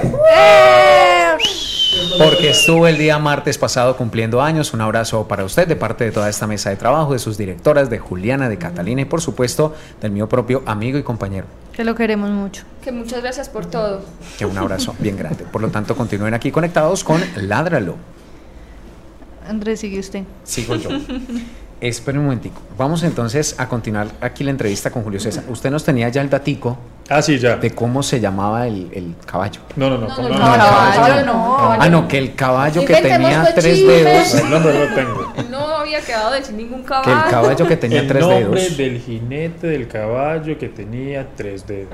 Porque 2.18 2.50
estuvo 2.50 2.88
el 2.88 2.98
día 2.98 3.20
martes 3.20 3.58
pasado 3.58 3.98
cumpliendo 3.98 4.42
años. 4.42 4.74
Un 4.74 4.82
abrazo 4.82 5.28
para 5.28 5.44
usted 5.44 5.68
de 5.68 5.76
parte 5.76 6.06
de 6.06 6.12
toda 6.12 6.30
esta 6.30 6.48
mesa 6.48 6.70
de 6.70 6.76
trabajo, 6.76 7.14
de 7.14 7.20
sus 7.20 7.38
directoras, 7.38 7.90
de 7.90 8.00
Juliana, 8.00 8.50
de 8.50 8.58
Catalina 8.58 9.02
y 9.02 9.06
por 9.06 9.22
supuesto 9.22 9.76
del 10.02 10.12
mío 10.12 10.30
propio 10.30 10.64
amigo 10.66 10.98
y 10.98 11.04
compañero. 11.04 11.48
Que 11.74 11.84
lo 11.84 11.96
queremos 11.96 12.30
mucho. 12.30 12.64
Que 12.82 12.92
muchas 12.92 13.22
gracias 13.22 13.50
por 13.50 13.66
todo. 13.66 14.02
Que 14.38 14.46
un 14.46 14.58
abrazo 14.58 14.96
bien 15.00 15.18
grande. 15.18 15.44
Por 15.44 15.62
lo 15.62 15.70
tanto, 15.70 15.96
continúen 15.96 16.34
aquí 16.34 16.52
conectados 16.52 17.04
con 17.04 17.22
Ládralo. 17.36 17.96
Andrés, 19.48 19.82
sigue 19.82 20.00
usted. 20.00 20.24
Sigo 20.44 20.76
yo. 20.76 20.90
Espera 21.82 22.18
un 22.20 22.26
momentico. 22.26 22.62
Vamos 22.78 23.04
entonces 23.04 23.56
a 23.60 23.68
continuar 23.68 24.08
aquí 24.22 24.44
la 24.44 24.52
entrevista 24.52 24.90
con 24.92 25.04
Julio 25.04 25.20
César. 25.20 25.44
Usted 25.50 25.70
nos 25.70 25.84
tenía 25.84 26.08
ya 26.10 26.22
el 26.22 26.30
datico 26.30 26.78
Ah, 27.10 27.22
sí, 27.22 27.38
ya. 27.38 27.58
de 27.58 27.72
cómo 27.72 28.02
se 28.02 28.20
llamaba 28.22 28.66
el, 28.66 28.90
el 28.94 29.14
caballo. 29.26 29.60
No, 29.76 29.90
no, 29.90 29.98
no. 29.98 30.08
No, 30.08 30.16
¿cómo 30.16 30.30
no, 30.30 30.36
no, 30.36 30.40
no, 30.40 30.58
no, 30.58 30.64
caballo 30.64 31.26
no. 31.26 31.58
Ah, 31.74 31.90
no, 31.90 32.08
que 32.08 32.18
el 32.18 32.34
caballo 32.34 32.84
que 32.86 32.96
tenía 32.96 33.54
tres 33.54 33.76
chismes. 33.78 34.04
dedos, 34.04 34.34
El 34.36 34.50
nombre 34.50 34.74
no 34.74 34.80
lo 34.86 34.96
tengo. 34.96 35.34
No 35.52 35.60
había 35.78 36.00
quedado 36.02 36.32
de 36.32 36.44
sin 36.46 36.58
ningún 36.58 36.82
que 36.82 36.88
caballo. 36.88 37.14
el 37.26 37.30
caballo 37.32 37.68
que 37.68 37.78
tenía 37.78 38.00
el 38.00 38.08
tres 38.08 38.22
nombre 38.26 38.62
dedos. 38.62 38.78
del 38.78 39.00
jinete 39.02 39.68
del 39.68 39.88
caballo 39.88 40.58
que 40.58 40.70
tenía 40.70 41.28
tres 41.36 41.68
dedos. 41.68 41.94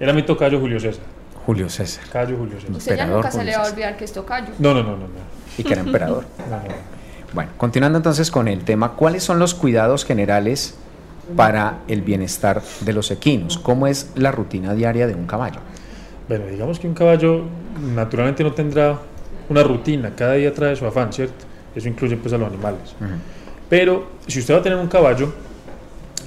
Era 0.00 0.12
mi 0.14 0.22
tocayo 0.22 0.58
Julio 0.58 0.80
César. 0.80 1.02
Julio 1.46 1.68
César. 1.68 2.04
Cayo 2.10 2.36
Julio 2.38 2.58
César. 2.58 2.74
Usted 2.76 2.96
ya 2.96 3.06
nunca 3.06 3.30
se 3.30 3.44
le 3.44 3.52
va 3.52 3.58
a 3.58 3.64
César. 3.64 3.72
olvidar 3.74 3.96
que 3.98 4.04
es 4.06 4.12
tocayo. 4.12 4.48
No, 4.58 4.72
no, 4.74 4.82
no, 4.82 4.90
no. 4.92 4.96
no. 4.96 5.08
Y 5.58 5.62
que 5.62 5.72
era 5.74 5.82
emperador. 5.82 6.24
No, 6.48 6.56
no. 6.56 6.62
Bueno, 7.32 7.52
continuando 7.56 7.96
entonces 7.98 8.30
con 8.30 8.48
el 8.48 8.64
tema, 8.64 8.92
¿cuáles 8.92 9.22
son 9.22 9.38
los 9.38 9.54
cuidados 9.54 10.04
generales 10.04 10.74
para 11.36 11.78
el 11.86 12.02
bienestar 12.02 12.60
de 12.80 12.92
los 12.92 13.12
equinos? 13.12 13.56
¿Cómo 13.56 13.86
es 13.86 14.10
la 14.16 14.32
rutina 14.32 14.74
diaria 14.74 15.06
de 15.06 15.14
un 15.14 15.26
caballo? 15.26 15.60
Bueno, 16.28 16.46
digamos 16.46 16.80
que 16.80 16.88
un 16.88 16.94
caballo 16.94 17.44
naturalmente 17.94 18.42
no 18.42 18.52
tendrá 18.52 18.98
una 19.48 19.62
rutina, 19.62 20.14
cada 20.16 20.34
día 20.34 20.52
trae 20.52 20.74
su 20.74 20.86
afán, 20.86 21.12
¿cierto? 21.12 21.44
Eso 21.74 21.88
incluye 21.88 22.16
pues 22.16 22.32
a 22.34 22.38
los 22.38 22.48
animales. 22.48 22.96
Pero 23.68 24.08
si 24.26 24.40
usted 24.40 24.54
va 24.54 24.58
a 24.58 24.62
tener 24.62 24.78
un 24.78 24.88
caballo, 24.88 25.32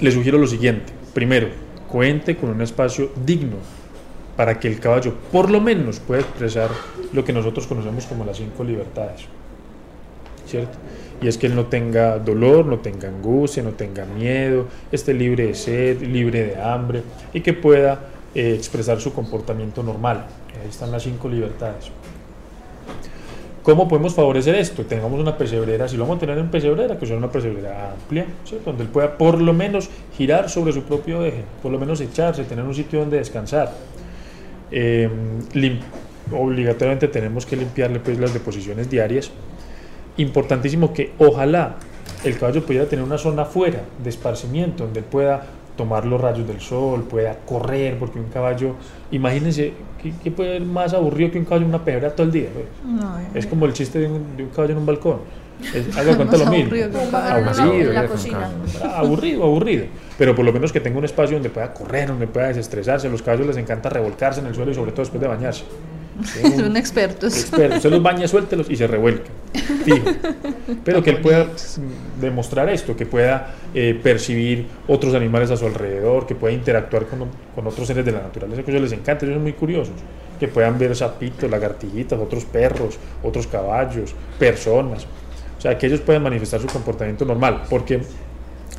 le 0.00 0.10
sugiero 0.10 0.38
lo 0.38 0.46
siguiente. 0.46 0.92
Primero, 1.12 1.48
cuente 1.86 2.36
con 2.36 2.48
un 2.48 2.62
espacio 2.62 3.12
digno 3.24 3.56
para 4.36 4.58
que 4.58 4.68
el 4.68 4.80
caballo 4.80 5.14
por 5.30 5.50
lo 5.50 5.60
menos 5.60 6.00
pueda 6.00 6.22
expresar 6.22 6.70
lo 7.12 7.24
que 7.24 7.32
nosotros 7.32 7.66
conocemos 7.66 8.06
como 8.06 8.24
las 8.24 8.38
cinco 8.38 8.64
libertades. 8.64 9.26
¿Cierto? 10.46 10.78
Y 11.22 11.28
es 11.28 11.38
que 11.38 11.46
él 11.46 11.54
no 11.54 11.66
tenga 11.66 12.18
dolor, 12.18 12.66
no 12.66 12.80
tenga 12.80 13.08
angustia, 13.08 13.62
no 13.62 13.70
tenga 13.70 14.04
miedo, 14.04 14.66
esté 14.92 15.14
libre 15.14 15.46
de 15.46 15.54
sed, 15.54 16.02
libre 16.02 16.44
de 16.44 16.60
hambre 16.60 17.02
y 17.32 17.40
que 17.40 17.52
pueda 17.54 18.00
eh, 18.34 18.54
expresar 18.54 19.00
su 19.00 19.12
comportamiento 19.12 19.82
normal. 19.82 20.26
Ahí 20.60 20.68
están 20.68 20.90
las 20.90 21.02
cinco 21.02 21.28
libertades. 21.28 21.90
¿Cómo 23.62 23.88
podemos 23.88 24.14
favorecer 24.14 24.54
esto? 24.56 24.84
Tengamos 24.84 25.18
una 25.18 25.38
pesebrera, 25.38 25.88
si 25.88 25.96
lo 25.96 26.02
vamos 26.02 26.18
a 26.18 26.20
tener 26.20 26.36
en 26.36 26.50
pesebrera, 26.50 26.98
que 26.98 27.06
sea 27.06 27.16
una 27.16 27.30
pesebrera 27.32 27.92
amplia, 27.92 28.26
¿cierto? 28.44 28.70
donde 28.70 28.84
él 28.84 28.90
pueda 28.90 29.16
por 29.16 29.40
lo 29.40 29.54
menos 29.54 29.88
girar 30.14 30.50
sobre 30.50 30.74
su 30.74 30.82
propio 30.82 31.24
eje, 31.24 31.44
por 31.62 31.72
lo 31.72 31.78
menos 31.78 31.98
echarse, 32.02 32.44
tener 32.44 32.62
un 32.62 32.74
sitio 32.74 33.00
donde 33.00 33.16
descansar. 33.16 33.72
Eh, 34.70 35.08
obligatoriamente 36.30 37.08
tenemos 37.08 37.46
que 37.46 37.56
limpiarle 37.56 38.00
pues, 38.00 38.18
las 38.18 38.34
deposiciones 38.34 38.90
diarias. 38.90 39.30
Importantísimo 40.16 40.92
que 40.92 41.12
ojalá 41.18 41.76
el 42.24 42.38
caballo 42.38 42.64
pudiera 42.64 42.86
tener 42.86 43.04
una 43.04 43.18
zona 43.18 43.44
fuera 43.44 43.82
de 44.02 44.10
esparcimiento, 44.10 44.84
donde 44.84 45.00
él 45.00 45.06
pueda 45.06 45.44
tomar 45.76 46.06
los 46.06 46.20
rayos 46.20 46.46
del 46.46 46.60
sol, 46.60 47.02
pueda 47.02 47.36
correr, 47.44 47.98
porque 47.98 48.18
un 48.18 48.26
caballo, 48.26 48.76
imagínense, 49.10 49.72
¿qué, 50.02 50.12
qué 50.22 50.30
puede 50.30 50.50
haber 50.50 50.62
más 50.62 50.94
aburrido 50.94 51.32
que 51.32 51.38
un 51.38 51.44
caballo 51.44 51.64
en 51.64 51.68
una 51.70 51.84
pesebrera 51.84 52.14
todo 52.14 52.26
el 52.26 52.32
día? 52.32 52.48
pues? 52.52 52.66
No, 52.84 53.18
Es 53.34 53.46
como 53.46 53.66
el 53.66 53.72
chiste 53.72 53.98
de 53.98 54.06
un, 54.06 54.36
de 54.36 54.44
un 54.44 54.50
caballo 54.50 54.72
en 54.72 54.78
un 54.78 54.86
balcón. 54.86 55.18
Es, 55.74 55.96
haga 55.96 56.16
cuenta 56.16 56.36
lo 56.36 56.46
mismo. 56.46 56.70
aburrido 56.72 57.92
la 57.92 58.06
cocina. 58.06 58.50
Ah, 58.82 58.98
aburrido, 58.98 59.44
aburrido. 59.44 59.86
Pero 60.18 60.34
por 60.34 60.44
lo 60.44 60.52
menos 60.52 60.72
que 60.72 60.80
tenga 60.80 60.98
un 60.98 61.04
espacio 61.04 61.36
donde 61.36 61.50
pueda 61.50 61.72
correr, 61.72 62.08
donde 62.08 62.26
pueda 62.26 62.48
desestresarse. 62.48 63.08
A 63.08 63.10
los 63.10 63.22
caballos 63.22 63.46
les 63.46 63.56
encanta 63.56 63.88
revolcarse 63.88 64.40
en 64.40 64.46
el 64.46 64.54
suelo 64.54 64.70
y 64.70 64.74
sobre 64.74 64.92
todo 64.92 65.02
después 65.02 65.20
de 65.20 65.28
bañarse. 65.28 65.64
son 66.56 66.76
expertos. 66.76 67.36
Experto. 67.36 67.76
Usted 67.76 67.90
los 67.90 68.02
baña, 68.02 68.28
suéltelos 68.28 68.70
y 68.70 68.76
se 68.76 68.86
revuelcan. 68.86 69.32
Fijo. 69.84 70.10
Pero 70.84 71.02
que 71.02 71.10
él 71.10 71.18
pueda 71.18 71.48
demostrar 72.20 72.68
esto, 72.68 72.96
que 72.96 73.06
pueda 73.06 73.54
eh, 73.74 73.98
percibir 74.00 74.66
otros 74.86 75.14
animales 75.14 75.50
a 75.50 75.56
su 75.56 75.66
alrededor, 75.66 76.26
que 76.26 76.34
pueda 76.34 76.54
interactuar 76.54 77.06
con, 77.06 77.28
con 77.54 77.66
otros 77.66 77.86
seres 77.86 78.04
de 78.04 78.12
la 78.12 78.22
naturaleza, 78.22 78.62
que 78.62 78.70
a 78.70 78.74
ellos 78.74 78.90
les 78.90 78.98
encanta, 78.98 79.24
ellos 79.24 79.36
son 79.36 79.42
muy 79.42 79.52
curiosos. 79.54 79.94
Que 80.38 80.48
puedan 80.48 80.78
ver 80.78 80.94
sapitos, 80.96 81.50
lagartijitas, 81.50 82.18
otros 82.18 82.44
perros, 82.44 82.98
otros 83.22 83.46
caballos, 83.46 84.14
personas. 84.38 85.06
O 85.58 85.60
sea, 85.60 85.78
que 85.78 85.86
ellos 85.86 86.00
puedan 86.00 86.22
manifestar 86.22 86.60
su 86.60 86.66
comportamiento 86.66 87.24
normal. 87.24 87.62
Porque 87.70 88.00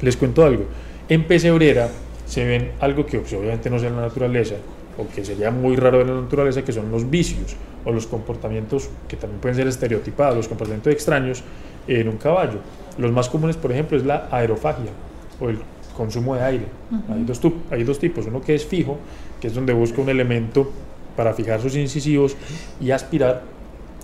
les 0.01 0.17
cuento 0.17 0.43
algo. 0.43 0.65
En 1.07 1.23
pesebrera 1.25 1.89
se 2.25 2.45
ven 2.45 2.71
algo 2.79 3.05
que 3.05 3.17
obviamente 3.17 3.69
no 3.69 3.79
sea 3.79 3.89
la 3.89 4.01
naturaleza, 4.01 4.55
o 4.97 5.07
que 5.07 5.23
sería 5.25 5.51
muy 5.51 5.75
raro 5.75 6.01
en 6.01 6.07
la 6.07 6.21
naturaleza, 6.21 6.63
que 6.63 6.71
son 6.71 6.91
los 6.91 7.09
vicios 7.09 7.55
o 7.83 7.91
los 7.91 8.07
comportamientos 8.07 8.89
que 9.07 9.15
también 9.15 9.39
pueden 9.41 9.55
ser 9.55 9.67
estereotipados, 9.67 10.35
los 10.35 10.47
comportamientos 10.47 10.91
extraños 10.91 11.43
en 11.87 12.07
un 12.07 12.17
caballo. 12.17 12.59
Los 12.97 13.11
más 13.11 13.29
comunes, 13.29 13.57
por 13.57 13.71
ejemplo, 13.71 13.97
es 13.97 14.05
la 14.05 14.27
aerofagia 14.31 14.91
o 15.39 15.49
el 15.49 15.59
consumo 15.95 16.35
de 16.35 16.41
aire. 16.41 16.65
hay, 17.09 17.23
dos 17.23 17.41
hay 17.71 17.83
dos 17.83 17.99
tipos, 17.99 18.25
uno 18.25 18.41
que 18.41 18.55
es 18.55 18.65
fijo, 18.65 18.97
que 19.39 19.47
es 19.47 19.53
donde 19.53 19.73
busca 19.73 20.01
un 20.01 20.09
elemento 20.09 20.71
para 21.15 21.33
fijar 21.33 21.61
sus 21.61 21.75
incisivos 21.75 22.35
y 22.79 22.91
aspirar, 22.91 23.43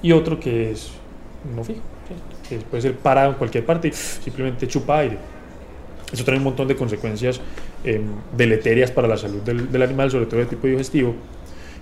y 0.02 0.12
otro 0.12 0.40
que 0.40 0.72
es 0.72 0.92
no 1.56 1.64
fijo, 1.64 1.82
¿sí? 2.08 2.16
que 2.48 2.58
puede 2.64 2.82
ser 2.82 2.96
parado 2.96 3.32
en 3.32 3.38
cualquier 3.38 3.66
parte 3.66 3.90
y 3.90 3.92
simplemente 3.92 4.68
chupa 4.68 5.00
aire. 5.00 5.18
Eso 6.12 6.24
trae 6.24 6.38
un 6.38 6.44
montón 6.44 6.68
de 6.68 6.76
consecuencias 6.76 7.40
eh, 7.84 8.02
deleterias 8.38 8.92
para 8.92 9.08
la 9.08 9.18
salud 9.18 9.42
del, 9.42 9.72
del 9.72 9.82
animal, 9.82 10.12
sobre 10.12 10.26
todo 10.26 10.40
de 10.40 10.46
tipo 10.46 10.68
digestivo, 10.68 11.14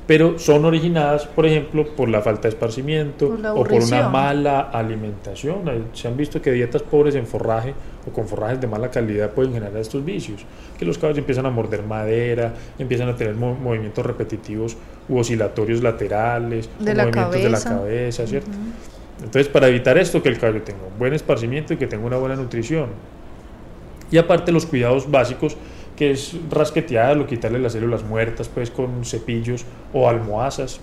pero 0.07 0.39
son 0.39 0.65
originadas, 0.65 1.27
por 1.27 1.45
ejemplo, 1.45 1.85
por 1.95 2.09
la 2.09 2.21
falta 2.21 2.43
de 2.43 2.49
esparcimiento 2.49 3.27
Por 3.29 3.45
o 3.45 3.63
por 3.63 3.73
una 3.83 4.09
mala 4.09 4.59
alimentación. 4.61 5.59
Se 5.93 6.07
han 6.07 6.17
visto 6.17 6.41
que 6.41 6.51
dietas 6.51 6.81
pobres 6.81 7.13
en 7.13 7.27
forraje 7.27 7.75
o 8.07 8.11
con 8.11 8.27
forrajes 8.27 8.59
de 8.59 8.65
mala 8.65 8.89
calidad 8.89 9.29
pueden 9.29 9.53
generar 9.53 9.77
estos 9.77 10.03
vicios, 10.03 10.43
que 10.79 10.85
los 10.85 10.97
caballos 10.97 11.19
empiezan 11.19 11.45
a 11.45 11.51
morder 11.51 11.83
madera, 11.83 12.55
empiezan 12.79 13.07
a 13.09 13.15
tener 13.15 13.35
mo- 13.35 13.53
movimientos 13.53 14.03
repetitivos 14.03 14.77
u 15.07 15.19
oscilatorios 15.19 15.83
laterales, 15.83 16.69
o 16.79 16.83
De 16.83 16.95
la 16.95 17.03
movimientos 17.05 17.35
de 17.35 17.49
la 17.49 17.57
cabeza. 17.59 17.69
cabeza, 17.69 18.25
¿cierto? 18.27 18.49
Entonces, 19.19 19.47
para 19.49 19.67
evitar 19.67 19.95
esto, 19.99 20.23
que 20.23 20.29
el 20.29 20.39
caballo 20.39 20.63
tenga 20.63 20.79
un 20.91 20.97
buen 20.97 21.13
esparcimiento 21.13 21.73
y 21.73 21.77
que 21.77 21.85
tenga 21.85 22.05
una 22.07 22.17
buena 22.17 22.35
nutrición. 22.35 22.87
Y 24.11 24.17
aparte 24.17 24.51
los 24.51 24.65
cuidados 24.65 25.11
básicos, 25.11 25.55
que 25.99 26.11
es 26.11 26.33
rasquetearlo, 26.49 27.27
quitarle 27.27 27.59
las 27.59 27.73
células 27.73 28.03
muertas 28.03 28.47
pues 28.47 28.71
con 28.71 29.03
cepillos 29.03 29.65
o 29.91 30.07
almohazas, 30.07 30.79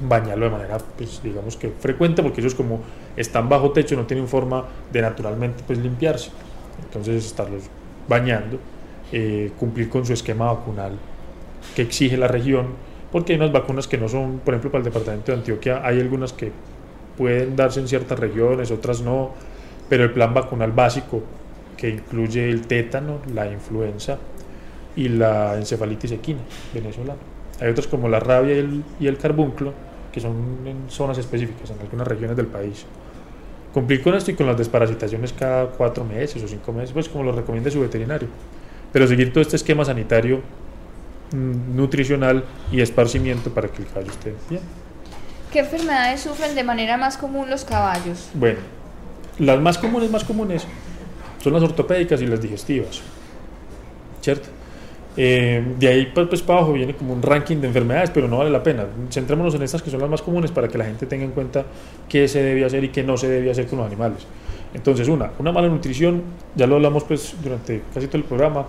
bañarlo 0.00 0.46
de 0.46 0.52
manera 0.52 0.78
pues 0.96 1.20
digamos 1.22 1.58
que 1.58 1.68
frecuente 1.68 2.22
porque 2.22 2.40
ellos 2.40 2.54
como 2.54 2.80
están 3.14 3.50
bajo 3.50 3.72
techo 3.72 3.94
no 3.94 4.06
tienen 4.06 4.26
forma 4.26 4.64
de 4.90 5.02
naturalmente 5.02 5.62
pues 5.66 5.78
limpiarse. 5.78 6.30
Entonces 6.82 7.26
estarlos 7.26 7.64
bañando, 8.08 8.58
eh, 9.12 9.52
cumplir 9.58 9.90
con 9.90 10.06
su 10.06 10.14
esquema 10.14 10.50
vacunal 10.50 10.92
que 11.74 11.82
exige 11.82 12.16
la 12.16 12.26
región, 12.26 12.68
porque 13.12 13.34
hay 13.34 13.38
unas 13.38 13.52
vacunas 13.52 13.86
que 13.86 13.98
no 13.98 14.08
son, 14.08 14.38
por 14.38 14.54
ejemplo, 14.54 14.70
para 14.70 14.80
el 14.80 14.84
departamento 14.86 15.30
de 15.30 15.38
Antioquia 15.38 15.82
hay 15.84 16.00
algunas 16.00 16.32
que 16.32 16.52
pueden 17.18 17.54
darse 17.54 17.80
en 17.80 17.88
ciertas 17.88 18.18
regiones, 18.18 18.70
otras 18.70 19.02
no, 19.02 19.32
pero 19.90 20.04
el 20.04 20.12
plan 20.12 20.32
vacunal 20.32 20.72
básico 20.72 21.22
que 21.76 21.90
incluye 21.90 22.48
el 22.48 22.66
tétano, 22.66 23.20
la 23.32 23.50
influenza 23.50 24.18
y 24.96 25.08
la 25.08 25.56
encefalitis 25.56 26.12
equina 26.12 26.40
venezolana. 26.72 27.20
Hay 27.60 27.68
otras 27.68 27.86
como 27.86 28.08
la 28.08 28.20
rabia 28.20 28.54
y 28.54 28.58
el, 28.58 28.84
y 29.00 29.06
el 29.06 29.18
carbúnculo, 29.18 29.72
que 30.12 30.20
son 30.20 30.66
en 30.66 30.90
zonas 30.90 31.18
específicas, 31.18 31.70
en 31.70 31.80
algunas 31.80 32.06
regiones 32.06 32.36
del 32.36 32.46
país. 32.46 32.86
Cumplir 33.72 34.02
con 34.02 34.14
esto 34.14 34.30
y 34.30 34.34
con 34.34 34.46
las 34.46 34.56
desparasitaciones 34.56 35.32
cada 35.34 35.66
cuatro 35.66 36.04
meses 36.04 36.42
o 36.42 36.48
cinco 36.48 36.72
meses, 36.72 36.92
pues 36.92 37.08
como 37.08 37.24
lo 37.24 37.32
recomienda 37.32 37.70
su 37.70 37.80
veterinario. 37.80 38.28
Pero 38.92 39.06
seguir 39.06 39.32
todo 39.32 39.42
este 39.42 39.56
esquema 39.56 39.84
sanitario, 39.84 40.40
mm, 41.32 41.76
nutricional 41.76 42.44
y 42.72 42.80
esparcimiento 42.80 43.50
para 43.52 43.68
que 43.68 43.82
el 43.82 43.88
caballo 43.88 44.10
esté 44.10 44.34
bien. 44.48 44.62
¿Qué 45.52 45.60
enfermedades 45.60 46.20
sufren 46.22 46.54
de 46.54 46.64
manera 46.64 46.96
más 46.96 47.18
común 47.18 47.50
los 47.50 47.64
caballos? 47.64 48.30
Bueno, 48.34 48.58
las 49.38 49.60
más 49.60 49.76
comunes, 49.76 50.10
más 50.10 50.24
comunes 50.24 50.66
son 51.42 51.52
las 51.52 51.62
ortopédicas 51.62 52.20
y 52.22 52.26
las 52.26 52.40
digestivas, 52.40 53.02
¿cierto? 54.20 54.48
Eh, 55.18 55.64
de 55.78 55.88
ahí 55.88 56.12
pues, 56.14 56.28
pues, 56.28 56.42
para 56.42 56.58
abajo 56.58 56.74
viene 56.74 56.94
como 56.94 57.14
un 57.14 57.22
ranking 57.22 57.56
de 57.56 57.68
enfermedades, 57.68 58.10
pero 58.10 58.28
no 58.28 58.38
vale 58.38 58.50
la 58.50 58.62
pena. 58.62 58.84
Centrémonos 59.10 59.54
en 59.54 59.62
estas 59.62 59.82
que 59.82 59.90
son 59.90 60.00
las 60.00 60.10
más 60.10 60.20
comunes 60.20 60.50
para 60.50 60.68
que 60.68 60.76
la 60.76 60.84
gente 60.84 61.06
tenga 61.06 61.24
en 61.24 61.30
cuenta 61.30 61.64
qué 62.08 62.28
se 62.28 62.42
debe 62.42 62.64
hacer 62.64 62.84
y 62.84 62.90
qué 62.90 63.02
no 63.02 63.16
se 63.16 63.28
debe 63.28 63.50
hacer 63.50 63.66
con 63.66 63.78
los 63.78 63.86
animales. 63.86 64.26
Entonces, 64.74 65.08
una, 65.08 65.30
una 65.38 65.52
mala 65.52 65.68
nutrición, 65.68 66.22
ya 66.54 66.66
lo 66.66 66.74
hablamos 66.76 67.04
pues 67.04 67.34
durante 67.42 67.80
casi 67.94 68.08
todo 68.08 68.18
el 68.18 68.24
programa, 68.24 68.66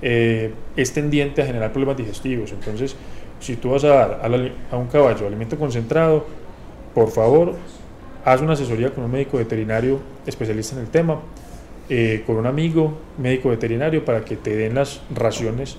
eh, 0.00 0.54
es 0.76 0.92
tendiente 0.94 1.42
a 1.42 1.46
generar 1.46 1.72
problemas 1.72 1.98
digestivos. 1.98 2.52
Entonces, 2.52 2.96
si 3.38 3.56
tú 3.56 3.70
vas 3.72 3.84
a 3.84 3.88
dar 3.88 4.20
al 4.22 4.34
ali- 4.34 4.52
a 4.70 4.76
un 4.78 4.86
caballo 4.86 5.26
alimento 5.26 5.58
concentrado, 5.58 6.24
por 6.94 7.10
favor, 7.10 7.54
haz 8.24 8.40
una 8.40 8.54
asesoría 8.54 8.90
con 8.94 9.04
un 9.04 9.10
médico 9.10 9.36
veterinario 9.36 9.98
especialista 10.26 10.74
en 10.76 10.82
el 10.82 10.88
tema, 10.88 11.20
eh, 11.88 12.22
con 12.26 12.36
un 12.36 12.46
amigo 12.46 12.98
médico 13.18 13.50
veterinario 13.50 14.04
para 14.04 14.24
que 14.24 14.36
te 14.36 14.56
den 14.56 14.74
las 14.74 15.02
raciones 15.14 15.76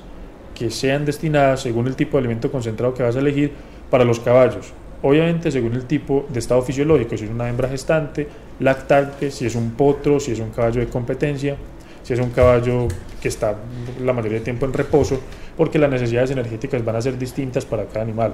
que 0.54 0.70
sean 0.70 1.06
destinadas 1.06 1.62
según 1.62 1.88
el 1.88 1.95
tipo 1.95 2.18
de 2.18 2.20
alimento 2.20 2.51
concentrado 2.51 2.93
que 2.93 3.04
vas 3.04 3.16
a 3.16 3.20
elegir 3.20 3.51
para 3.89 4.04
los 4.06 4.20
caballos. 4.20 4.74
Obviamente, 5.01 5.51
según 5.51 5.74
el 5.74 5.86
tipo 5.86 6.26
de 6.30 6.39
estado 6.39 6.62
fisiológico, 6.62 7.18
si 7.18 7.26
es 7.26 7.32
una 7.32 7.49
hembra 7.49 7.68
gestante, 7.68 8.28
lactante, 8.60 9.32
si 9.32 9.45
es 9.45 9.56
un 9.56 9.72
potro, 9.72 10.20
si 10.20 10.32
es 10.32 10.39
un 10.39 10.51
caballo 10.51 10.80
de 10.80 10.88
competencia, 10.88 11.58
si 12.04 12.14
es 12.14 12.20
un 12.20 12.30
caballo 12.30 12.88
que 13.22 13.28
está 13.28 13.56
la 14.01 14.14
mayoría 14.14 14.36
del 14.36 14.43
tiempo 14.43 14.66
en 14.66 14.74
reposo, 14.74 15.20
porque 15.58 15.78
las 15.78 15.89
necesidades 15.89 16.32
energéticas 16.32 16.84
van 16.86 16.95
a 16.95 17.01
ser 17.01 17.18
distintas 17.18 17.66
para 17.66 17.86
cada 17.86 18.01
animal. 18.01 18.34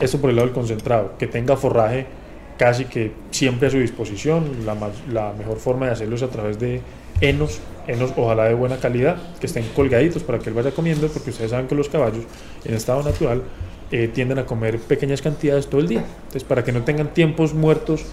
Esto 0.00 0.20
por 0.20 0.30
el 0.30 0.36
lado 0.36 0.48
del 0.48 0.54
concentrado, 0.54 1.14
que 1.18 1.26
tenga 1.26 1.56
forraje 1.56 2.06
casi 2.56 2.84
que 2.84 3.12
siempre 3.30 3.68
a 3.68 3.70
su 3.70 3.78
disposición. 3.78 4.44
La, 4.64 5.32
mejor 5.32 5.58
forma 5.58 5.86
de 5.86 5.92
hacerlo 5.92 6.16
es 6.16 6.22
a 6.22 6.28
través 6.28 6.58
de 6.58 6.80
enos, 7.20 7.60
enos 7.86 8.12
ojalá 8.16 8.44
de 8.44 8.54
buena 8.54 8.78
calidad, 8.78 9.16
que 9.40 9.46
estén 9.46 9.64
colgaditos 9.74 10.22
para 10.22 10.38
que 10.38 10.50
él 10.50 10.54
vaya 10.54 10.70
comiendo, 10.70 11.08
porque 11.08 11.30
ustedes 11.30 11.50
saben 11.50 11.66
que 11.66 11.74
los 11.74 11.88
caballos 11.88 12.24
en 12.64 12.74
estado 12.74 13.02
natural 13.02 13.42
eh, 13.90 14.08
tienden 14.12 14.38
a 14.38 14.46
comer 14.46 14.78
pequeñas 14.78 15.22
cantidades 15.22 15.66
todo 15.68 15.80
el 15.80 15.88
día. 15.88 16.04
Entonces, 16.16 16.44
para 16.44 16.64
que 16.64 16.72
no 16.72 16.82
tengan 16.82 17.12
tiempos 17.12 17.54
muertos 17.54 18.04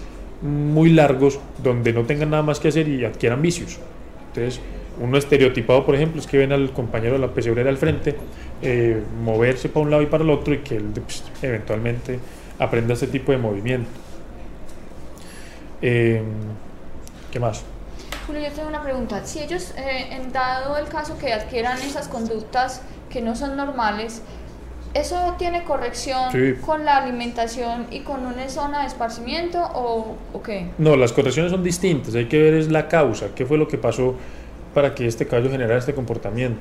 muy 0.42 0.90
largos 0.90 1.38
donde 1.62 1.92
no 1.92 2.02
tengan 2.02 2.30
nada 2.30 2.42
más 2.42 2.58
que 2.58 2.68
hacer 2.68 2.88
y 2.88 3.04
adquieran 3.04 3.40
vicios. 3.40 3.78
Entonces, 4.28 4.60
uno 5.00 5.16
estereotipado, 5.16 5.86
por 5.86 5.94
ejemplo, 5.94 6.20
es 6.20 6.26
que 6.26 6.36
ven 6.36 6.52
al 6.52 6.72
compañero 6.72 7.14
de 7.14 7.20
la 7.20 7.28
pesebrera 7.28 7.70
al 7.70 7.78
frente 7.78 8.16
eh, 8.60 9.02
moverse 9.24 9.68
para 9.68 9.84
un 9.84 9.90
lado 9.90 10.02
y 10.02 10.06
para 10.06 10.24
el 10.24 10.30
otro 10.30 10.54
y 10.54 10.58
que 10.58 10.76
él 10.76 10.90
pues, 10.94 11.24
eventualmente 11.42 12.18
aprenda 12.58 12.94
este 12.94 13.06
tipo 13.06 13.32
de 13.32 13.38
movimiento. 13.38 14.01
Eh, 15.82 16.22
¿Qué 17.30 17.40
más? 17.40 17.62
Julio, 18.26 18.42
yo 18.42 18.52
tengo 18.52 18.68
una 18.68 18.82
pregunta. 18.82 19.24
Si 19.24 19.40
ellos, 19.40 19.72
eh, 19.76 20.08
en 20.12 20.32
dado 20.32 20.76
el 20.78 20.86
caso 20.86 21.18
que 21.18 21.32
adquieran 21.32 21.78
esas 21.78 22.08
conductas 22.08 22.82
que 23.10 23.20
no 23.20 23.34
son 23.34 23.56
normales, 23.56 24.22
¿eso 24.94 25.34
tiene 25.38 25.64
corrección 25.64 26.30
Sí. 26.30 26.54
con 26.64 26.84
la 26.84 26.98
alimentación 26.98 27.86
y 27.90 28.00
con 28.00 28.24
una 28.24 28.48
zona 28.48 28.82
de 28.82 28.86
esparcimiento 28.86 29.60
o, 29.74 30.16
o 30.32 30.42
qué? 30.42 30.68
No, 30.78 30.94
las 30.96 31.12
correcciones 31.12 31.50
son 31.50 31.64
distintas. 31.64 32.14
Hay 32.14 32.26
que 32.26 32.40
ver 32.40 32.54
es 32.54 32.70
la 32.70 32.86
causa, 32.88 33.28
qué 33.34 33.44
fue 33.44 33.58
lo 33.58 33.66
que 33.66 33.78
pasó 33.78 34.14
para 34.74 34.94
que 34.94 35.06
este 35.06 35.26
caballo 35.26 35.50
generara 35.50 35.78
este 35.78 35.94
comportamiento. 35.94 36.60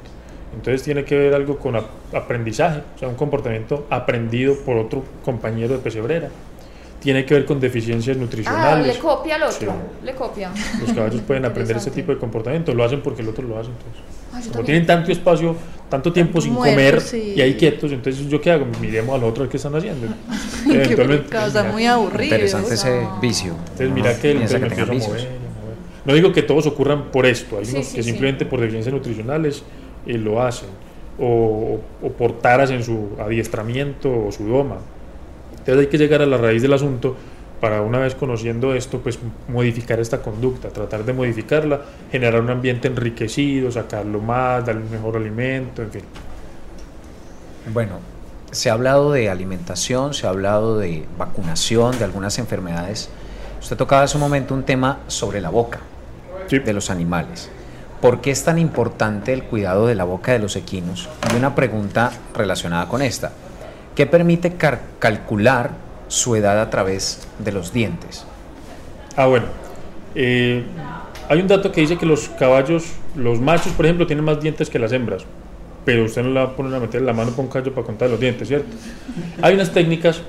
Entonces 0.53 0.83
tiene 0.83 1.05
que 1.05 1.17
ver 1.17 1.33
algo 1.33 1.57
con 1.59 1.75
ap- 1.77 2.13
aprendizaje, 2.13 2.81
o 2.95 2.99
sea, 2.99 3.07
un 3.07 3.15
comportamiento 3.15 3.85
aprendido 3.89 4.55
por 4.65 4.77
otro 4.77 5.03
compañero 5.23 5.73
de 5.73 5.79
pesebrera. 5.79 6.29
Tiene 7.01 7.25
que 7.25 7.33
ver 7.33 7.45
con 7.45 7.59
deficiencias 7.59 8.15
Ah, 8.15 8.19
nutricionales. 8.19 8.87
le 8.87 8.99
copia 8.99 9.35
al 9.35 9.43
otro, 9.43 9.71
Sí. 9.71 10.05
le 10.05 10.13
copia. 10.13 10.51
Los 10.79 10.93
caballos 10.93 11.21
pueden 11.21 11.45
aprender 11.45 11.77
ese 11.77 11.89
tipo 11.91 12.11
de 12.11 12.17
comportamiento, 12.19 12.73
lo 12.75 12.83
hacen 12.83 13.01
porque 13.01 13.21
el 13.23 13.29
otro 13.29 13.45
lo 13.47 13.57
hace. 13.57 13.69
Entonces. 13.71 14.01
Ah, 14.31 14.37
yo 14.39 14.43
Como 14.43 14.43
también. 14.51 14.65
tienen 14.65 14.85
tanto 14.85 15.11
espacio, 15.11 15.55
tanto 15.89 16.13
tiempo 16.13 16.39
sin 16.39 16.53
comer 16.55 17.01
sí. 17.01 17.33
y 17.35 17.41
ahí 17.41 17.55
quietos, 17.55 17.91
entonces 17.91 18.25
yo 18.29 18.39
qué 18.39 18.51
hago, 18.51 18.65
miremos 18.79 19.15
al 19.15 19.23
otro 19.25 19.41
a 19.41 19.45
ver 19.45 19.49
qué 19.51 19.57
están 19.57 19.75
haciendo. 19.75 20.07
Qué 20.67 20.75
Eventualmente, 20.75 21.27
causa 21.29 21.61
mira, 21.63 21.73
muy 21.73 21.85
aburrida. 21.87 22.23
Interesante 22.35 22.73
ese 22.75 23.01
vicio. 23.21 23.53
entonces 23.57 23.87
Uno 23.87 23.95
mira 23.95 24.17
que 24.19 24.31
el 24.31 24.37
me 24.39 24.47
que 24.47 24.55
empiezo 24.55 24.83
a 24.83 24.85
mover, 24.85 25.01
a 25.01 25.07
mover. 25.09 25.27
No 26.05 26.13
digo 26.13 26.31
que 26.31 26.43
todos 26.43 26.65
ocurran 26.67 27.05
por 27.11 27.25
esto, 27.25 27.57
hay 27.57 27.65
Sí, 27.65 27.73
unos 27.75 27.87
sí, 27.87 27.95
que 27.95 28.03
sí. 28.03 28.09
simplemente 28.11 28.45
por 28.45 28.59
deficiencias 28.59 28.93
nutricionales 28.93 29.63
eh, 30.05 30.17
lo 30.19 30.41
hacen, 30.41 30.69
o, 31.19 31.79
o 32.01 32.09
por 32.11 32.39
taras 32.39 32.69
en 32.71 32.83
su 32.83 33.09
adiestramiento 33.19 34.27
o 34.27 34.31
su 34.31 34.45
doma. 34.45 34.77
Entonces 35.61 35.85
hay 35.85 35.87
que 35.87 35.97
llegar 35.97 36.21
a 36.21 36.25
la 36.25 36.37
raíz 36.37 36.61
del 36.61 36.73
asunto 36.73 37.15
para 37.59 37.81
una 37.81 37.99
vez 37.99 38.15
conociendo 38.15 38.73
esto, 38.73 38.99
pues 38.99 39.19
modificar 39.47 39.99
esta 39.99 40.21
conducta, 40.21 40.69
tratar 40.69 41.05
de 41.05 41.13
modificarla, 41.13 41.81
generar 42.11 42.41
un 42.41 42.49
ambiente 42.49 42.87
enriquecido, 42.87 43.71
sacarlo 43.71 44.19
más, 44.19 44.65
darle 44.65 44.81
un 44.81 44.91
mejor 44.91 45.15
alimento, 45.17 45.83
en 45.83 45.91
fin. 45.91 46.01
Bueno, 47.71 47.99
se 48.51 48.69
ha 48.69 48.73
hablado 48.73 49.11
de 49.11 49.29
alimentación, 49.29 50.13
se 50.15 50.25
ha 50.25 50.31
hablado 50.31 50.79
de 50.79 51.05
vacunación, 51.17 51.97
de 51.99 52.05
algunas 52.05 52.39
enfermedades. 52.39 53.09
Usted 53.61 53.77
tocaba 53.77 54.03
hace 54.03 54.17
un 54.17 54.21
momento 54.21 54.55
un 54.55 54.63
tema 54.63 54.99
sobre 55.07 55.39
la 55.39 55.49
boca 55.49 55.79
Sí. 56.47 56.57
de 56.59 56.73
los 56.73 56.89
animales. 56.89 57.49
¿Por 58.01 58.19
qué 58.19 58.31
es 58.31 58.43
tan 58.43 58.57
importante 58.57 59.31
el 59.31 59.43
cuidado 59.43 59.85
de 59.85 59.93
la 59.93 60.03
boca 60.03 60.31
de 60.31 60.39
los 60.39 60.55
equinos? 60.55 61.07
Y 61.31 61.37
una 61.37 61.53
pregunta 61.53 62.11
relacionada 62.33 62.87
con 62.89 63.03
esta. 63.03 63.31
¿Qué 63.95 64.05
permite 64.05 64.53
calcular 64.99 65.71
su 66.07 66.35
edad 66.35 66.59
a 66.59 66.69
través 66.69 67.27
de 67.39 67.51
los 67.51 67.73
dientes? 67.73 68.25
Ah, 69.15 69.25
bueno. 69.27 69.45
Eh, 70.15 70.63
hay 71.29 71.39
un 71.39 71.47
dato 71.47 71.71
que 71.71 71.81
dice 71.81 71.97
que 71.97 72.05
los 72.05 72.29
caballos, 72.29 72.85
los 73.15 73.39
machos, 73.39 73.73
por 73.73 73.85
ejemplo, 73.85 74.07
tienen 74.07 74.25
más 74.25 74.41
dientes 74.41 74.69
que 74.69 74.79
las 74.79 74.91
hembras. 74.91 75.23
Pero 75.83 76.05
usted 76.05 76.21
no 76.23 76.29
le 76.29 76.35
va 76.35 76.43
a 76.43 76.55
poner 76.55 76.73
a 76.75 76.79
meter 76.79 77.01
la 77.01 77.13
mano 77.13 77.31
por 77.31 77.45
un 77.45 77.51
callo 77.51 77.73
para 77.73 77.85
contar 77.85 78.09
los 78.09 78.19
dientes, 78.19 78.47
¿cierto? 78.47 78.67
Hay 79.41 79.55
unas 79.55 79.71
técnicas 79.71 80.21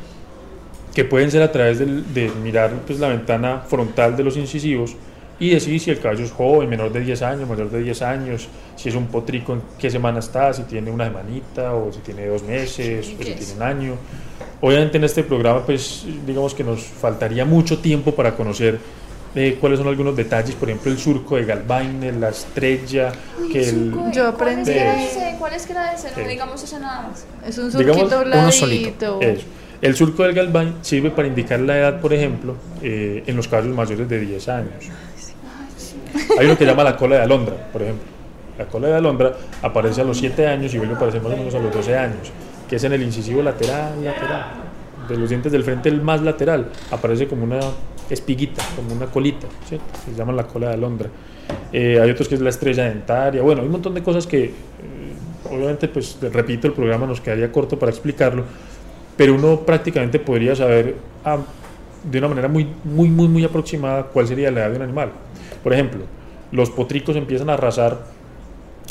que 0.94 1.04
pueden 1.04 1.30
ser 1.30 1.42
a 1.42 1.52
través 1.52 1.78
del- 1.78 2.12
de, 2.14 2.30
mirar 2.42 2.70
pues, 2.86 2.98
la 2.98 3.08
ventana 3.08 3.62
frontal 3.66 4.16
de 4.16 4.24
los 4.24 4.36
incisivos 4.36 4.94
y 5.46 5.50
decir 5.50 5.80
si 5.80 5.90
el 5.90 5.98
caballo 5.98 6.24
es 6.24 6.30
joven, 6.30 6.68
menor 6.68 6.92
de 6.92 7.00
10 7.00 7.22
años, 7.22 7.48
mayor 7.48 7.70
de 7.70 7.82
10 7.82 8.02
años, 8.02 8.48
si 8.76 8.88
es 8.88 8.94
un 8.94 9.06
potrico, 9.06 9.54
en 9.54 9.62
qué 9.78 9.90
semana 9.90 10.20
está, 10.20 10.52
si 10.52 10.62
tiene 10.62 10.90
una 10.90 11.04
semanita 11.06 11.74
o 11.74 11.92
si 11.92 11.98
tiene 12.00 12.26
dos 12.26 12.42
meses 12.44 13.06
o 13.06 13.08
si 13.08 13.14
tiene 13.16 13.40
un 13.56 13.62
año. 13.62 13.94
Obviamente 14.60 14.98
en 14.98 15.04
este 15.04 15.24
programa 15.24 15.64
pues 15.66 16.04
digamos 16.26 16.54
que 16.54 16.62
nos 16.62 16.82
faltaría 16.84 17.44
mucho 17.44 17.78
tiempo 17.80 18.14
para 18.14 18.36
conocer 18.36 18.78
eh, 19.34 19.56
cuáles 19.60 19.78
son 19.80 19.88
algunos 19.88 20.14
detalles, 20.14 20.54
por 20.54 20.68
ejemplo 20.68 20.92
el 20.92 20.98
surco 20.98 21.36
de 21.36 21.44
Galvaine, 21.44 22.12
la 22.12 22.28
estrella, 22.28 23.10
que 23.50 23.68
el, 23.68 23.90
de- 23.90 24.12
Yo 24.12 24.34
¿Cuál 24.36 24.60
es 24.60 24.68
que 24.68 24.78
era 24.78 24.94
aprendí- 24.94 25.06
ese? 25.06 25.36
¿Cuál 25.38 25.54
es 25.54 25.66
que 25.66 25.72
era 25.72 25.92
ese? 25.94 26.08
No 26.10 26.14
Sí. 26.16 26.22
digamos 26.28 26.62
eso 26.62 26.78
nada 26.78 27.08
más. 27.08 27.24
Es 27.44 27.58
un 27.58 27.70
Digamos, 27.72 27.96
surquito 27.96 28.16
uno 28.18 28.24
bladito. 28.26 28.52
solito. 28.52 29.20
Eso. 29.20 29.42
El 29.80 29.96
surco 29.96 30.22
del 30.22 30.34
Galván 30.34 30.76
sirve 30.82 31.10
para 31.10 31.26
indicar 31.26 31.58
la 31.58 31.76
edad, 31.76 32.00
por 32.00 32.12
ejemplo, 32.14 32.54
eh, 32.82 33.24
en 33.26 33.34
los 33.34 33.48
caballos 33.48 33.74
mayores 33.74 34.08
de 34.08 34.20
10 34.20 34.48
años. 34.48 34.84
Hay 36.38 36.46
uno 36.46 36.56
que 36.56 36.64
llama 36.64 36.84
la 36.84 36.96
cola 36.96 37.16
de 37.16 37.22
alondra, 37.22 37.54
por 37.72 37.82
ejemplo. 37.82 38.04
La 38.58 38.66
cola 38.66 38.88
de 38.88 38.94
alondra 38.94 39.34
aparece 39.62 40.02
a 40.02 40.04
los 40.04 40.18
7 40.18 40.46
años 40.46 40.72
y 40.74 40.78
vuelve 40.78 40.94
a 40.94 40.96
aparecer 40.96 41.22
más 41.22 41.32
o 41.32 41.36
menos 41.36 41.54
a 41.54 41.58
los 41.58 41.72
12 41.72 41.96
años, 41.96 42.30
que 42.68 42.76
es 42.76 42.84
en 42.84 42.92
el 42.92 43.02
incisivo 43.02 43.42
lateral, 43.42 44.04
lateral. 44.04 44.46
De 45.08 45.16
los 45.16 45.28
dientes 45.28 45.50
del 45.50 45.64
frente, 45.64 45.88
el 45.88 46.00
más 46.00 46.22
lateral, 46.22 46.68
aparece 46.90 47.26
como 47.26 47.44
una 47.44 47.58
espiguita, 48.08 48.62
como 48.76 48.94
una 48.94 49.06
colita, 49.06 49.46
¿cierto? 49.66 49.86
Se 50.04 50.14
llama 50.14 50.32
la 50.32 50.46
cola 50.46 50.68
de 50.68 50.74
alondra. 50.74 51.08
Eh, 51.72 51.98
hay 52.00 52.10
otros 52.10 52.28
que 52.28 52.34
es 52.34 52.40
la 52.40 52.50
estrella 52.50 52.84
dentaria. 52.84 53.42
Bueno, 53.42 53.62
hay 53.62 53.66
un 53.66 53.72
montón 53.72 53.94
de 53.94 54.02
cosas 54.02 54.26
que, 54.26 54.44
eh, 54.44 54.52
obviamente, 55.50 55.88
pues 55.88 56.18
repito, 56.20 56.66
el 56.66 56.72
programa 56.72 57.06
nos 57.06 57.20
quedaría 57.20 57.50
corto 57.50 57.78
para 57.78 57.90
explicarlo, 57.90 58.44
pero 59.16 59.34
uno 59.34 59.60
prácticamente 59.60 60.18
podría 60.18 60.54
saber 60.54 60.96
ah, 61.24 61.38
de 62.04 62.18
una 62.18 62.28
manera 62.28 62.48
muy, 62.48 62.66
muy, 62.84 63.08
muy, 63.08 63.28
muy 63.28 63.44
aproximada 63.44 64.04
cuál 64.04 64.26
sería 64.26 64.50
la 64.50 64.60
edad 64.60 64.70
de 64.70 64.76
un 64.76 64.82
animal. 64.82 65.12
Por 65.62 65.72
ejemplo, 65.72 66.00
los 66.50 66.70
potricos 66.70 67.16
empiezan 67.16 67.50
a 67.50 67.54
arrasar, 67.54 68.06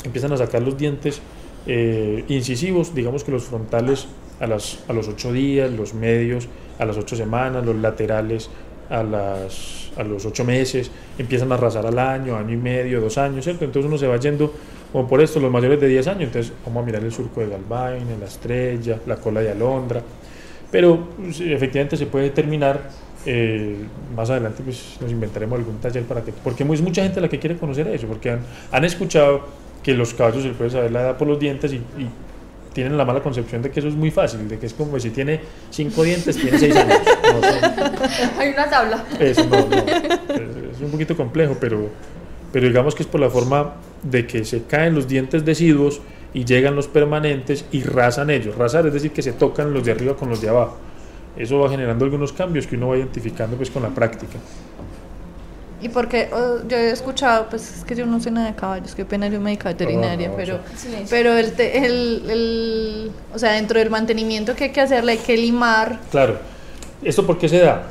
empiezan 0.04 0.32
a 0.32 0.36
sacar 0.36 0.62
los 0.62 0.76
dientes 0.76 1.20
eh, 1.66 2.24
incisivos, 2.28 2.94
digamos 2.94 3.24
que 3.24 3.30
los 3.30 3.44
frontales 3.44 4.08
a, 4.40 4.46
las, 4.46 4.80
a 4.88 4.92
los 4.92 5.08
8 5.08 5.32
días, 5.32 5.70
los 5.70 5.94
medios 5.94 6.48
a 6.78 6.84
las 6.84 6.96
8 6.96 7.16
semanas, 7.16 7.64
los 7.64 7.76
laterales 7.76 8.50
a, 8.90 9.02
las, 9.02 9.90
a 9.96 10.02
los 10.02 10.26
8 10.26 10.44
meses, 10.44 10.90
empiezan 11.18 11.52
a 11.52 11.54
arrasar 11.54 11.86
al 11.86 11.98
año, 11.98 12.36
año 12.36 12.54
y 12.54 12.56
medio, 12.56 13.00
dos 13.00 13.18
años, 13.18 13.44
¿cierto? 13.44 13.64
Entonces 13.64 13.88
uno 13.88 13.98
se 13.98 14.06
va 14.06 14.16
yendo 14.18 14.52
como 14.92 15.08
por 15.08 15.22
esto, 15.22 15.40
los 15.40 15.50
mayores 15.50 15.80
de 15.80 15.88
10 15.88 16.06
años, 16.08 16.22
entonces 16.24 16.52
vamos 16.66 16.82
a 16.82 16.86
mirar 16.86 17.02
el 17.02 17.12
surco 17.12 17.40
de 17.40 17.48
Galvain, 17.48 18.04
la 18.20 18.26
estrella, 18.26 18.98
la 19.06 19.16
cola 19.16 19.40
de 19.40 19.50
alondra, 19.50 20.02
pero 20.70 21.08
sí, 21.32 21.50
efectivamente 21.52 21.96
se 21.96 22.06
puede 22.06 22.26
determinar 22.26 22.90
eh, 23.26 23.76
más 24.16 24.30
adelante 24.30 24.62
pues 24.64 24.96
nos 25.00 25.10
inventaremos 25.10 25.58
algún 25.58 25.78
taller 25.78 26.04
para 26.04 26.22
que 26.22 26.32
porque 26.32 26.64
es 26.64 26.82
mucha 26.82 27.02
gente 27.02 27.20
la 27.20 27.28
que 27.28 27.38
quiere 27.38 27.56
conocer 27.56 27.86
eso 27.88 28.06
porque 28.06 28.30
han, 28.30 28.40
han 28.70 28.84
escuchado 28.84 29.42
que 29.82 29.94
los 29.94 30.14
caballos 30.14 30.42
se 30.42 30.48
les 30.48 30.56
puede 30.56 30.70
saber 30.70 30.90
la 30.92 31.02
edad 31.02 31.18
por 31.18 31.28
los 31.28 31.38
dientes 31.38 31.72
y, 31.72 31.76
y 31.76 32.08
tienen 32.72 32.96
la 32.96 33.04
mala 33.04 33.22
concepción 33.22 33.62
de 33.62 33.70
que 33.70 33.80
eso 33.80 33.88
es 33.88 33.94
muy 33.94 34.10
fácil 34.10 34.48
de 34.48 34.58
que 34.58 34.66
es 34.66 34.74
como 34.74 34.98
si 34.98 35.10
tiene 35.10 35.40
cinco 35.70 36.02
dientes 36.02 36.36
tiene 36.36 36.58
seis 36.58 36.74
años 36.76 36.98
No, 37.22 38.38
Hay 38.40 38.50
una 38.50 38.68
tabla. 38.68 39.04
eso 39.20 39.46
no, 39.46 39.66
no. 39.68 39.76
Es, 39.76 40.76
es 40.76 40.80
un 40.80 40.90
poquito 40.90 41.16
complejo, 41.16 41.56
pero, 41.60 41.90
pero 42.52 42.66
digamos 42.66 42.94
que 42.94 43.02
es 43.02 43.08
por 43.08 43.20
la 43.20 43.30
forma 43.30 43.74
de 44.02 44.26
que 44.26 44.44
se 44.44 44.64
caen 44.64 44.94
los 44.94 45.06
dientes 45.06 45.44
deciduos 45.44 46.00
y 46.34 46.44
llegan 46.44 46.74
los 46.74 46.88
permanentes 46.88 47.64
y 47.72 47.82
rasan 47.82 48.30
ellos. 48.30 48.56
Rasar 48.56 48.86
es 48.86 48.92
decir 48.94 49.12
que 49.12 49.22
se 49.22 49.32
tocan 49.32 49.72
los 49.72 49.84
de 49.84 49.92
arriba 49.92 50.16
con 50.16 50.28
los 50.28 50.40
de 50.40 50.48
abajo. 50.48 50.78
Eso 51.36 51.58
va 51.58 51.68
generando 51.70 52.04
algunos 52.04 52.32
cambios 52.32 52.66
que 52.66 52.76
uno 52.76 52.88
va 52.88 52.96
identificando 52.98 53.56
pues 53.56 53.70
con 53.70 53.82
la 53.82 53.88
práctica. 53.88 54.38
Y 55.80 55.88
porque 55.88 56.28
oh, 56.32 56.58
yo 56.68 56.76
he 56.76 56.90
escuchado, 56.90 57.46
pues 57.50 57.78
es 57.78 57.84
que 57.84 57.96
yo 57.96 58.06
no 58.06 58.20
sé 58.20 58.30
nada 58.30 58.46
de 58.48 58.54
caballos, 58.54 58.94
qué 58.94 59.04
pena, 59.04 59.26
yo 59.28 59.40
médica 59.40 59.70
veterinaria, 59.70 60.28
Oh, 60.28 60.30
no, 60.32 60.36
pero, 60.36 60.58
Silencio. 60.76 61.08
pero 61.10 61.36
el, 61.36 61.52
te- 61.54 61.78
el, 61.84 62.22
el, 62.30 63.10
o 63.34 63.38
sea, 63.38 63.52
dentro 63.52 63.80
del 63.80 63.90
mantenimiento 63.90 64.54
que 64.54 64.64
hay 64.64 64.70
que 64.70 64.80
hacerle 64.80 65.12
hay 65.12 65.18
que 65.18 65.36
limar. 65.36 65.98
Claro, 66.12 66.36
¿esto 67.02 67.26
por 67.26 67.36
qué 67.38 67.48
se 67.48 67.58
da? 67.58 67.82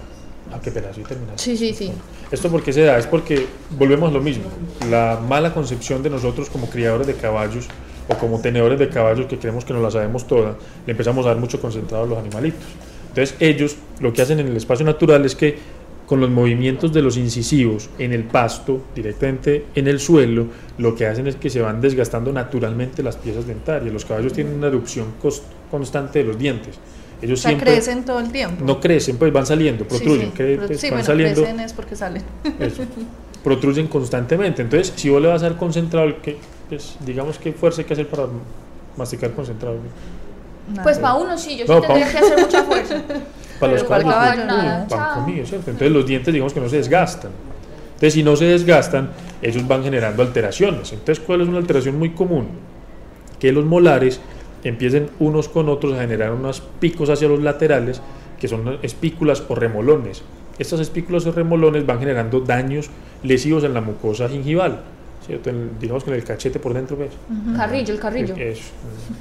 Ah, 0.54 0.60
qué 0.64 0.72
pena, 0.72 0.88
sí 0.94 1.02
terminaste. 1.02 1.42
Sí, 1.44 1.58
sí, 1.58 1.74
sí. 1.74 1.92
¿Esto 2.32 2.50
por 2.50 2.64
qué 2.64 2.72
se 2.72 2.82
da? 2.84 2.98
Es 2.98 3.08
porque 3.08 3.46
volvemos 3.72 4.10
a 4.10 4.14
lo 4.14 4.22
mismo. 4.22 4.46
La 4.90 5.20
mala 5.28 5.54
concepción 5.54 6.02
de 6.02 6.10
nosotros 6.10 6.50
como 6.50 6.70
criadores 6.70 7.08
de 7.08 7.16
caballos 7.16 7.68
o 8.08 8.16
como 8.18 8.40
tenedores 8.40 8.80
de 8.80 8.88
caballos 8.88 9.26
que 9.26 9.38
creemos 9.38 9.66
que 9.66 9.74
nos 9.74 9.82
la 9.82 9.92
sabemos 9.92 10.26
toda, 10.28 10.56
le 10.86 10.92
empezamos 10.92 11.26
a 11.26 11.30
dar 11.30 11.38
mucho 11.40 11.60
concentrado 11.60 12.06
a 12.06 12.08
los 12.08 12.18
animalitos. 12.18 12.64
Entonces 13.12 13.36
ellos 13.40 13.76
lo 14.00 14.12
que 14.14 14.22
hacen 14.22 14.40
en 14.40 14.48
el 14.48 14.58
espacio 14.58 14.86
natural 14.86 15.26
es 15.26 15.36
que 15.36 15.58
con 16.08 16.20
los 16.20 16.30
movimientos 16.30 16.92
de 16.92 17.02
los 17.02 17.16
incisivos 17.16 17.90
en 17.98 18.12
el 18.12 18.24
pasto, 18.26 18.82
directamente 18.96 19.66
en 19.76 19.88
el 19.88 20.00
suelo, 20.00 20.48
lo 20.78 20.94
que 20.96 21.06
hacen 21.06 21.28
es 21.28 21.38
que 21.38 21.50
se 21.50 21.62
van 21.62 21.80
desgastando 21.80 22.34
naturalmente 22.34 23.02
las 23.02 23.16
piezas 23.16 23.48
dentarias. 23.48 23.94
Los 23.94 24.04
caballos 24.04 24.34
tienen 24.34 24.56
una 24.56 24.68
erupción 24.68 25.08
constante 25.70 26.20
de 26.20 26.26
los 26.26 26.38
dientes. 26.38 26.76
Ellos 27.22 27.40
O 27.40 27.42
sea, 27.44 27.52
siempre 27.52 27.72
crecen 27.74 28.04
todo 28.04 28.20
el 28.20 28.32
tiempo. 28.32 28.66
no 28.66 28.80
crecen, 28.82 29.16
pues 29.18 29.32
van 29.32 29.46
saliendo, 29.46 29.86
protruyen, 29.86 30.32
sí. 30.36 30.44
cre- 30.44 30.66
pues, 30.68 30.80
sí, 30.82 30.88
van 30.88 30.98
bueno, 30.98 31.06
saliendo, 31.06 31.42
crecen 31.44 31.60
es 31.62 31.72
porque 31.74 31.96
salen. 31.96 32.24
eso, 32.60 32.84
protruyen 33.44 33.88
constantemente. 33.88 34.64
Entonces, 34.64 34.92
si 34.96 35.10
vos 35.10 35.22
le 35.22 35.28
vas 35.28 35.44
a 35.44 35.50
dar 35.50 35.58
concentrado, 35.58 36.22
que, 36.22 36.38
pues, 36.68 36.98
digamos 37.06 37.38
qué 37.38 37.54
fuerza 37.54 37.82
hay 37.82 37.86
que 37.88 37.94
hacer 37.94 38.08
para 38.08 38.24
masticar 38.98 39.32
concentrado. 39.32 39.78
Pues 40.84 41.00
para 41.00 41.16
uno 41.16 41.38
sí, 41.38 41.58
yo 41.58 41.66
sí 41.66 41.72
No, 41.72 41.82
tendría 41.82 42.12
que 42.12 42.18
hacer 42.18 42.40
mucha 42.40 42.64
fuerza. 42.64 42.96
Para 43.60 43.74
los 43.74 43.84
Pero 43.84 43.90
para 43.90 44.02
el 44.02 44.10
caballos, 44.10 44.46
caballo 44.46 44.86
pues, 44.88 45.00
nada, 45.00 45.46
¿cierto? 45.46 45.70
Entonces 45.70 45.92
los 45.92 46.06
dientes 46.08 46.34
digamos 46.34 46.52
que 46.52 46.60
no 46.60 46.68
se 46.68 46.78
desgastan. 46.78 47.30
Entonces 47.94 48.14
si 48.16 48.24
no 48.24 48.36
se 48.36 48.46
desgastan, 48.46 49.12
ellos 49.44 49.68
van 49.68 49.84
generando 49.84 50.24
alteraciones. 50.24 50.92
Entonces, 50.92 51.24
¿cuál 51.24 51.42
es 51.42 51.48
una 51.48 51.60
alteración 51.60 52.00
muy 52.00 52.10
común? 52.10 52.48
Que 53.40 53.52
los 53.52 53.64
molares 53.64 54.20
empiecen 54.64 55.12
unos 55.20 55.48
con 55.50 55.70
otros 55.70 55.94
a 55.94 56.02
generar 56.02 56.32
unos 56.32 56.62
picos 56.80 57.12
hacia 57.12 57.28
los 57.28 57.42
laterales, 57.42 58.02
que 58.40 58.48
son 58.48 58.80
espículas 58.82 59.44
o 59.48 59.54
remolones. 59.54 60.24
Estas 60.58 60.80
espículas 60.80 61.28
o 61.28 61.32
remolones 61.32 61.86
van 61.86 62.00
generando 62.00 62.40
daños 62.40 62.90
lesivos 63.24 63.64
en 63.64 63.76
la 63.76 63.82
mucosa 63.82 64.30
gingival, 64.30 64.82
¿cierto? 65.26 65.50
En- 65.50 65.72
digamos 65.80 66.04
que 66.04 66.10
en 66.12 66.16
el 66.18 66.24
cachete 66.24 66.60
por 66.60 66.74
dentro, 66.74 66.98
¿ves? 66.98 67.12
Carrillo, 67.56 67.94
el 67.94 68.00
carrillo. 68.00 68.36
Eso, 68.38 68.72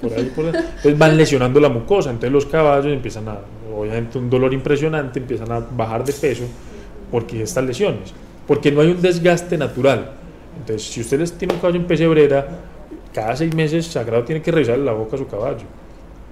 por 0.01 0.13
ahí, 0.13 0.33
por 0.35 0.47
ahí. 0.47 0.53
Entonces 0.55 0.99
van 0.99 1.17
lesionando 1.17 1.61
la 1.61 1.69
mucosa, 1.69 2.11
entonces 2.11 2.33
los 2.33 2.47
caballos 2.47 2.93
empiezan 2.93 3.29
a, 3.29 3.39
obviamente 3.77 4.19
un 4.19 4.29
dolor 4.31 4.53
impresionante, 4.55 5.19
empiezan 5.19 5.51
a 5.53 5.61
bajar 5.61 6.05
de 6.05 6.13
peso 6.13 6.45
porque 7.11 7.43
estas 7.43 7.65
lesiones, 7.65 8.13
porque 8.47 8.71
no 8.73 8.81
hay 8.81 8.89
un 8.89 9.01
desgaste 9.03 9.59
natural. 9.59 10.13
Entonces, 10.59 10.89
si 10.89 11.01
ustedes 11.01 11.33
tienen 11.33 11.57
un 11.57 11.61
caballo 11.61 11.79
en 11.81 11.87
pesebrera, 11.87 12.47
cada 13.13 13.35
seis 13.37 13.55
meses 13.55 13.87
Sagrado 13.87 14.25
tiene 14.25 14.41
que 14.43 14.51
revisarle 14.53 14.85
la 14.85 14.93
boca 14.93 15.17
a 15.17 15.19
su 15.19 15.27
caballo, 15.27 15.65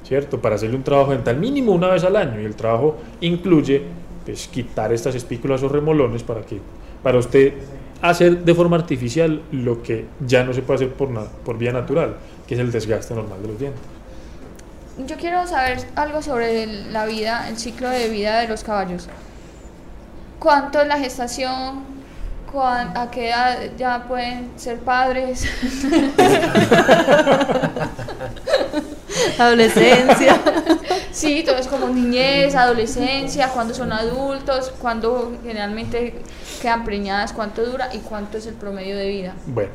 ¿cierto? 0.04 0.40
Para 0.40 0.54
hacerle 0.54 0.76
un 0.76 0.82
trabajo 0.82 1.10
dental 1.12 1.36
mínimo 1.36 1.72
una 1.72 1.88
vez 1.88 2.04
al 2.04 2.14
año 2.16 2.40
y 2.40 2.44
el 2.44 2.54
trabajo 2.54 2.96
incluye 3.20 3.82
pues, 4.24 4.46
quitar 4.48 4.92
estas 4.92 5.14
espículas 5.14 5.62
o 5.62 5.68
remolones 5.68 6.22
para 6.22 6.42
que 6.42 6.58
para 7.02 7.18
usted 7.18 7.54
hacer 8.02 8.44
de 8.44 8.54
forma 8.54 8.76
artificial 8.76 9.42
lo 9.52 9.82
que 9.82 10.06
ya 10.26 10.44
no 10.44 10.52
se 10.52 10.62
puede 10.62 10.76
hacer 10.84 10.94
por, 10.94 11.08
por 11.44 11.58
vía 11.58 11.72
natural, 11.72 12.16
que 12.46 12.54
es 12.54 12.60
el 12.60 12.70
desgaste 12.70 13.14
normal 13.14 13.42
de 13.42 13.48
los 13.48 13.58
dientes. 13.58 13.82
Yo 15.06 15.16
quiero 15.16 15.46
saber 15.46 15.78
algo 15.94 16.22
sobre 16.22 16.66
la 16.66 17.06
vida, 17.06 17.48
el 17.48 17.56
ciclo 17.56 17.88
de 17.88 18.08
vida 18.08 18.40
de 18.40 18.48
los 18.48 18.64
caballos. 18.64 19.08
¿Cuánto 20.38 20.80
es 20.80 20.88
la 20.88 20.98
gestación? 20.98 21.97
¿Cuán- 22.52 22.96
¿A 22.96 23.10
qué 23.10 23.28
edad 23.28 23.58
ya 23.76 24.04
pueden 24.08 24.50
ser 24.56 24.78
padres? 24.78 25.44
Adolescencia. 29.38 30.40
sí, 31.12 31.42
todo 31.44 31.56
es 31.56 31.66
como 31.68 31.88
niñez, 31.88 32.54
adolescencia, 32.54 33.48
cuándo 33.48 33.74
son 33.74 33.92
adultos, 33.92 34.72
cuándo 34.80 35.32
generalmente 35.42 36.14
quedan 36.60 36.84
preñadas, 36.84 37.32
cuánto 37.32 37.64
dura 37.64 37.88
y 37.94 37.98
cuánto 37.98 38.38
es 38.38 38.46
el 38.46 38.54
promedio 38.54 38.96
de 38.96 39.08
vida. 39.08 39.34
Bueno, 39.46 39.70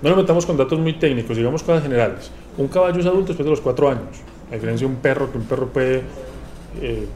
no 0.00 0.10
nos 0.10 0.18
metamos 0.18 0.46
con 0.46 0.56
datos 0.56 0.78
muy 0.78 0.94
técnicos, 0.94 1.36
digamos 1.36 1.62
cosas 1.62 1.82
generales. 1.82 2.30
Un 2.56 2.68
caballo 2.68 3.00
es 3.00 3.06
adulto 3.06 3.28
después 3.28 3.44
de 3.44 3.50
los 3.50 3.60
cuatro 3.60 3.90
años, 3.90 4.18
a 4.50 4.54
diferencia 4.54 4.86
de 4.86 4.94
un 4.94 5.00
perro, 5.00 5.30
que 5.30 5.38
un 5.38 5.44
perro 5.44 5.68
puede 5.68 6.02
eh, 6.80 7.06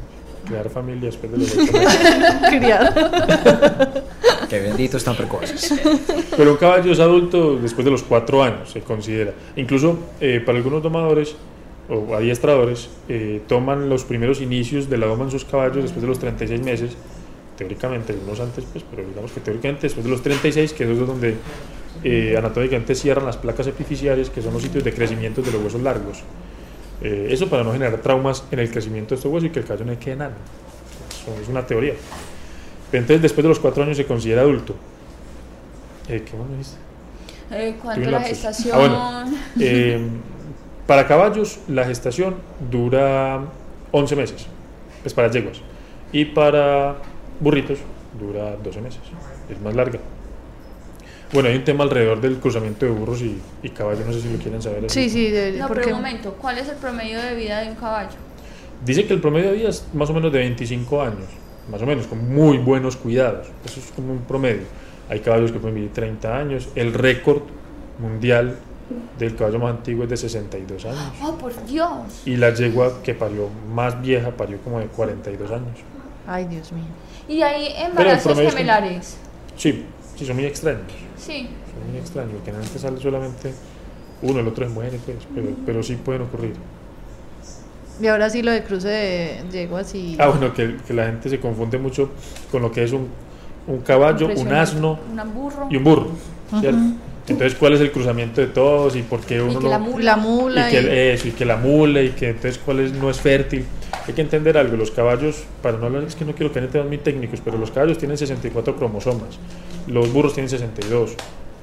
crear 0.47 0.70
familia 0.70 1.07
después 1.07 1.32
de 1.32 1.38
los 1.38 1.53
ocho 1.57 1.72
meses. 1.72 2.09
Criar. 2.49 4.05
Qué 4.49 4.61
benditos 4.61 5.05
tan 5.05 5.16
precoces. 5.16 5.74
Pero 6.36 6.53
un 6.53 6.57
caballo 6.57 6.92
es 6.92 7.01
adulto 7.01 7.57
después 7.57 7.84
de 7.84 7.90
los 7.90 8.03
cuatro 8.03 8.42
años, 8.42 8.70
se 8.70 8.80
considera. 8.80 9.32
Incluso 9.57 9.99
eh, 10.20 10.40
para 10.44 10.59
algunos 10.59 10.82
domadores 10.82 11.34
o 11.88 12.14
adiestradores, 12.14 12.88
eh, 13.09 13.42
toman 13.47 13.88
los 13.88 14.05
primeros 14.05 14.40
inicios 14.40 14.88
de 14.88 14.99
la 14.99 15.07
doma 15.07 15.24
en 15.24 15.30
sus 15.30 15.44
caballos 15.44 15.82
después 15.82 16.03
de 16.03 16.09
los 16.09 16.18
36 16.18 16.62
meses, 16.62 16.97
teóricamente, 17.57 18.12
algunos 18.12 18.40
antes, 18.40 18.64
pues, 18.72 18.84
pero 18.90 19.07
digamos 19.07 19.30
que 19.32 19.40
teóricamente 19.40 19.82
después 19.82 20.05
de 20.05 20.11
los 20.11 20.22
36, 20.22 20.72
que 20.72 20.90
es 20.90 20.99
donde 20.99 21.36
eh, 22.03 22.34
anatómicamente 22.36 22.94
cierran 22.94 23.26
las 23.26 23.36
placas 23.36 23.66
epifisiarias, 23.66 24.30
que 24.30 24.42
son 24.42 24.53
los 24.53 24.62
sitios 24.62 24.84
de 24.84 24.92
crecimiento 24.92 25.42
de 25.42 25.53
los 25.53 25.62
huesos 25.62 25.80
largos. 25.80 26.22
Eh, 27.03 27.28
eso 27.30 27.49
para 27.49 27.62
no 27.62 27.72
generar 27.72 28.01
traumas 28.01 28.44
en 28.51 28.59
el 28.59 28.70
crecimiento 28.70 29.11
de 29.11 29.16
estos 29.16 29.30
huesos 29.30 29.49
y 29.49 29.53
que 29.53 29.61
el 29.61 29.64
caballo 29.66 29.84
no 29.84 29.99
quede 29.99 30.14
enano. 30.14 30.36
Eso 31.11 31.34
es 31.42 31.49
una 31.49 31.66
teoría. 31.66 31.94
Entonces, 32.92 33.22
después 33.22 33.42
de 33.42 33.49
los 33.49 33.59
cuatro 33.59 33.82
años 33.82 33.97
se 33.97 34.07
considera 34.07 34.42
adulto. 34.42 34.74
Eh, 36.09 36.22
¿Qué 36.24 36.36
más 36.36 36.49
me 36.49 36.57
dijiste? 36.57 36.78
Eh, 37.51 37.76
¿Cuánto 37.82 38.11
la 38.11 38.20
gestación? 38.20 38.74
Ah, 38.74 39.24
bueno. 39.24 39.38
Eh, 39.61 40.01
para 40.86 41.07
caballos, 41.07 41.59
la 41.68 41.84
gestación 41.84 42.36
dura 42.70 43.40
11 43.90 44.16
meses, 44.16 44.47
es 45.05 45.14
para 45.14 45.30
yeguas. 45.30 45.61
Y 46.12 46.24
para 46.26 46.97
burritos 47.40 47.78
dura 48.18 48.57
12 48.62 48.80
meses, 48.80 49.01
es 49.51 49.61
más 49.61 49.74
larga. 49.74 49.99
Bueno, 51.37 51.51
hay 51.51 51.57
un 51.57 51.64
tema 51.64 51.84
alrededor 51.84 52.18
del 52.18 52.39
cruzamiento 52.39 52.87
de 52.87 52.93
burros 52.93 53.20
y, 53.20 53.39
y 53.62 53.68
caballos, 53.68 54.07
no 54.07 54.12
sé 54.14 54.22
si 54.22 54.32
lo 54.32 54.39
quieren 54.39 54.62
saber. 54.62 54.87
así. 54.87 55.03
Sí, 55.03 55.11
sí, 55.11 55.30
de, 55.30 55.53
No, 55.53 55.68
porque 55.68 55.82
pero 55.82 55.97
un 55.97 56.03
momento, 56.03 56.32
¿cuál 56.41 56.57
es 56.57 56.66
el 56.66 56.76
promedio 56.76 57.20
de 57.20 57.34
vida 57.34 57.61
de 57.61 57.68
un 57.68 57.74
caballo? 57.74 58.16
Dice 58.82 59.07
que 59.07 59.12
el 59.12 59.20
promedio 59.20 59.51
de 59.51 59.57
vida 59.59 59.68
es 59.68 59.87
más 59.93 60.09
o 60.09 60.14
menos 60.14 60.32
de 60.32 60.39
25 60.39 61.03
años, 61.03 61.26
más 61.70 61.82
o 61.82 61.84
menos, 61.84 62.07
con 62.07 62.26
muy 62.34 62.57
buenos 62.57 62.97
cuidados. 62.97 63.49
Eso 63.66 63.80
es 63.80 63.93
como 63.95 64.12
un 64.12 64.20
promedio. 64.20 64.62
Hay 65.11 65.20
caballos 65.20 65.53
que 65.53 65.59
pueden 65.59 65.74
vivir 65.74 65.93
30 65.93 66.39
años. 66.39 66.70
El 66.74 66.95
récord 66.95 67.43
mundial 67.99 68.57
del 69.18 69.37
caballo 69.37 69.59
más 69.59 69.72
antiguo 69.72 70.05
es 70.05 70.09
de 70.09 70.16
62 70.16 70.87
años. 70.87 70.99
¡Oh, 71.22 71.37
por 71.37 71.53
Dios! 71.66 72.22
Y 72.24 72.37
la 72.39 72.55
yegua 72.55 73.03
que 73.03 73.12
parió 73.12 73.51
más 73.74 74.01
vieja 74.01 74.30
parió 74.30 74.57
como 74.64 74.80
de 74.80 74.87
42 74.87 75.51
años. 75.51 75.76
Ay, 76.26 76.47
Dios 76.47 76.72
mío. 76.72 76.84
Y 77.28 77.43
hay 77.43 77.74
embarazos 77.76 78.39
gemelares. 78.39 79.18
Sí, 79.55 79.84
sí, 80.16 80.26
son 80.26 80.36
muy 80.36 80.44
extraños. 80.46 80.82
Sí. 81.18 81.48
Son 81.72 81.90
muy 81.90 81.98
extraños. 82.00 82.34
Que 82.44 82.50
antes 82.50 82.80
sale 82.80 83.00
solamente 83.00 83.52
uno, 84.22 84.40
el 84.40 84.48
otro 84.48 84.66
se 84.66 84.72
muere, 84.72 84.98
pues, 85.04 85.18
pero, 85.34 85.48
pero 85.64 85.82
sí 85.82 85.96
pueden 85.96 86.22
ocurrir. 86.22 86.54
Y 88.00 88.06
ahora 88.08 88.28
sí 88.28 88.42
lo 88.42 88.50
de 88.50 88.62
cruce 88.62 88.88
de 88.88 89.40
yeguas 89.50 89.94
y... 89.94 90.16
Ah, 90.18 90.28
bueno, 90.28 90.52
que, 90.52 90.76
que 90.86 90.92
la 90.92 91.06
gente 91.06 91.30
se 91.30 91.40
confunde 91.40 91.78
mucho 91.78 92.10
con 92.50 92.60
lo 92.62 92.70
que 92.70 92.84
es 92.84 92.92
un, 92.92 93.08
un 93.66 93.78
caballo, 93.80 94.28
un 94.28 94.52
asno 94.52 94.98
Un 95.10 95.34
burro. 95.34 95.66
y 95.70 95.76
un 95.76 95.84
burro, 95.84 96.08
¿cierto? 96.60 96.78
Entonces, 97.28 97.54
¿cuál 97.58 97.72
es 97.72 97.80
el 97.80 97.90
cruzamiento 97.90 98.40
de 98.40 98.48
todos 98.48 98.94
y 98.96 99.02
por 99.02 99.20
qué 99.20 99.36
Y 99.36 99.38
uno 99.40 99.58
que 99.58 99.64
no... 99.64 99.70
la 99.70 99.78
mula. 99.78 100.04
La 100.04 100.16
mula 100.16 100.68
y 100.68 100.72
que 100.72 100.82
y- 100.82 101.12
eso, 101.14 101.28
y 101.28 101.30
que 101.32 101.44
la 101.46 101.56
mula 101.56 102.02
y 102.02 102.10
que 102.10 102.28
entonces 102.28 102.58
cuál 102.64 102.80
es, 102.80 102.92
no 102.92 103.08
es 103.10 103.18
fértil. 103.18 103.64
Hay 104.07 104.14
que 104.14 104.22
entender 104.22 104.57
algo, 104.57 104.76
los 104.76 104.90
caballos, 104.92 105.44
para 105.62 105.78
no 105.78 105.86
hablar, 105.86 106.04
es 106.04 106.14
que 106.14 106.24
no 106.24 106.32
quiero 106.34 106.52
caer 106.52 106.66
en 106.66 106.70
temas 106.72 106.86
muy 106.88 106.98
técnicos, 106.98 107.40
pero 107.44 107.59
los 107.59 107.70
caballos 107.72 107.98
tienen 107.98 108.16
64 108.16 108.76
cromosomas, 108.76 109.38
los 109.88 110.12
burros 110.12 110.34
tienen 110.34 110.48
62. 110.48 111.14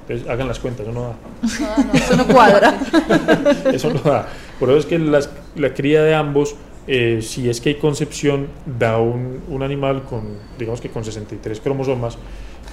Entonces 0.02 0.28
hagan 0.30 0.50
las 0.50 0.60
cuentas, 0.60 0.86
eso 0.86 0.94
no 0.94 1.02
da. 1.04 1.16
No, 1.78 1.84
no, 1.86 1.94
Eso 1.94 2.18
no 2.18 2.28
cuadra. 2.28 2.78
Eso 3.74 3.90
no 3.94 4.00
da. 4.02 4.28
Por 4.60 4.70
eso 4.70 4.80
es 4.80 4.86
que 4.86 5.00
las- 5.00 5.30
la 5.56 5.74
cría 5.74 6.04
de 6.04 6.14
ambos, 6.14 6.56
eh, 6.88 7.20
si 7.22 7.50
es 7.50 7.62
que 7.62 7.70
hay 7.70 7.76
concepción, 7.76 8.48
da 8.66 8.98
un, 8.98 9.42
un 9.48 9.64
animal 9.64 10.04
con, 10.04 10.24
digamos 10.60 10.82
que 10.82 10.90
con 10.90 11.06
63 11.06 11.62
cromosomas, 11.62 12.18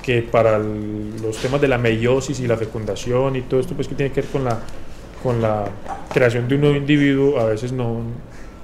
que 0.02 0.22
para 0.22 0.56
el- 0.56 1.22
los 1.22 1.36
temas 1.36 1.60
de 1.60 1.68
la 1.68 1.78
meiosis 1.78 2.40
y 2.40 2.48
la 2.48 2.56
fecundación 2.56 3.36
y 3.36 3.42
todo 3.42 3.60
esto, 3.60 3.74
pues 3.74 3.86
que 3.86 3.94
tiene 3.94 4.10
que 4.10 4.22
ver 4.22 4.30
con 4.30 4.42
la, 4.44 4.58
con 5.22 5.40
la 5.40 5.66
creación 6.12 6.48
de 6.48 6.56
un 6.56 6.60
nuevo 6.62 6.76
individuo, 6.76 7.38
a 7.38 7.44
veces 7.44 7.70
no, 7.70 8.00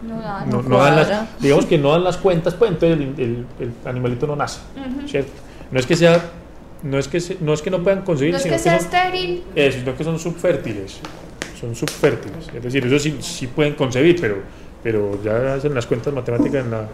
no 0.07 0.21
da, 0.21 0.45
no, 0.47 0.63
dan 0.79 0.97
las, 0.97 1.41
digamos 1.41 1.67
que 1.67 1.79
no 1.79 1.91
dan 1.93 2.05
las 2.05 2.17
cuentas, 2.17 2.55
pues 2.55 2.71
entonces 2.71 2.99
el, 2.99 3.15
el- 3.23 3.47
el 3.61 3.73
animalito 3.85 4.27
no 4.27 4.37
nace, 4.37 4.61
¿cierto? 5.07 5.33
No 5.71 5.79
es 5.81 5.87
que 5.87 5.97
sea, 5.97 6.23
no 6.83 6.99
es 6.99 7.09
que, 7.09 7.21
se- 7.21 7.39
no 7.41 7.53
es 7.53 7.63
que 7.63 7.71
no 7.71 7.83
puedan 7.83 8.03
concebir, 8.03 8.33
No 8.33 8.37
es 8.37 8.43
sino 8.45 8.55
que 8.57 8.63
sea 8.63 8.79
son- 8.79 8.85
estéril. 8.87 9.43
sino 9.73 9.97
que 9.97 10.05
son 10.05 10.19
subfértiles. 10.19 10.99
Son 11.61 11.75
subfértiles. 11.75 12.49
Es 12.55 12.63
decir, 12.63 12.85
ellos 12.87 13.03
sí, 13.03 13.17
sí 13.21 13.47
pueden 13.47 13.75
concebir, 13.75 14.21
pero, 14.21 14.37
pero 14.83 15.19
ya 15.25 15.55
hacen 15.55 15.75
las 15.75 15.87
cuentas 15.87 16.13
matemáticas 16.13 16.65
en 16.65 16.71
la, 16.71 16.87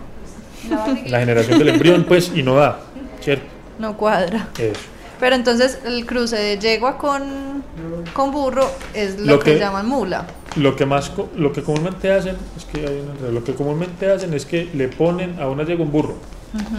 La 1.08 1.18
generación 1.18 1.58
del 1.58 1.68
embrión, 1.70 2.04
pues, 2.04 2.30
y 2.34 2.42
no 2.44 2.54
da. 2.54 2.78
¿Cierto? 3.20 3.44
No 3.80 3.96
cuadra. 3.96 4.48
Eso. 4.58 4.80
Pero 5.18 5.34
entonces 5.36 5.80
el 5.84 6.06
cruce 6.06 6.36
de 6.36 6.58
yegua 6.58 6.96
con, 6.98 7.64
con 8.12 8.30
burro 8.30 8.70
es 8.94 9.18
lo, 9.18 9.32
Lo 9.34 9.38
que, 9.40 9.54
que- 9.54 9.58
llaman 9.58 9.88
mula. 9.88 10.26
Lo 10.57 10.76
que 10.76 10.84
más, 10.86 11.12
lo 11.36 11.53
que 11.53 11.62
comúnmente 11.62 12.12
hacen, 12.12 12.36
es 12.57 12.64
que 12.64 12.80
hay 12.86 13.00
un 13.00 13.34
lo 13.34 13.42
que 13.42 13.55
comúnmente 13.55 14.11
hacen 14.11 14.34
es 14.34 14.44
que 14.44 14.68
le 14.74 14.88
ponen 14.88 15.40
a 15.40 15.48
una 15.48 15.64
yegua 15.64 15.84
un 15.84 15.92
burro. 15.92 16.14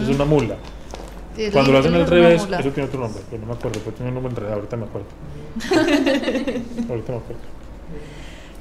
Es 0.00 0.08
una 0.08 0.24
mula. 0.24 0.56
Es 1.36 1.52
Cuando 1.52 1.72
lo 1.72 1.78
hacen 1.78 1.94
al 1.94 2.06
revés, 2.06 2.42
eso 2.42 2.70
tiene 2.70 2.88
otro 2.88 3.00
nombre, 3.00 3.22
pero 3.28 3.42
no 3.42 3.48
me 3.48 3.54
acuerdo, 3.54 3.80
pero 3.84 3.96
tiene 3.96 4.10
un 4.10 4.14
nombre 4.14 4.30
enredado, 4.30 4.56
ahorita 4.56 4.76
me 4.76 4.84
acuerdo. 4.84 5.08
ahorita 6.88 7.12
me 7.12 7.18
acuerdo. 7.18 7.54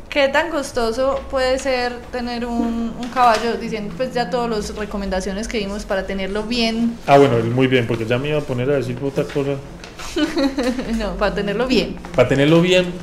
¿Qué 0.10 0.28
tan 0.28 0.50
costoso 0.50 1.20
puede 1.32 1.58
ser 1.58 1.94
tener 2.12 2.46
un, 2.46 2.94
un 3.00 3.08
caballo? 3.14 3.56
Diciendo 3.60 3.94
pues 3.98 4.14
ya 4.14 4.30
todas 4.30 4.50
las 4.50 4.76
recomendaciones 4.76 5.48
que 5.48 5.58
dimos 5.58 5.86
para 5.86 6.06
tenerlo 6.06 6.44
bien, 6.44 6.98
Ah, 7.08 7.18
bueno, 7.18 7.38
muy 7.54 7.66
bien, 7.68 7.88
porque 7.88 8.06
ya 8.06 8.20
me 8.20 8.30
iba 8.30 8.38
a 8.38 8.42
poner 8.42 8.70
a 8.70 8.76
decir 8.76 8.98
otra 9.04 9.24
cosa. 9.24 9.56
no, 11.00 11.16
para 11.16 11.34
tenerlo 11.34 11.66
bien. 11.68 11.96
Para 12.16 12.30
tenerlo 12.30 12.62
bien, 12.62 12.94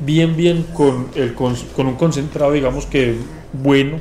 bien, 0.00 0.36
bien, 0.36 0.64
con, 0.74 1.08
con 1.36 1.86
un 1.86 1.94
concentrado, 1.96 2.52
digamos 2.52 2.86
que 2.86 3.16
bueno, 3.52 3.98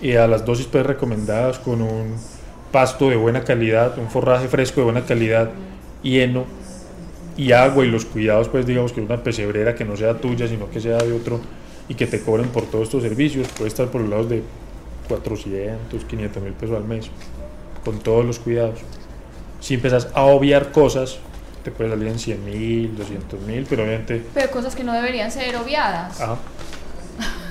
y 0.00 0.14
a 0.14 0.26
las 0.26 0.44
dosis 0.44 0.66
pues, 0.66 0.84
recomendadas, 0.84 1.58
con 1.58 1.82
un 1.82 2.14
pasto 2.72 3.08
de 3.08 3.16
buena 3.16 3.44
calidad, 3.44 3.98
un 3.98 4.08
forraje 4.08 4.48
fresco 4.48 4.80
de 4.80 4.84
buena 4.84 5.04
calidad, 5.04 5.50
heno 6.04 6.44
y 7.36 7.52
agua 7.52 7.84
y 7.84 7.90
los 7.90 8.04
cuidados, 8.04 8.48
pues 8.48 8.66
digamos 8.66 8.92
que 8.92 9.00
una 9.00 9.22
pesebrera 9.22 9.74
que 9.74 9.84
no 9.84 9.96
sea 9.96 10.14
tuya, 10.14 10.48
sino 10.48 10.70
que 10.70 10.80
sea 10.80 10.98
de 10.98 11.12
otro 11.12 11.40
y 11.88 11.94
que 11.94 12.06
te 12.06 12.20
cobren 12.20 12.48
por 12.48 12.64
todos 12.64 12.84
estos 12.84 13.02
servicios, 13.02 13.48
puede 13.48 13.68
estar 13.68 13.88
por 13.88 14.00
los 14.00 14.10
lados 14.10 14.28
de 14.28 14.42
400, 15.08 16.04
500 16.04 16.42
mil 16.42 16.52
pesos 16.52 16.76
al 16.76 16.84
mes, 16.84 17.10
con 17.84 17.98
todos 17.98 18.24
los 18.24 18.38
cuidados. 18.38 18.80
Si 19.60 19.74
empiezas 19.74 20.08
a 20.14 20.22
obviar 20.22 20.72
cosas, 20.72 21.18
te 21.66 21.72
puede 21.72 21.90
salir 21.90 22.06
en 22.06 22.18
100 22.20 22.44
mil, 22.44 22.96
200 22.96 23.40
mil, 23.40 23.66
pero 23.68 23.82
obviamente... 23.82 24.24
Pero 24.32 24.50
cosas 24.52 24.76
que 24.76 24.84
no 24.84 24.92
deberían 24.92 25.32
ser 25.32 25.56
obviadas. 25.56 26.20
Ajá. 26.20 26.36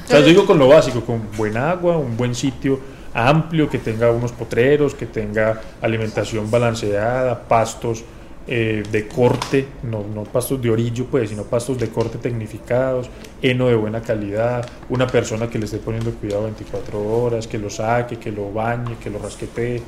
O 0.06 0.08
sea, 0.08 0.20
yo 0.20 0.28
digo 0.28 0.46
con 0.46 0.60
lo 0.60 0.68
básico, 0.68 1.02
con 1.02 1.32
buen 1.36 1.58
agua, 1.58 1.98
un 1.98 2.16
buen 2.16 2.36
sitio 2.36 2.80
amplio, 3.12 3.68
que 3.68 3.80
tenga 3.80 4.12
unos 4.12 4.32
potreros, 4.32 4.94
que 4.94 5.08
tenga 5.08 5.60
alimentación 5.82 6.52
balanceada, 6.52 7.42
pastos 7.48 8.04
eh, 8.46 8.84
de 8.92 9.08
corte, 9.08 9.68
no, 9.82 10.06
no 10.14 10.24
pastos 10.26 10.62
de 10.62 10.70
orillo, 10.70 11.08
pues, 11.08 11.32
sino 11.32 11.42
pastos 11.42 11.80
de 11.80 11.90
corte 11.90 12.20
tecnificados, 12.20 13.10
heno 13.42 13.66
de 13.68 13.74
buena 13.74 14.02
calidad, 14.02 14.64
una 14.90 15.08
persona 15.08 15.50
que 15.50 15.58
le 15.58 15.66
esté 15.66 15.80
poniendo 15.80 16.12
cuidado 16.12 16.44
24 16.44 17.02
horas, 17.02 17.48
que 17.48 17.58
lo 17.58 17.72
saque, 17.72 18.18
que 18.18 18.32
lo 18.32 18.54
bañe, 18.54 18.96
que 19.04 19.10
lo 19.10 19.18
rasquetee, 19.18 19.82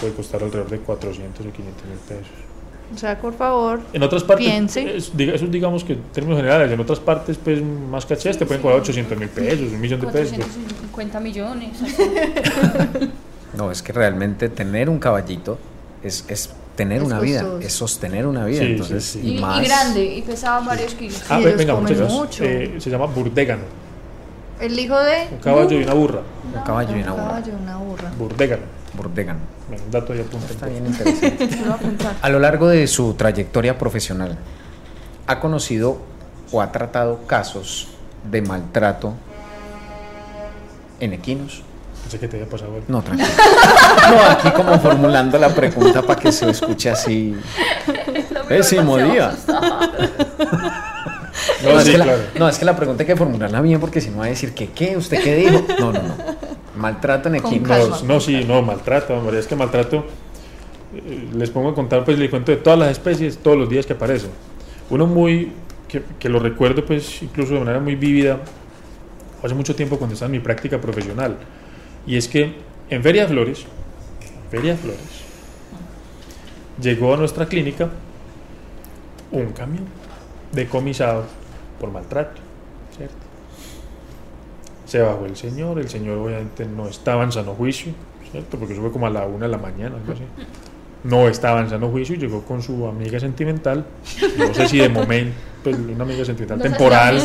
puede 0.00 0.14
costar 0.14 0.42
alrededor 0.42 0.70
de 0.70 0.78
400 0.78 1.46
o 1.46 1.52
500 1.52 1.84
mil 1.84 1.98
pesos. 1.98 2.47
O 2.94 2.96
sea, 2.98 3.18
por 3.18 3.34
favor, 3.34 3.80
En 3.92 4.02
otras 4.02 4.24
partes, 4.24 4.46
Piense. 4.46 4.96
es- 4.96 5.12
eso 5.14 5.46
digamos 5.46 5.84
que 5.84 5.92
en 5.92 6.02
términos 6.12 6.38
generales, 6.38 6.72
en 6.72 6.80
otras 6.80 6.98
partes, 7.00 7.36
pues 7.36 7.62
más 7.62 8.06
cachés 8.06 8.38
te 8.38 8.46
pueden 8.46 8.62
cobrar 8.62 8.80
800 8.80 9.18
mil 9.18 9.28
pesos, 9.28 9.60
un 9.72 9.80
millón 9.80 10.00
de 10.00 10.06
pesos. 10.06 10.36
450 10.38 11.20
millones. 11.20 11.70
No, 13.56 13.70
es 13.70 13.82
que 13.82 13.92
realmente 13.92 14.48
tener 14.50 14.88
un 14.90 14.98
caballito 14.98 15.58
es, 16.02 16.24
es 16.28 16.50
tener 16.76 16.98
Es 16.98 17.04
una 17.04 17.18
vida, 17.18 17.44
es 17.60 17.72
sostener 17.72 18.26
una 18.26 18.44
vida. 18.44 18.60
Sí, 18.60 18.66
sí, 18.66 18.72
entonces, 18.72 19.04
sí. 19.04 19.20
Y, 19.24 19.28
y 19.30 19.38
y 19.38 19.40
más. 19.40 19.64
grande, 19.66 20.04
y 20.04 20.22
pesaba 20.22 20.60
varios 20.64 20.94
kilos. 20.94 21.22
Ah, 21.28 21.40
Y 21.40 21.44
ellos 21.44 21.56
venga, 21.56 21.74
comen 21.74 21.92
muchachos, 21.94 22.12
mucho. 22.12 22.44
eh, 22.44 22.74
se 22.78 22.90
llama 22.90 23.06
burdégano, 23.06 23.62
el 24.60 24.78
hijo 24.78 24.96
de... 24.98 25.28
un 25.32 25.38
caballo 25.38 25.80
y 25.80 25.82
una 25.82 25.94
burra. 25.94 26.20
Un 26.54 26.62
caballo 26.62 26.90
y 26.90 26.94
Un 26.94 27.02
una 27.02 27.12
burra. 27.12 27.24
caballo 27.26 27.52
y 27.52 27.62
una 27.62 27.76
burra. 27.78 28.12
Burdégano, 28.18 28.62
Bueno, 29.68 29.84
un 29.84 29.90
dato 29.90 30.12
ahí 30.12 30.20
apunta. 30.20 30.46
Está 30.50 30.66
bien 30.66 30.86
interesante. 30.86 31.48
A 32.22 32.28
lo 32.28 32.38
largo 32.38 32.68
de 32.68 32.86
su 32.86 33.14
trayectoria 33.14 33.78
profesional, 33.78 34.38
¿ha 35.26 35.40
conocido 35.40 35.98
o 36.52 36.60
ha 36.62 36.72
tratado 36.72 37.26
casos 37.26 37.88
de 38.30 38.42
maltrato 38.42 39.14
en 41.00 41.12
equinos? 41.12 41.62
Pensé 42.02 42.18
que 42.18 42.28
te 42.28 42.36
había 42.36 42.48
pasado. 42.48 42.72
No, 42.88 43.02
tranquilo. 43.02 43.28
No, 44.08 44.22
aquí 44.22 44.50
como 44.52 44.78
formulando 44.78 45.38
la 45.38 45.50
pregunta 45.50 46.00
para 46.00 46.18
que 46.18 46.32
se 46.32 46.48
escuche 46.48 46.88
así. 46.90 47.36
Pésimo 48.48 48.96
día. 48.96 49.32
No, 51.62 51.72
No, 51.72 51.80
es 51.80 51.88
que 51.88 51.98
la, 51.98 52.06
no, 52.38 52.48
es 52.48 52.58
que 52.58 52.64
la 52.64 52.76
pregunta 52.76 53.02
hay 53.02 53.06
que 53.06 53.16
formularla 53.16 53.60
bien 53.60 53.80
porque 53.80 54.00
si 54.00 54.08
no 54.10 54.18
va 54.18 54.26
a 54.26 54.28
decir 54.28 54.54
que 54.54 54.70
qué, 54.70 54.96
usted 54.96 55.22
qué 55.22 55.34
dijo. 55.34 55.62
No, 55.78 55.92
no, 55.92 56.02
no. 56.02 56.14
Maltrato 56.78 57.28
en. 57.28 57.42
No, 57.42 58.02
no, 58.04 58.20
sí, 58.20 58.44
no, 58.44 58.62
maltrato, 58.62 59.14
hombre, 59.14 59.38
es 59.38 59.46
que 59.46 59.56
maltrato, 59.56 60.04
eh, 60.94 61.28
les 61.34 61.50
pongo 61.50 61.70
a 61.70 61.74
contar, 61.74 62.04
pues 62.04 62.18
le 62.18 62.30
cuento 62.30 62.52
de 62.52 62.58
todas 62.58 62.78
las 62.78 62.90
especies, 62.92 63.38
todos 63.38 63.58
los 63.58 63.68
días 63.68 63.84
que 63.84 63.94
aparecen. 63.94 64.30
Uno 64.88 65.06
muy, 65.06 65.52
que, 65.88 66.02
que 66.18 66.28
lo 66.28 66.38
recuerdo 66.38 66.84
pues 66.84 67.22
incluso 67.22 67.54
de 67.54 67.60
manera 67.60 67.80
muy 67.80 67.96
vívida, 67.96 68.38
hace 69.42 69.54
mucho 69.54 69.74
tiempo 69.74 69.98
cuando 69.98 70.14
estaba 70.14 70.28
en 70.28 70.32
mi 70.32 70.40
práctica 70.40 70.80
profesional, 70.80 71.36
y 72.06 72.16
es 72.16 72.28
que 72.28 72.54
en 72.90 73.02
Feria 73.02 73.22
de 73.22 73.28
Flores, 73.28 73.64
en 74.22 74.50
Feria 74.50 74.72
de 74.72 74.78
Flores, 74.78 75.24
llegó 76.80 77.14
a 77.14 77.16
nuestra 77.16 77.46
clínica 77.46 77.88
un 79.32 79.52
camión 79.52 79.84
decomisado 80.52 81.26
por 81.80 81.90
maltrato, 81.90 82.40
¿cierto? 82.96 83.27
Se 84.88 85.00
bajó 85.02 85.26
el 85.26 85.36
señor, 85.36 85.78
el 85.78 85.88
señor 85.88 86.18
obviamente 86.18 86.64
no 86.64 86.88
estaba 86.88 87.22
en 87.22 87.30
sano 87.30 87.54
juicio, 87.54 87.92
¿cierto? 88.32 88.56
Porque 88.58 88.72
eso 88.72 88.82
fue 88.82 88.90
como 88.90 89.06
a 89.06 89.10
la 89.10 89.24
una 89.26 89.44
de 89.46 89.52
la 89.52 89.58
mañana, 89.58 89.96
algo 89.96 90.12
así. 90.14 90.22
No 91.04 91.28
estaba 91.28 91.60
en 91.60 91.68
sano 91.70 91.88
juicio 91.90 92.16
y 92.16 92.18
llegó 92.18 92.42
con 92.42 92.62
su 92.62 92.86
amiga 92.86 93.20
sentimental, 93.20 93.84
no 94.38 94.52
sé 94.54 94.66
si 94.66 94.78
de 94.78 94.88
momento, 94.88 95.34
pues 95.62 95.76
una 95.78 96.02
amiga 96.04 96.24
sentimental 96.24 96.58
No 96.58 96.64
sé 96.64 96.68
si 96.70 96.74
temporal, 96.74 97.22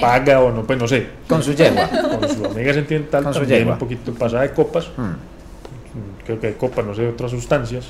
paga 0.00 0.40
o 0.40 0.50
no, 0.50 0.62
pues 0.64 0.78
no 0.78 0.88
sé, 0.88 1.06
Con 1.28 1.42
su 1.42 1.54
yegua. 1.54 1.86
con 1.88 2.28
su 2.28 2.44
amiga 2.46 2.72
sentimental 2.74 3.24
Con 3.24 3.34
su 3.34 3.40
también 3.40 3.58
yegua. 3.60 3.74
un 3.74 3.78
poquito 3.78 4.12
pasada 4.14 4.42
de 4.42 4.52
copas, 4.52 4.88
Mm. 4.96 6.24
creo 6.24 6.40
que 6.40 6.46
de 6.48 6.54
copas, 6.56 6.84
no 6.86 6.94
sé, 6.94 7.02
de 7.02 7.08
otras 7.10 7.30
sustancias, 7.30 7.86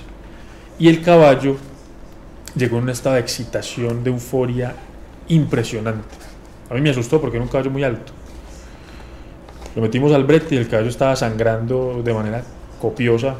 y 0.78 0.88
el 0.88 1.00
caballo 1.00 1.56
llegó 2.56 2.78
en 2.78 2.82
un 2.84 2.90
estado 2.90 3.14
de 3.14 3.20
excitación, 3.22 4.02
de 4.04 4.10
euforia 4.10 4.74
impresionante. 5.28 6.08
A 6.68 6.74
mí 6.74 6.80
me 6.80 6.90
asustó 6.90 7.20
porque 7.20 7.36
era 7.36 7.44
un 7.44 7.50
caballo 7.50 7.70
muy 7.70 7.84
alto. 7.84 8.12
Lo 9.74 9.82
metimos 9.82 10.12
al 10.12 10.24
brete 10.24 10.54
y 10.54 10.58
el 10.58 10.68
caballo 10.68 10.88
estaba 10.88 11.14
sangrando 11.14 12.02
de 12.02 12.12
manera 12.12 12.42
copiosa 12.80 13.36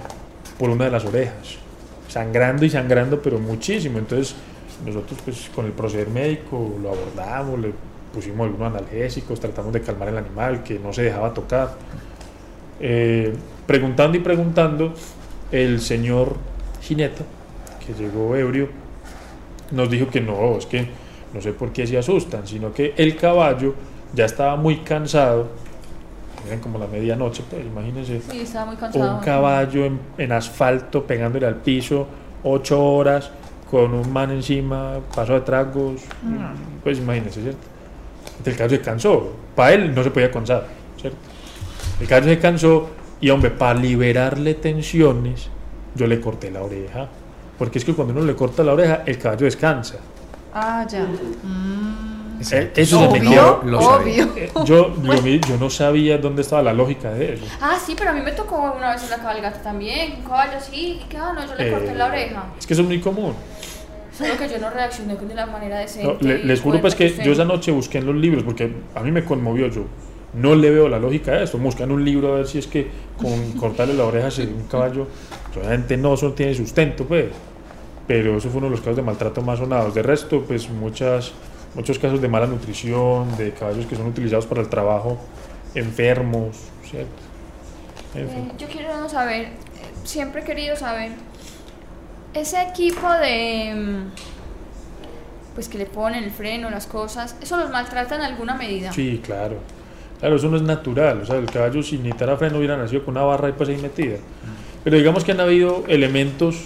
por 0.59 0.71
una 0.71 0.85
de 0.85 0.91
las 0.91 1.05
orejas. 1.05 1.57
Sangrando 2.09 2.65
y 2.65 2.71
sangrando, 2.71 3.21
pero 3.21 3.39
muchísimo. 3.39 3.99
Entonces, 3.99 4.35
nosotros, 4.85 5.19
pues, 5.25 5.51
con 5.55 5.67
el 5.67 5.73
proceder 5.73 6.09
médico, 6.09 6.77
lo 6.83 6.91
abordamos, 6.91 7.59
le 7.59 7.73
pusimos 8.13 8.47
algunos 8.47 8.75
analgésicos, 8.75 9.41
tratamos 9.41 9.73
de 9.73 9.81
calmar 9.81 10.09
el 10.09 10.19
animal, 10.19 10.63
que 10.63 10.79
no 10.79 10.93
se 10.93 11.03
dejaba 11.03 11.33
tocar. 11.35 11.77
Eh, 12.81 13.33
preguntando 13.67 14.17
y 14.17 14.21
preguntando, 14.21 14.95
el 15.53 15.81
señor 15.81 16.37
jinete, 16.81 17.23
que 17.85 17.93
llegó 17.95 18.37
ebrio, 18.37 18.69
nos 19.71 19.91
dijo 19.91 20.09
que 20.09 20.21
no, 20.21 20.57
es 20.57 20.67
que 20.67 20.89
no 21.33 21.41
sé 21.41 21.53
por 21.53 21.73
qué 21.73 21.87
se 21.87 21.99
asustan, 21.99 22.47
sino 22.47 22.73
que 22.73 22.95
el 22.97 23.17
caballo 23.17 23.75
ya 24.15 24.25
estaba 24.25 24.57
muy 24.57 24.79
cansado, 24.79 25.49
eran 26.47 26.61
como 26.61 26.79
la 26.79 26.87
medianoche, 26.87 27.43
pues 27.49 27.65
imagínense, 27.67 28.21
Sí, 28.31 28.41
estaba 28.41 28.67
muy 28.67 28.77
cansado. 28.77 29.17
un 29.17 29.21
caballo 29.23 29.85
en, 29.85 30.01
en 30.19 30.33
asfalto 30.33 31.05
pegándole 31.05 31.47
al 31.47 31.57
piso 31.57 32.07
ocho 32.43 32.83
horas 32.83 33.31
con 33.71 33.95
un 33.95 34.13
man 34.13 34.31
encima, 34.31 34.99
paso 35.15 35.35
de 35.35 35.41
tragos, 35.43 36.01
pues 36.83 36.99
imagínense, 36.99 37.41
¿cierto? 37.43 37.61
Entonces 38.39 38.53
el 38.53 38.57
caballo 38.57 38.77
se 38.77 38.83
cansó, 38.83 39.33
para 39.55 39.73
él 39.75 39.95
no 39.95 40.03
se 40.03 40.11
podía 40.11 40.31
cansar, 40.31 40.67
¿cierto? 41.01 41.19
El 42.01 42.07
caballo 42.09 42.29
se 42.31 42.39
cansó 42.39 42.91
y 43.21 43.31
hombre, 43.31 43.51
para 43.51 43.79
liberarle 43.79 44.55
tensiones, 44.55 45.49
yo 45.95 46.07
le 46.07 46.21
corté 46.21 46.51
la 46.51 46.63
oreja, 46.63 47.07
porque 47.59 47.79
es 47.79 47.85
que 47.85 47.93
cuando 47.95 48.15
uno 48.15 48.25
le 48.25 48.35
corta 48.35 48.65
la 48.65 48.73
oreja, 48.73 49.03
el 49.07 49.19
caballo 49.19 49.45
descansa. 49.45 49.97
Ah, 50.55 50.85
ya. 50.89 51.05
Mm. 51.05 52.10
Eh, 52.53 52.73
Eso 52.77 52.99
se 52.99 53.09
me 53.21 53.29
Obvio, 53.29 53.61
lo 53.65 53.79
obvio. 53.79 54.29
eh, 54.37 54.51
yo, 54.65 54.95
yo, 55.03 55.27
yo 55.27 55.57
no 55.59 55.69
sabía 55.69 56.19
dónde 56.19 56.43
estaba 56.43 56.63
la 56.63 56.73
lógica 56.73 57.11
de 57.13 57.35
eso. 57.35 57.45
Ah, 57.61 57.77
sí, 57.85 57.95
pero 57.97 58.11
a 58.11 58.13
mí 58.15 58.21
me 58.23 58.33
tocó 58.33 58.73
una 58.77 58.93
vez 58.93 59.03
en 59.05 59.11
la 59.11 59.17
cabalgata 59.19 59.61
también, 59.63 60.15
un 60.19 60.23
caballo 60.23 60.57
así, 60.57 61.01
y 61.03 61.05
que 61.09 61.17
ah, 61.19 61.33
no, 61.35 61.47
yo 61.47 61.55
le 61.55 61.71
corté 61.71 61.91
Eh, 61.93 61.95
la 61.95 62.07
oreja. 62.07 62.45
Es 62.59 62.67
que 62.67 62.73
eso 62.73 62.83
es 62.83 62.89
muy 62.89 63.01
común. 63.01 63.35
Solo 64.17 64.37
que 64.37 64.49
yo 64.49 64.59
no 64.59 64.71
reaccioné 64.71 65.17
de 65.17 65.35
la 65.35 65.47
manera 65.47 65.77
No, 65.77 65.83
decente. 65.83 66.25
le- 66.25 66.45
les 66.45 66.61
juro 66.61 66.81
pues 66.81 66.95
que 66.95 67.11
yo 67.25 67.33
esa 67.33 67.45
noche 67.45 67.71
busqué 67.73 67.99
en 67.99 68.07
los 68.07 68.15
libros, 68.17 68.43
porque 68.43 68.71
a 68.95 69.01
mí 69.01 69.11
me 69.11 69.25
conmovió, 69.25 69.69
yo 69.69 69.85
no 70.35 70.55
le 70.55 70.71
veo 70.71 70.89
la 70.89 70.99
lógica 70.99 71.33
a 71.33 71.43
esto, 71.43 71.59
busca 71.59 71.85
en 71.85 71.91
un 71.93 72.05
libro 72.05 72.33
a 72.33 72.37
ver 72.37 72.47
si 72.47 72.59
es 72.59 72.67
que 72.67 72.89
con 73.21 73.53
cortarle 73.59 73.95
la 73.95 74.05
oreja 74.05 74.29
a 74.29 74.43
un 74.47 74.67
caballo, 74.71 75.07
obviamente 75.57 75.97
no, 75.97 76.15
eso 76.15 76.27
no 76.29 76.33
tiene 76.33 76.55
sustento 76.55 77.05
pues, 77.05 77.27
pero 78.07 78.37
eso 78.39 78.49
fue 78.51 78.59
uno 78.59 78.67
de 78.67 78.73
los 78.73 78.81
casos 78.81 78.97
de 78.97 79.03
maltrato 79.03 79.41
más 79.43 79.59
sonados, 79.59 79.95
de 79.95 80.03
resto 80.03 80.43
pues 80.43 80.69
muchas, 80.69 81.33
muchos 81.75 81.99
casos 81.99 82.21
de 82.21 82.29
mala 82.29 82.47
nutrición, 82.47 83.37
de 83.37 83.53
caballos 83.53 83.87
que 83.87 83.97
son 83.97 84.07
utilizados 84.07 84.47
para 84.47 84.61
el 84.61 84.69
trabajo, 84.69 85.19
enfermos, 85.75 86.57
¿cierto? 86.89 87.11
En 88.15 88.29
fin. 88.29 88.39
Eh, 88.39 88.53
yo 88.59 88.67
quiero 88.69 89.09
saber, 89.09 89.51
siempre 90.05 90.43
he 90.43 90.45
querido 90.45 90.77
saber, 90.77 91.13
ese 92.35 92.61
equipo 92.63 93.11
de. 93.13 93.75
mm, 93.75 94.11
Pues 95.55 95.69
que 95.69 95.79
le 95.79 95.87
ponen 95.87 96.23
el 96.25 96.31
freno, 96.31 96.71
las 96.71 96.87
cosas, 96.87 97.37
¿eso 97.43 97.57
los 97.57 97.71
maltrata 97.71 98.15
en 98.15 98.23
alguna 98.23 98.55
medida? 98.55 98.93
Sí, 98.93 99.21
claro. 99.25 99.57
Claro, 100.21 100.37
eso 100.37 100.49
no 100.49 100.57
es 100.57 100.63
natural. 100.63 101.23
O 101.23 101.27
sea, 101.27 101.37
el 101.37 101.47
caballo 101.51 101.83
sin 101.83 102.03
necesitar 102.03 102.37
freno 102.39 102.59
hubiera 102.59 102.77
nacido 102.77 103.05
con 103.05 103.17
una 103.17 103.25
barra 103.25 103.49
y 103.49 103.53
pues 103.53 103.69
ahí 103.69 103.77
metida. 103.79 104.19
Pero 104.85 104.97
digamos 104.97 105.25
que 105.25 105.33
han 105.33 105.41
habido 105.41 105.85
elementos. 105.89 106.57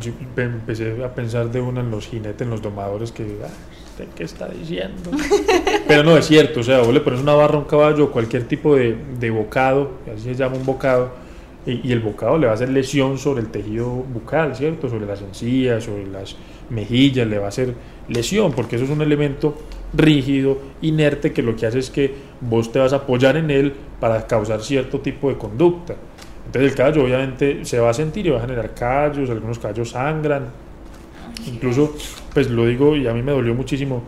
Yo 0.00 0.12
pe- 0.34 0.44
empecé 0.44 1.02
a 1.04 1.14
pensar 1.14 1.50
de 1.50 1.60
uno 1.60 1.80
en 1.80 1.90
los 1.90 2.06
jinetes, 2.06 2.42
en 2.42 2.50
los 2.50 2.60
domadores, 2.62 3.12
que 3.12 3.22
ah, 3.44 3.48
¿usted 3.90 4.06
qué 4.14 4.24
está 4.24 4.48
diciendo? 4.48 5.10
Pero 5.88 6.02
no, 6.04 6.16
es 6.16 6.26
cierto, 6.26 6.60
o 6.60 6.62
sea, 6.62 6.80
vos 6.80 6.92
le 6.92 7.00
pones 7.00 7.20
una 7.20 7.34
barra 7.34 7.56
a 7.56 7.58
un 7.58 7.64
caballo 7.64 8.04
o 8.04 8.10
cualquier 8.10 8.44
tipo 8.44 8.76
de, 8.76 8.96
de 9.18 9.30
bocado, 9.30 9.92
así 10.12 10.24
se 10.24 10.34
llama 10.34 10.56
un 10.56 10.66
bocado, 10.66 11.10
y, 11.66 11.86
y 11.88 11.92
el 11.92 12.00
bocado 12.00 12.38
le 12.38 12.46
va 12.46 12.52
a 12.52 12.54
hacer 12.54 12.70
lesión 12.70 13.18
sobre 13.18 13.40
el 13.42 13.48
tejido 13.48 13.86
bucal, 13.88 14.54
¿cierto? 14.56 14.88
Sobre 14.88 15.06
las 15.06 15.20
encías, 15.22 15.84
sobre 15.84 16.06
las 16.06 16.36
mejillas, 16.70 17.26
le 17.26 17.38
va 17.38 17.46
a 17.46 17.48
hacer 17.48 17.74
lesión, 18.08 18.52
porque 18.52 18.76
eso 18.76 18.84
es 18.84 18.90
un 18.90 19.02
elemento 19.02 19.56
rígido, 19.92 20.58
inerte, 20.82 21.32
que 21.32 21.42
lo 21.42 21.56
que 21.56 21.66
hace 21.66 21.80
es 21.80 21.90
que 21.90 22.14
vos 22.40 22.70
te 22.72 22.78
vas 22.78 22.92
a 22.92 22.96
apoyar 22.96 23.36
en 23.36 23.50
él 23.50 23.72
para 23.98 24.26
causar 24.26 24.62
cierto 24.62 25.00
tipo 25.00 25.28
de 25.28 25.36
conducta. 25.36 25.96
Entonces 26.50 26.72
el 26.72 26.76
caballo 26.76 27.04
obviamente 27.04 27.64
se 27.64 27.78
va 27.78 27.90
a 27.90 27.94
sentir 27.94 28.26
y 28.26 28.30
va 28.30 28.38
a 28.38 28.40
generar 28.40 28.74
callos, 28.74 29.30
algunos 29.30 29.58
callos 29.60 29.90
sangran, 29.90 30.46
incluso 31.46 31.94
pues 32.34 32.50
lo 32.50 32.66
digo 32.66 32.96
y 32.96 33.06
a 33.06 33.12
mí 33.14 33.22
me 33.22 33.32
dolió 33.32 33.54
muchísimo 33.54 34.02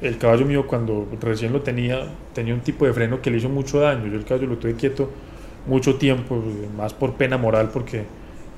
el 0.00 0.16
caballo 0.16 0.46
mío 0.46 0.66
cuando 0.66 1.08
recién 1.20 1.52
lo 1.52 1.60
tenía 1.62 2.06
tenía 2.32 2.54
un 2.54 2.60
tipo 2.60 2.86
de 2.86 2.92
freno 2.92 3.20
que 3.20 3.30
le 3.30 3.38
hizo 3.38 3.48
mucho 3.48 3.80
daño. 3.80 4.06
Yo 4.06 4.16
el 4.16 4.24
caballo 4.24 4.46
lo 4.46 4.56
tuve 4.58 4.74
quieto 4.74 5.10
mucho 5.66 5.96
tiempo 5.96 6.40
más 6.76 6.94
por 6.94 7.14
pena 7.14 7.36
moral 7.36 7.70
porque 7.72 8.04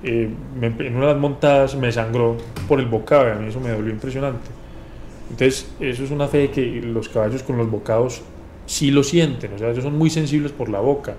eh, 0.02 0.28
me- 0.58 0.66
en 0.86 0.96
una 0.96 1.06
de 1.08 1.12
las 1.12 1.20
montadas 1.20 1.74
me 1.76 1.90
sangró 1.92 2.36
por 2.68 2.78
el 2.80 2.86
bocado 2.86 3.28
y 3.28 3.30
a 3.32 3.34
mí 3.36 3.48
eso 3.48 3.60
me 3.60 3.70
dolió 3.70 3.90
impresionante. 3.90 4.50
Entonces 5.30 5.70
eso 5.80 6.04
es 6.04 6.10
una 6.10 6.28
fe 6.28 6.38
de 6.38 6.50
que 6.50 6.82
los 6.82 7.08
caballos 7.08 7.42
con 7.42 7.56
los 7.56 7.70
bocados 7.70 8.22
sí 8.66 8.90
lo 8.90 9.02
sienten 9.02 9.54
o 9.54 9.58
sea 9.58 9.70
ellos 9.70 9.82
son 9.84 9.98
muy 9.98 10.10
sensibles 10.10 10.52
por 10.52 10.68
la 10.68 10.78
boca 10.80 11.14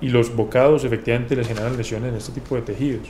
y 0.00 0.08
los 0.08 0.34
bocados 0.34 0.84
efectivamente 0.84 1.36
les 1.36 1.46
generan 1.48 1.76
lesiones 1.76 2.10
en 2.10 2.16
este 2.16 2.32
tipo 2.32 2.54
de 2.54 2.62
tejidos 2.62 3.08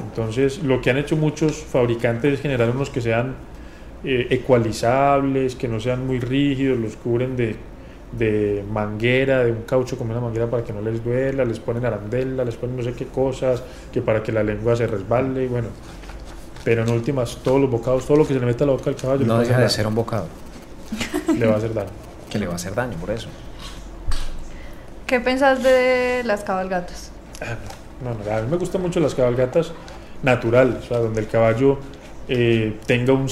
entonces, 0.00 0.62
lo 0.62 0.80
que 0.80 0.90
han 0.90 0.98
hecho 0.98 1.16
muchos 1.16 1.56
fabricantes 1.56 2.34
es 2.34 2.40
generar 2.40 2.70
unos 2.70 2.90
que 2.90 3.00
sean 3.00 3.34
eh, 4.04 4.26
ecualizables, 4.30 5.54
que 5.54 5.68
no 5.68 5.80
sean 5.80 6.06
muy 6.06 6.18
rígidos, 6.18 6.78
los 6.78 6.96
cubren 6.96 7.36
de, 7.36 7.56
de 8.12 8.64
manguera, 8.70 9.44
de 9.44 9.52
un 9.52 9.62
caucho 9.62 9.98
como 9.98 10.12
una 10.12 10.20
manguera 10.20 10.48
para 10.48 10.64
que 10.64 10.72
no 10.72 10.80
les 10.80 11.04
duela, 11.04 11.44
les 11.44 11.60
ponen 11.60 11.84
arandela, 11.84 12.44
les 12.44 12.56
ponen 12.56 12.76
no 12.76 12.82
sé 12.82 12.94
qué 12.94 13.06
cosas, 13.06 13.62
que 13.92 14.00
para 14.00 14.22
que 14.22 14.32
la 14.32 14.42
lengua 14.42 14.76
se 14.76 14.86
resbale, 14.86 15.44
y 15.44 15.48
bueno. 15.48 15.68
Pero 16.64 16.84
en 16.84 16.90
últimas, 16.90 17.38
todos 17.42 17.60
los 17.60 17.70
bocados, 17.70 18.06
todo 18.06 18.16
lo 18.16 18.26
que 18.26 18.34
se 18.34 18.40
le 18.40 18.46
meta 18.46 18.64
a 18.64 18.68
la 18.68 18.72
boca 18.74 18.88
al 18.88 18.96
caballo 18.96 19.26
No 19.26 19.38
deja 19.40 19.58
de 19.58 19.64
hacer 19.64 19.78
ser 19.78 19.86
un 19.88 19.96
bocado, 19.96 20.26
le 21.36 21.46
va 21.46 21.54
a 21.54 21.56
hacer 21.56 21.74
daño. 21.74 21.90
que 22.30 22.38
le 22.38 22.46
va 22.46 22.52
a 22.52 22.56
hacer 22.56 22.74
daño 22.74 22.96
por 22.98 23.10
eso. 23.10 23.28
¿Qué 25.12 25.20
pensás 25.20 25.62
de 25.62 26.22
las 26.24 26.42
cabalgatas? 26.42 27.10
No, 28.02 28.14
no, 28.14 28.34
a 28.34 28.40
mí 28.40 28.50
me 28.50 28.56
gustan 28.56 28.80
mucho 28.80 28.98
las 28.98 29.14
cabalgatas 29.14 29.74
naturales, 30.22 30.76
o 30.84 30.88
sea, 30.88 31.00
donde 31.00 31.20
el 31.20 31.28
caballo 31.28 31.76
eh, 32.28 32.78
tenga 32.86 33.12
un, 33.12 33.26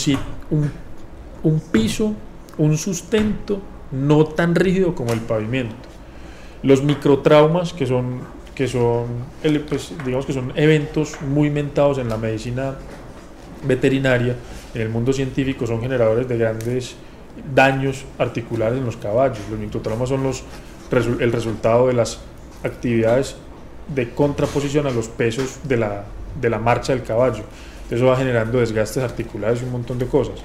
piso, 1.73 2.15
un 2.59 2.77
sustento 2.77 3.63
no 3.93 4.27
tan 4.27 4.55
rígido 4.55 4.95
como 4.95 5.15
el 5.15 5.21
pavimento. 5.21 5.75
Los 6.63 6.83
microtraumas, 6.83 7.73
que 7.73 7.87
son, 7.87 8.25
que 8.55 8.69
son 8.69 9.07
pues, 9.67 9.95
digamos 10.05 10.27
que 10.27 10.35
son 10.35 10.53
eventos 10.57 11.19
muy 11.23 11.49
mentados 11.49 11.97
en 11.97 12.11
la 12.11 12.19
medicina 12.19 12.75
veterinaria, 13.65 14.37
en 14.75 14.83
el 14.83 14.91
mundo 14.91 15.15
científico, 15.15 15.67
son 15.67 15.81
generadores 15.81 16.29
de 16.29 16.37
grandes 16.37 16.97
daños 17.55 18.05
articulares 18.19 18.79
en 18.79 18.85
los 18.85 18.99
caballos. 18.99 19.41
Los 19.51 19.59
microtraumas 19.59 20.11
son 20.11 20.23
los, 20.23 20.45
resu- 20.91 21.21
el 21.21 21.33
resultado 21.33 21.87
de 21.89 21.93
las 21.95 22.21
actividades 22.65 23.37
de 23.95 24.11
contraposición 24.11 24.87
a 24.87 24.91
los 24.91 25.09
pesos 25.09 25.59
de 25.65 25.77
la, 25.77 26.05
de 26.41 26.51
la 26.51 26.59
marcha 26.59 26.93
del 26.93 27.03
caballo. 27.03 27.43
Eso 27.91 28.07
va 28.07 28.17
generando 28.17 28.59
desgastes 28.61 29.03
articulares 29.03 29.61
y 29.63 29.65
un 29.65 29.73
montón 29.73 29.99
de 29.99 30.07
cosas. 30.07 30.37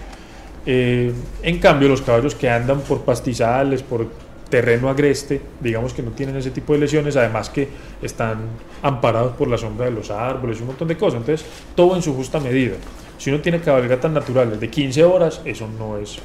Eh, 0.65 1.13
en 1.43 1.59
cambio, 1.59 1.87
los 1.87 2.01
caballos 2.01 2.33
que 2.33 2.49
andan 2.49 2.79
por 2.81 3.01
pastizales, 3.01 3.83
por 3.83 4.07
terreno 4.49 4.89
agreste, 4.89 5.41
digamos 5.59 5.93
que 5.93 6.01
no 6.01 6.11
tienen 6.11 6.35
ese 6.37 6.49
tipo 6.51 6.73
de 6.73 6.79
lesiones, 6.79 7.15
además 7.17 7.49
que 7.49 7.67
están 8.01 8.37
amparados 8.81 9.33
por 9.33 9.47
la 9.47 9.57
sombra 9.57 9.85
de 9.85 9.91
los 9.91 10.09
árboles 10.09 10.59
un 10.61 10.67
montón 10.67 10.87
de 10.87 10.97
cosas. 10.97 11.19
Entonces, 11.19 11.45
todo 11.75 11.95
en 11.95 12.01
su 12.01 12.15
justa 12.15 12.39
medida. 12.39 12.75
Si 13.17 13.29
uno 13.29 13.41
tiene 13.41 13.59
cabalgatas 13.59 14.11
naturales 14.11 14.59
de 14.59 14.69
15 14.69 15.03
horas, 15.03 15.41
eso 15.45 15.67
no 15.79 15.97
es 15.97 16.17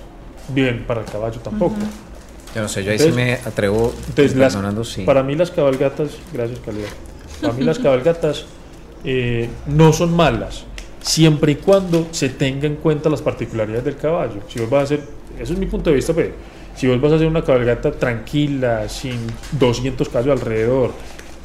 bien 0.48 0.84
para 0.86 1.00
el 1.02 1.06
caballo 1.06 1.38
tampoco. 1.40 1.76
Yo 2.54 2.62
no 2.62 2.68
sé, 2.68 2.82
yo 2.82 2.90
ahí 2.92 2.98
sí 2.98 3.12
me 3.12 3.34
atrevo, 3.34 3.92
Entonces, 4.08 4.36
las- 4.36 4.56
sí. 4.88 5.02
para 5.04 5.22
mí 5.22 5.36
las 5.36 5.50
cabalgatas, 5.50 6.10
gracias 6.32 6.58
Calidad, 6.60 6.88
para 7.40 7.52
mí 7.52 7.62
las 7.62 7.78
cabalgatas 7.78 8.44
eh, 9.04 9.48
no 9.66 9.92
son 9.92 10.14
malas, 10.14 10.64
siempre 11.00 11.52
y 11.52 11.54
cuando 11.56 12.08
se 12.10 12.28
tenga 12.28 12.66
en 12.66 12.76
cuenta 12.76 13.08
las 13.08 13.22
particularidades 13.22 13.84
del 13.84 13.96
caballo. 13.96 14.40
Si 14.48 14.58
vos 14.58 14.68
vas 14.68 14.80
a 14.80 14.84
hacer, 14.84 15.00
eso 15.38 15.52
es 15.52 15.58
mi 15.58 15.66
punto 15.66 15.90
de 15.90 15.96
vista, 15.96 16.12
pues, 16.12 16.30
si 16.76 16.86
vos 16.88 17.00
vas 17.00 17.12
a 17.12 17.14
hacer 17.16 17.26
una 17.28 17.42
cabalgata 17.44 17.92
tranquila, 17.92 18.88
sin 18.88 19.18
200 19.52 20.08
caballos 20.08 20.40
alrededor, 20.40 20.92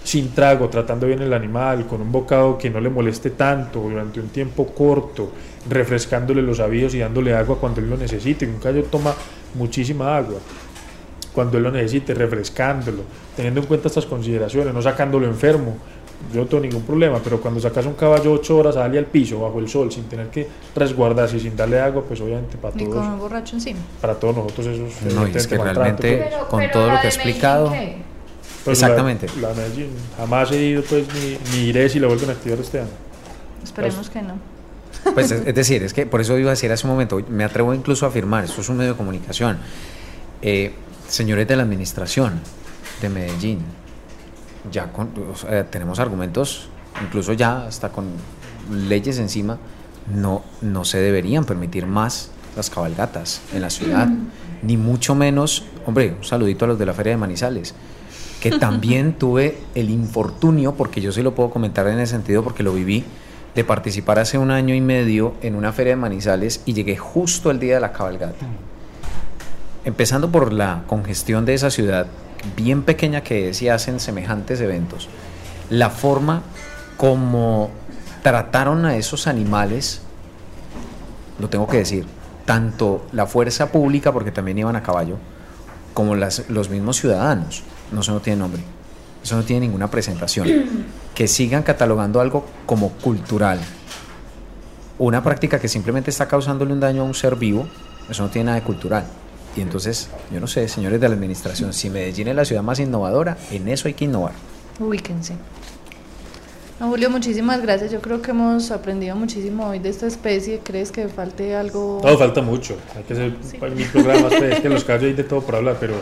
sin 0.04 0.34
trago, 0.34 0.70
tratando 0.70 1.08
bien 1.08 1.22
el 1.22 1.34
animal, 1.34 1.88
con 1.88 2.02
un 2.02 2.12
bocado 2.12 2.58
que 2.58 2.70
no 2.70 2.80
le 2.80 2.90
moleste 2.90 3.30
tanto 3.32 3.80
durante 3.80 4.20
un 4.20 4.30
tiempo 4.30 4.68
corto, 4.68 5.32
refrescándole 5.70 6.42
los 6.42 6.60
avíos 6.60 6.94
y 6.94 7.00
dándole 7.00 7.34
agua 7.36 7.58
cuando 7.60 7.80
él 7.82 7.90
lo 7.90 7.98
necesite. 7.98 8.46
Un 8.46 8.60
caballo 8.60 8.84
toma 8.84 9.16
muchísima 9.56 10.16
agua 10.16 10.38
cuando 11.36 11.58
él 11.58 11.64
lo 11.64 11.72
necesite, 11.72 12.14
refrescándolo, 12.16 13.04
teniendo 13.36 13.60
en 13.60 13.68
cuenta 13.68 13.90
estas 13.90 14.06
consideraciones, 14.06 14.74
no 14.74 14.82
sacándolo 14.82 15.28
enfermo. 15.28 15.78
Yo 16.34 16.42
no 16.42 16.48
tengo 16.48 16.64
ningún 16.64 16.82
problema, 16.84 17.20
pero 17.24 17.40
cuando 17.42 17.60
sacas 17.60 17.86
un 17.86 17.94
caballo 17.94 18.32
ocho 18.32 18.58
horas 18.58 18.78
a 18.78 18.80
darle 18.80 18.98
al 19.00 19.06
piso 19.06 19.42
bajo 19.42 19.60
el 19.60 19.68
sol 19.68 19.92
sin 19.92 20.06
tener 20.06 20.28
que 20.30 20.48
resguardarse 20.74 21.38
y 21.38 21.42
sin 21.42 21.56
darle 21.58 21.80
agua, 21.80 22.04
pues 22.08 22.20
obviamente 22.22 22.58
para 22.58 22.74
Ni 22.76 22.86
con 22.86 22.94
todos, 22.94 23.06
un 23.08 23.20
borracho 23.20 23.56
encima. 23.58 23.80
para 24.02 24.16
todos 24.16 24.36
nosotros 24.38 24.66
eso 24.68 24.86
es 25.08 25.14
No, 25.14 25.28
y 25.28 25.32
es 25.36 25.46
que 25.46 25.58
realmente- 25.58 26.18
pues. 26.32 26.44
con 26.50 26.72
todo 26.72 26.90
lo 26.90 27.00
que 27.02 27.08
ha 27.08 27.10
explicado. 27.10 27.70
Pues 28.64 28.82
Exactamente. 28.82 29.28
La, 29.42 29.50
la 29.50 29.54
Medellín, 29.56 29.90
jamás 30.18 30.52
he 30.52 30.60
ido, 30.64 30.82
pues 30.84 31.04
ni, 31.14 31.38
ni 31.60 31.66
iré 31.68 31.88
si 31.90 32.00
la 32.00 32.08
vuelven 32.08 32.30
a 32.30 32.34
activar 32.34 32.60
este 32.60 32.80
año. 32.80 32.90
Esperemos 33.64 34.10
que 34.10 34.22
no. 34.24 34.34
Pues 35.14 35.30
es, 35.30 35.46
es 35.46 35.54
decir, 35.54 35.84
es 35.84 35.94
que 35.94 36.08
por 36.08 36.22
eso 36.22 36.36
iba 36.40 36.50
a 36.50 36.54
decir 36.54 36.72
hace 36.72 36.88
un 36.88 36.94
momento, 36.94 37.22
me 37.30 37.44
atrevo 37.44 37.74
incluso 37.76 38.06
a 38.06 38.10
afirmar, 38.10 38.46
esto 38.46 38.62
es 38.62 38.70
un 38.70 38.78
medio 38.78 38.94
de 38.94 38.98
comunicación. 38.98 39.58
Eh, 40.42 40.74
señores 41.08 41.48
de 41.48 41.56
la 41.56 41.64
administración 41.64 42.40
de 43.02 43.10
Medellín, 43.10 43.60
ya 44.72 44.92
con- 44.92 45.12
o 45.32 45.36
sea, 45.36 45.66
tenemos 45.70 46.00
argumentos, 46.00 46.70
incluso 47.04 47.34
ya 47.34 47.66
hasta 47.68 47.90
con 47.90 48.06
leyes 48.72 49.20
encima, 49.20 49.58
no, 50.14 50.44
no 50.62 50.86
se 50.86 51.00
deberían 51.00 51.46
permitir 51.46 51.86
más 51.86 52.30
las 52.56 52.70
cabalgatas 52.70 53.42
en 53.54 53.62
la 53.62 53.70
ciudad, 53.70 54.08
ni 54.64 54.78
mucho 54.78 55.14
menos, 55.16 55.66
hombre, 55.86 56.16
un 56.18 56.24
saludito 56.24 56.66
a 56.66 56.70
los 56.70 56.80
de 56.80 56.86
la 56.86 56.94
Feria 56.94 57.12
de 57.14 57.18
Manizales, 57.18 57.76
que 58.40 58.52
también 58.60 59.14
tuve 59.14 59.58
el 59.76 59.90
infortunio, 59.90 60.74
porque 60.76 61.02
yo 61.02 61.12
sí 61.12 61.22
lo 61.22 61.36
puedo 61.36 61.50
comentar 61.50 61.88
en 61.88 62.00
ese 62.00 62.14
sentido, 62.14 62.44
porque 62.44 62.64
lo 62.64 62.74
viví, 62.74 63.04
de 63.56 63.64
participar 63.64 64.20
hace 64.20 64.38
un 64.38 64.52
año 64.52 64.76
y 64.76 64.82
medio 64.82 65.34
en 65.42 65.56
una 65.56 65.72
feria 65.72 65.94
de 65.94 65.98
Manizales 65.98 66.62
y 66.66 66.74
llegué 66.74 66.98
justo 66.98 67.52
el 67.52 67.60
día 67.60 67.76
de 67.76 67.80
la 67.82 67.94
cabalgata. 67.94 68.46
Empezando 69.86 70.32
por 70.32 70.52
la 70.52 70.84
congestión 70.88 71.46
de 71.46 71.54
esa 71.54 71.70
ciudad, 71.70 72.08
bien 72.56 72.82
pequeña 72.82 73.22
que 73.22 73.50
es 73.50 73.62
y 73.62 73.70
hacen 73.70 74.00
semejantes 74.00 74.60
eventos, 74.60 75.08
la 75.70 75.92
forma 75.92 76.42
como 76.98 77.70
trataron 78.24 78.86
a 78.86 78.96
esos 78.96 79.28
animales, 79.28 80.02
lo 81.40 81.50
tengo 81.50 81.68
que 81.68 81.78
decir, 81.78 82.08
tanto 82.46 83.06
la 83.12 83.28
fuerza 83.28 83.72
pública, 83.72 84.12
porque 84.12 84.32
también 84.32 84.58
iban 84.58 84.76
a 84.76 84.82
caballo, 84.82 85.18
como 85.94 86.16
las, 86.16 86.50
los 86.50 86.70
mismos 86.70 86.98
ciudadanos, 86.98 87.62
no, 87.92 88.02
eso 88.02 88.12
no 88.12 88.22
tiene 88.22 88.40
nombre, 88.40 88.64
eso 89.24 89.36
no 89.36 89.44
tiene 89.44 89.68
ninguna 89.68 89.92
presentación, 89.92 90.48
que 91.14 91.28
sigan 91.28 91.62
catalogando 91.62 92.22
algo 92.22 92.48
como 92.66 92.90
cultural, 92.90 93.60
una 94.98 95.24
práctica 95.24 95.60
que 95.60 95.68
simplemente 95.68 96.10
está 96.10 96.28
causándole 96.28 96.74
un 96.74 96.80
daño 96.80 97.04
a 97.04 97.06
un 97.06 97.14
ser 97.14 97.36
vivo, 97.36 97.68
eso 98.10 98.24
no 98.24 98.30
tiene 98.30 98.46
nada 98.46 98.60
de 98.60 98.64
cultural. 98.64 99.06
Y 99.56 99.62
entonces, 99.62 100.10
yo 100.32 100.40
no 100.40 100.48
sé, 100.48 100.68
señores 100.68 101.00
de 101.00 101.08
la 101.08 101.16
administración, 101.16 101.72
si 101.74 101.90
Medellín 101.90 102.28
es 102.28 102.36
la 102.36 102.46
ciudad 102.46 102.62
más 102.62 102.80
innovadora, 102.80 103.38
en 103.52 103.68
eso 103.70 103.88
hay 103.88 103.94
que 103.94 104.06
innovar. 104.06 104.34
Ubíquense. 104.80 105.36
No, 106.80 106.90
Julio, 106.90 107.10
muchísimas 107.10 107.62
gracias. 107.62 107.92
Yo 107.92 108.02
creo 108.02 108.22
que 108.22 108.32
hemos 108.32 108.70
aprendido 108.70 109.16
muchísimo 109.16 109.68
hoy 109.68 109.80
de 109.80 109.88
esta 109.88 110.08
especie. 110.08 110.60
¿Crees 110.62 110.92
que 110.92 111.08
falte 111.08 111.56
algo? 111.56 112.02
No, 112.04 112.18
falta 112.18 112.42
mucho. 112.42 112.76
Hay 112.98 113.04
que 113.04 113.14
hacer 113.14 113.32
mil 113.74 113.88
programas, 113.88 114.34
pues, 114.38 114.56
es 114.56 114.60
que 114.60 114.68
en 114.68 114.74
los 114.74 114.84
caballos 114.86 115.08
hay 115.08 115.14
de 115.14 115.24
todo 115.24 115.40
por 115.40 115.56
hablar, 115.56 115.78
pero, 115.80 115.94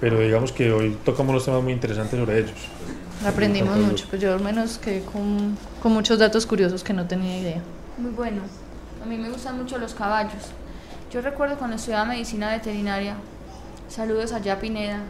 pero 0.00 0.20
digamos 0.20 0.52
que 0.52 0.70
hoy 0.70 0.98
tocamos 1.02 1.30
unos 1.30 1.44
temas 1.46 1.62
muy 1.62 1.72
interesantes 1.72 2.20
sobre 2.20 2.40
ellos. 2.40 2.52
Aprendimos 3.26 3.78
mucho, 3.78 4.06
pues 4.10 4.20
yo 4.20 4.34
al 4.34 4.40
menos 4.40 4.76
quedé 4.76 5.00
con, 5.00 5.56
con 5.82 5.92
muchos 5.92 6.18
datos 6.18 6.44
curiosos 6.44 6.84
que 6.84 6.92
no 6.92 7.06
tenía 7.06 7.38
idea. 7.38 7.62
Muy 7.96 8.10
bueno. 8.10 8.42
A 9.02 9.06
mí 9.06 9.16
me 9.16 9.30
gustan 9.30 9.56
mucho 9.56 9.78
los 9.78 9.94
caballos. 9.94 10.50
Yo 11.12 11.20
recuerdo 11.20 11.58
cuando 11.58 11.76
estudiaba 11.76 12.06
medicina 12.06 12.52
veterinaria, 12.52 13.16
saludos 13.86 14.32
allá 14.32 14.58
Pineda, 14.58 15.00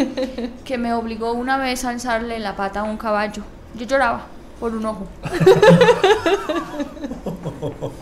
que 0.64 0.78
me 0.78 0.94
obligó 0.94 1.34
una 1.34 1.58
vez 1.58 1.84
a 1.84 1.90
alzarle 1.90 2.38
la 2.38 2.56
pata 2.56 2.80
a 2.80 2.84
un 2.84 2.96
caballo. 2.96 3.42
Yo 3.74 3.84
lloraba 3.84 4.24
por 4.58 4.74
un 4.74 4.86
ojo. 4.86 5.06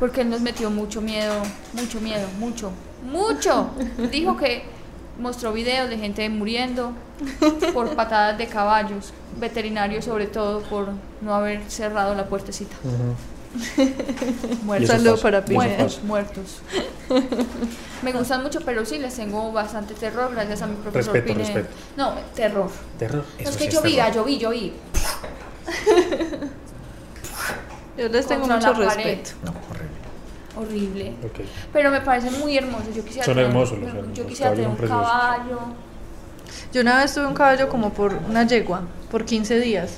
porque 0.00 0.22
él 0.22 0.30
nos 0.30 0.40
metió 0.40 0.70
mucho 0.70 1.02
miedo, 1.02 1.34
mucho 1.74 2.00
miedo, 2.00 2.26
mucho, 2.38 2.72
mucho. 3.04 3.68
Dijo 4.10 4.38
que 4.38 4.64
mostró 5.20 5.52
videos 5.52 5.90
de 5.90 5.98
gente 5.98 6.26
muriendo 6.30 6.92
por 7.74 7.94
patadas 7.94 8.38
de 8.38 8.46
caballos, 8.46 9.12
veterinarios 9.38 10.06
sobre 10.06 10.28
todo 10.28 10.62
por 10.62 10.88
no 11.20 11.34
haber 11.34 11.70
cerrado 11.70 12.14
la 12.14 12.24
puertecita. 12.24 12.74
Muertos. 14.64 14.88
saludo 14.90 15.16
para. 15.20 15.42
Muertos, 15.48 16.00
muertos. 16.04 16.58
Me 18.02 18.12
gustan 18.12 18.42
mucho, 18.42 18.60
pero 18.64 18.84
sí 18.84 18.98
les 18.98 19.14
tengo 19.14 19.52
bastante 19.52 19.94
terror 19.94 20.30
gracias 20.32 20.62
a 20.62 20.66
mi 20.66 20.76
profesor 20.76 21.14
Respeto. 21.14 21.68
No, 21.96 22.12
terror. 22.34 22.70
Terror. 22.98 23.24
No, 23.24 23.40
Eso 23.40 23.50
es 23.50 23.56
sí 23.56 23.62
que 23.62 23.68
es 23.68 23.74
llovía, 23.74 24.06
terror. 24.06 24.26
lloví, 24.26 24.38
lloví. 24.38 24.72
Yo 27.98 28.08
les 28.08 28.26
tengo 28.26 28.46
Contra 28.46 28.72
mucho 28.72 28.82
respeto. 28.84 29.30
No, 29.44 29.52
horrible. 29.70 29.96
Horrible. 30.58 31.14
Pero 31.72 31.90
me 31.90 32.00
parecen 32.02 32.38
muy 32.38 32.56
hermosos. 32.56 32.94
Yo 32.94 33.02
quisiera 33.04 33.24
Son 33.24 33.34
tener- 33.34 33.48
hermosos 33.50 33.78
los 33.78 33.92
yo- 33.92 34.12
Yo 34.12 34.26
quisiera 34.26 34.52
tener 34.52 34.68
un 34.68 34.76
preciosos. 34.76 35.06
caballo. 35.06 35.58
Yo 36.72 36.80
una 36.82 36.98
vez 36.98 37.14
tuve 37.14 37.26
un 37.26 37.34
caballo 37.34 37.68
como 37.68 37.90
por 37.92 38.12
una 38.28 38.46
yegua, 38.46 38.82
por 39.10 39.24
15 39.24 39.58
días. 39.60 39.92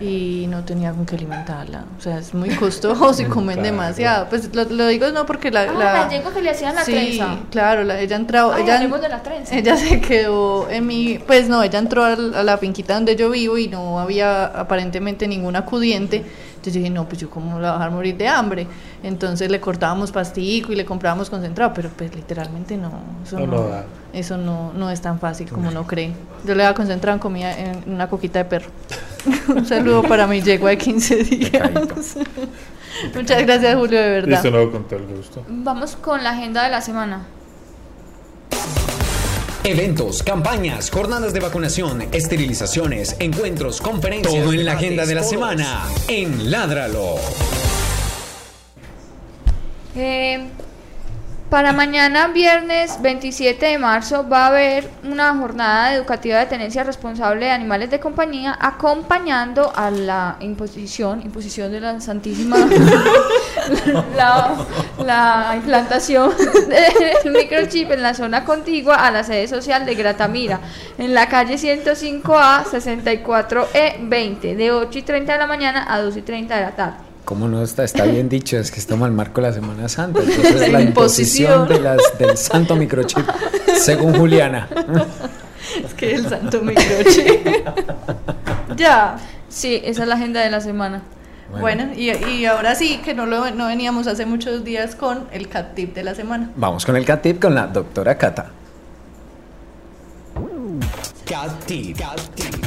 Y 0.00 0.46
no 0.48 0.64
tenía 0.64 0.92
con 0.92 1.04
qué 1.04 1.16
alimentarla. 1.16 1.84
O 1.98 2.00
sea, 2.00 2.18
es 2.18 2.32
muy 2.32 2.48
costoso 2.50 3.14
y 3.22 3.26
comen 3.26 3.56
Claro. 3.56 3.62
demasiado. 3.70 4.26
Pues 4.30 4.54
lo, 4.54 4.64
lo 4.64 4.86
digo 4.86 5.10
no 5.10 5.26
porque 5.26 5.50
la... 5.50 5.62
Ah, 5.62 5.72
la- 5.72 5.92
la 5.92 6.08
yegua 6.08 6.32
que 6.32 6.40
le 6.40 6.50
hacían 6.50 6.74
la 6.74 6.84
sí, 6.84 6.92
trenza. 6.92 7.36
claro, 7.50 7.84
la- 7.84 8.00
ella 8.00 8.16
entró... 8.16 8.52
Ay, 8.52 8.62
ella, 8.62 8.78
de 8.80 9.08
la 9.08 9.22
trenza. 9.22 9.54
ella 9.54 9.76
se 9.76 10.00
quedó 10.00 10.70
en 10.70 10.86
mi... 10.86 11.18
Pues 11.26 11.48
no, 11.48 11.62
ella 11.62 11.78
entró 11.78 12.02
al- 12.04 12.34
a 12.34 12.42
la 12.42 12.56
finquita 12.56 12.94
donde 12.94 13.14
yo 13.16 13.28
vivo 13.30 13.58
y 13.58 13.68
no 13.68 14.00
había 14.00 14.46
aparentemente 14.46 15.28
ningún 15.28 15.54
acudiente. 15.56 16.24
Entonces 16.60 16.74
yo 16.74 16.80
dije, 16.80 16.90
no, 16.90 17.06
pues 17.08 17.18
yo 17.18 17.30
cómo 17.30 17.58
la 17.58 17.58
voy 17.58 17.66
a 17.68 17.72
dejar 17.72 17.90
morir 17.90 18.16
de 18.18 18.28
hambre. 18.28 18.66
Entonces 19.02 19.50
le 19.50 19.60
cortábamos 19.60 20.12
pastico 20.12 20.72
y 20.72 20.76
le 20.76 20.84
comprábamos 20.84 21.30
concentrado, 21.30 21.72
pero 21.72 21.88
pues 21.88 22.14
literalmente 22.14 22.76
no. 22.76 22.92
Eso 23.24 23.38
No, 23.38 23.46
no, 23.46 23.52
no 23.62 23.68
da. 23.68 23.84
eso 24.12 24.36
no, 24.36 24.70
no 24.74 24.90
es 24.90 25.00
tan 25.00 25.18
fácil 25.18 25.48
como 25.48 25.70
uno 25.70 25.86
cree. 25.86 26.12
Yo 26.44 26.54
le 26.54 26.62
voy 26.62 26.70
a 26.70 26.74
concentrar 26.74 27.14
en 27.14 27.18
comida 27.18 27.58
en 27.58 27.82
una 27.86 28.10
coquita 28.10 28.40
de 28.40 28.44
perro. 28.44 28.68
Un 29.48 29.64
saludo 29.64 30.02
para 30.02 30.26
mi 30.26 30.42
yegua 30.42 30.68
de 30.68 30.76
15 30.76 31.16
días. 31.24 31.70
Muchas 33.14 33.42
gracias, 33.46 33.74
Julio, 33.76 33.98
de 33.98 34.10
verdad. 34.10 34.42
Listo, 34.42 34.50
no, 34.50 34.70
con 34.70 34.84
todo 34.84 34.98
el 34.98 35.06
gusto. 35.06 35.42
Vamos 35.48 35.96
con 35.96 36.22
la 36.22 36.32
agenda 36.32 36.62
de 36.64 36.70
la 36.70 36.82
semana. 36.82 37.26
Eventos, 39.64 40.22
campañas, 40.22 40.90
jornadas 40.90 41.34
de 41.34 41.40
vacunación, 41.40 42.08
esterilizaciones, 42.12 43.16
encuentros, 43.18 43.82
conferencias. 43.82 44.32
Todo 44.32 44.54
en 44.54 44.64
la 44.64 44.72
debates, 44.72 44.84
agenda 44.86 45.06
de 45.06 45.14
la 45.14 45.22
semana 45.22 45.84
en 46.08 46.50
Ládralo. 46.50 47.16
Eh, 49.94 50.48
para 51.50 51.72
mañana, 51.72 52.28
viernes 52.28 53.02
27 53.02 53.66
de 53.66 53.78
marzo, 53.78 54.26
va 54.28 54.44
a 54.44 54.46
haber 54.46 54.88
una 55.02 55.34
jornada 55.34 55.92
educativa 55.94 56.38
de 56.38 56.46
tenencia 56.46 56.84
responsable 56.84 57.46
de 57.46 57.50
animales 57.50 57.90
de 57.90 57.98
compañía, 57.98 58.56
acompañando 58.60 59.72
a 59.74 59.90
la 59.90 60.36
imposición, 60.38 61.22
imposición 61.22 61.72
de 61.72 61.80
la 61.80 62.00
Santísima, 62.00 62.56
la, 64.16 64.64
la 65.04 65.52
implantación 65.56 66.32
del 66.68 67.32
microchip 67.32 67.90
en 67.90 68.02
la 68.02 68.14
zona 68.14 68.44
contigua 68.44 68.94
a 68.94 69.10
la 69.10 69.24
sede 69.24 69.48
social 69.48 69.84
de 69.84 69.96
Gratamira, 69.96 70.60
en 70.98 71.14
la 71.14 71.28
calle 71.28 71.56
105A 71.56 72.62
64E20, 72.66 74.54
de 74.54 74.70
8 74.70 74.98
y 74.98 75.02
30 75.02 75.32
de 75.32 75.38
la 75.38 75.46
mañana 75.48 75.92
a 75.92 76.00
2 76.00 76.16
y 76.16 76.22
30 76.22 76.54
de 76.54 76.62
la 76.62 76.76
tarde. 76.76 77.09
¿Cómo 77.24 77.48
no 77.48 77.62
está? 77.62 77.84
Está 77.84 78.04
bien 78.04 78.28
dicho, 78.28 78.56
es 78.58 78.70
que 78.70 78.80
estamos 78.80 79.06
al 79.06 79.12
marco 79.12 79.40
de 79.40 79.48
la 79.48 79.52
Semana 79.54 79.88
Santa. 79.88 80.20
Entonces 80.24 80.60
La 80.60 80.68
la 80.68 80.80
imposición 80.82 81.52
imposición. 81.62 81.68
de 81.68 81.80
las, 81.80 82.18
del 82.18 82.36
santo 82.36 82.76
microchip, 82.76 83.26
según 83.80 84.14
Juliana. 84.16 84.68
Es 85.84 85.94
que 85.94 86.14
el 86.14 86.28
santo 86.28 86.60
microchip. 86.62 87.46
ya. 88.76 89.16
Sí, 89.48 89.80
esa 89.84 90.02
es 90.02 90.08
la 90.08 90.14
agenda 90.14 90.40
de 90.40 90.50
la 90.50 90.60
semana. 90.60 91.02
Bueno, 91.60 91.88
y, 91.96 92.10
y 92.12 92.44
ahora 92.46 92.76
sí, 92.76 93.00
que 93.04 93.12
no, 93.14 93.26
lo, 93.26 93.50
no 93.50 93.66
veníamos 93.66 94.06
hace 94.06 94.24
muchos 94.24 94.62
días 94.62 94.94
con 94.94 95.26
el 95.32 95.48
cat 95.48 95.74
tip 95.74 95.94
de 95.94 96.04
la 96.04 96.14
semana. 96.14 96.50
Vamos 96.54 96.86
con 96.86 96.94
el 96.96 97.04
cat 97.04 97.22
tip 97.22 97.40
con 97.42 97.56
la 97.56 97.66
doctora 97.66 98.16
Cata. 98.16 98.50
Cat 101.24 101.64
Tip. 101.66 101.98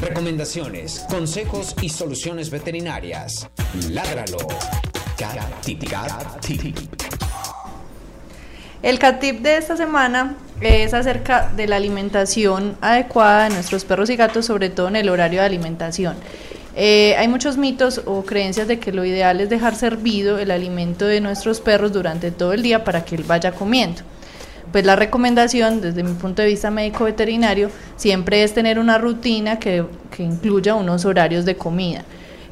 Recomendaciones, 0.01 1.05
consejos 1.09 1.75
y 1.81 1.89
soluciones 1.89 2.49
veterinarias. 2.49 3.49
Ládralo. 3.89 4.37
Cat 5.17 5.61
Tip. 5.61 5.89
Cat 5.89 6.39
Tip. 6.39 6.77
El 8.81 8.99
cat 8.99 9.21
tip 9.21 9.41
de 9.41 9.57
esta 9.57 9.77
semana 9.77 10.35
es 10.59 10.93
acerca 10.93 11.49
de 11.55 11.67
la 11.67 11.77
alimentación 11.77 12.77
adecuada 12.81 13.45
de 13.45 13.51
nuestros 13.51 13.85
perros 13.85 14.09
y 14.09 14.17
gatos, 14.17 14.45
sobre 14.45 14.69
todo 14.69 14.89
en 14.89 14.97
el 14.97 15.09
horario 15.09 15.39
de 15.39 15.45
alimentación. 15.45 16.15
Eh, 16.75 17.15
hay 17.17 17.27
muchos 17.27 17.57
mitos 17.57 18.01
o 18.05 18.25
creencias 18.25 18.67
de 18.67 18.79
que 18.79 18.91
lo 18.91 19.05
ideal 19.05 19.39
es 19.39 19.49
dejar 19.49 19.75
servido 19.75 20.39
el 20.39 20.51
alimento 20.51 21.05
de 21.05 21.21
nuestros 21.21 21.61
perros 21.61 21.93
durante 21.93 22.31
todo 22.31 22.51
el 22.51 22.63
día 22.63 22.83
para 22.83 23.05
que 23.05 23.15
él 23.15 23.23
vaya 23.23 23.51
comiendo. 23.51 24.01
Pues 24.73 24.87
la 24.87 24.95
recomendación, 24.95 25.81
desde 25.81 26.01
mi 26.01 26.13
punto 26.13 26.41
de 26.41 26.47
vista 26.47 26.71
médico 26.71 27.03
veterinario, 27.03 27.69
siempre 27.95 28.41
es 28.41 28.55
tener 28.55 28.79
una 28.79 28.97
rutina 28.97 29.59
que, 29.59 29.85
que 30.09 30.23
incluya 30.23 30.73
unos 30.73 31.05
horarios 31.05 31.45
de 31.45 31.55
comida. 31.55 32.03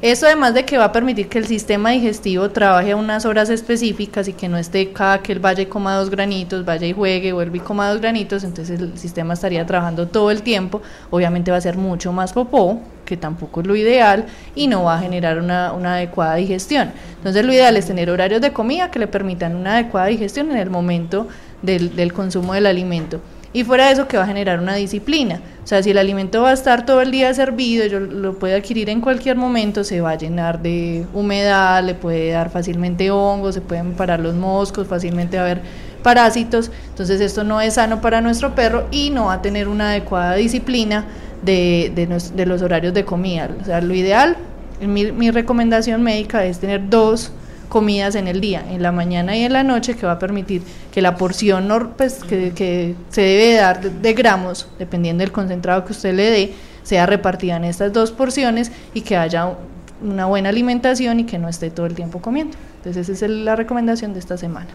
Esto 0.02 0.26
además 0.26 0.54
de 0.54 0.64
que 0.64 0.78
va 0.78 0.84
a 0.84 0.92
permitir 0.92 1.28
que 1.28 1.38
el 1.38 1.46
sistema 1.46 1.90
digestivo 1.90 2.50
trabaje 2.50 2.92
a 2.92 2.96
unas 2.96 3.24
horas 3.24 3.50
específicas 3.50 4.28
y 4.28 4.34
que 4.34 4.48
no 4.48 4.56
esté 4.56 4.92
cada 4.92 5.18
que 5.18 5.32
él 5.32 5.40
vaya 5.40 5.62
y 5.62 5.66
coma 5.66 5.96
dos 5.96 6.10
granitos, 6.10 6.64
vaya 6.64 6.86
y 6.86 6.92
juegue, 6.92 7.32
vuelve 7.32 7.58
y 7.58 7.60
coma 7.60 7.90
dos 7.90 8.00
granitos, 8.00 8.44
entonces 8.44 8.80
el 8.80 8.96
sistema 8.98 9.34
estaría 9.34 9.66
trabajando 9.66 10.06
todo 10.06 10.30
el 10.30 10.42
tiempo, 10.42 10.80
obviamente 11.10 11.50
va 11.50 11.56
a 11.56 11.60
ser 11.60 11.76
mucho 11.76 12.12
más 12.12 12.32
popó, 12.32 12.80
que 13.04 13.16
tampoco 13.16 13.60
es 13.60 13.66
lo 13.66 13.76
ideal, 13.76 14.26
y 14.54 14.68
no 14.68 14.84
va 14.84 14.96
a 14.96 15.00
generar 15.00 15.38
una, 15.38 15.72
una 15.72 15.94
adecuada 15.94 16.36
digestión. 16.36 16.92
Entonces 17.18 17.44
lo 17.44 17.52
ideal 17.52 17.76
es 17.76 17.86
tener 17.86 18.10
horarios 18.10 18.40
de 18.40 18.52
comida 18.52 18.90
que 18.90 18.98
le 18.98 19.06
permitan 19.06 19.54
una 19.54 19.74
adecuada 19.74 20.06
digestión 20.06 20.50
en 20.50 20.56
el 20.56 20.70
momento 20.70 21.28
del, 21.62 22.12
consumo 22.12 22.54
del 22.54 22.66
alimento. 22.66 23.20
Y 23.54 23.64
fuera 23.64 23.86
de 23.86 23.92
eso 23.92 24.08
que 24.08 24.16
va 24.16 24.24
a 24.24 24.26
generar 24.26 24.60
una 24.60 24.74
disciplina. 24.76 25.40
O 25.62 25.66
sea, 25.66 25.82
si 25.82 25.90
el 25.90 25.98
alimento 25.98 26.40
va 26.40 26.50
a 26.50 26.52
estar 26.54 26.86
todo 26.86 27.02
el 27.02 27.10
día 27.10 27.32
servido, 27.34 27.86
yo 27.86 28.00
lo 28.00 28.38
puede 28.38 28.54
adquirir 28.54 28.88
en 28.88 29.02
cualquier 29.02 29.36
momento, 29.36 29.84
se 29.84 30.00
va 30.00 30.12
a 30.12 30.16
llenar 30.16 30.62
de 30.62 31.04
humedad, 31.12 31.84
le 31.84 31.94
puede 31.94 32.30
dar 32.30 32.48
fácilmente 32.50 33.10
hongos, 33.10 33.54
se 33.54 33.60
pueden 33.60 33.92
parar 33.92 34.20
los 34.20 34.34
moscos, 34.34 34.86
fácilmente 34.88 35.36
va 35.36 35.42
a 35.42 35.46
haber 35.46 35.60
parásitos. 36.02 36.70
Entonces 36.88 37.20
esto 37.20 37.44
no 37.44 37.60
es 37.60 37.74
sano 37.74 38.00
para 38.00 38.22
nuestro 38.22 38.54
perro 38.54 38.86
y 38.90 39.10
no 39.10 39.26
va 39.26 39.34
a 39.34 39.42
tener 39.42 39.68
una 39.68 39.90
adecuada 39.90 40.34
disciplina 40.34 41.04
de, 41.42 41.92
de, 41.94 42.06
nos- 42.06 42.34
de 42.34 42.46
los 42.46 42.62
horarios 42.62 42.94
de 42.94 43.04
comida. 43.04 43.50
O 43.60 43.64
sea, 43.66 43.82
lo 43.82 43.92
ideal, 43.94 44.36
mi, 44.80 45.12
mi 45.12 45.30
recomendación 45.30 46.02
médica 46.02 46.44
es 46.46 46.58
tener 46.58 46.88
dos 46.88 47.32
comidas 47.72 48.16
en 48.16 48.28
el 48.28 48.42
día, 48.42 48.62
en 48.70 48.82
la 48.82 48.92
mañana 48.92 49.34
y 49.34 49.44
en 49.44 49.54
la 49.54 49.62
noche, 49.62 49.96
que 49.96 50.04
va 50.04 50.12
a 50.12 50.18
permitir 50.18 50.60
que 50.92 51.00
la 51.00 51.16
porción 51.16 51.66
pues, 51.96 52.22
que, 52.22 52.52
que 52.52 52.94
se 53.08 53.22
debe 53.22 53.54
dar 53.54 53.80
de, 53.80 53.88
de 53.88 54.12
gramos, 54.12 54.68
dependiendo 54.78 55.22
del 55.22 55.32
concentrado 55.32 55.82
que 55.86 55.92
usted 55.92 56.12
le 56.12 56.30
dé, 56.30 56.54
sea 56.82 57.06
repartida 57.06 57.56
en 57.56 57.64
estas 57.64 57.90
dos 57.90 58.12
porciones 58.12 58.70
y 58.92 59.00
que 59.00 59.16
haya 59.16 59.54
una 60.02 60.26
buena 60.26 60.50
alimentación 60.50 61.20
y 61.20 61.24
que 61.24 61.38
no 61.38 61.48
esté 61.48 61.70
todo 61.70 61.86
el 61.86 61.94
tiempo 61.94 62.20
comiendo. 62.20 62.58
Entonces 62.76 63.08
esa 63.08 63.24
es 63.24 63.30
la 63.30 63.56
recomendación 63.56 64.12
de 64.12 64.18
esta 64.18 64.36
semana. 64.36 64.68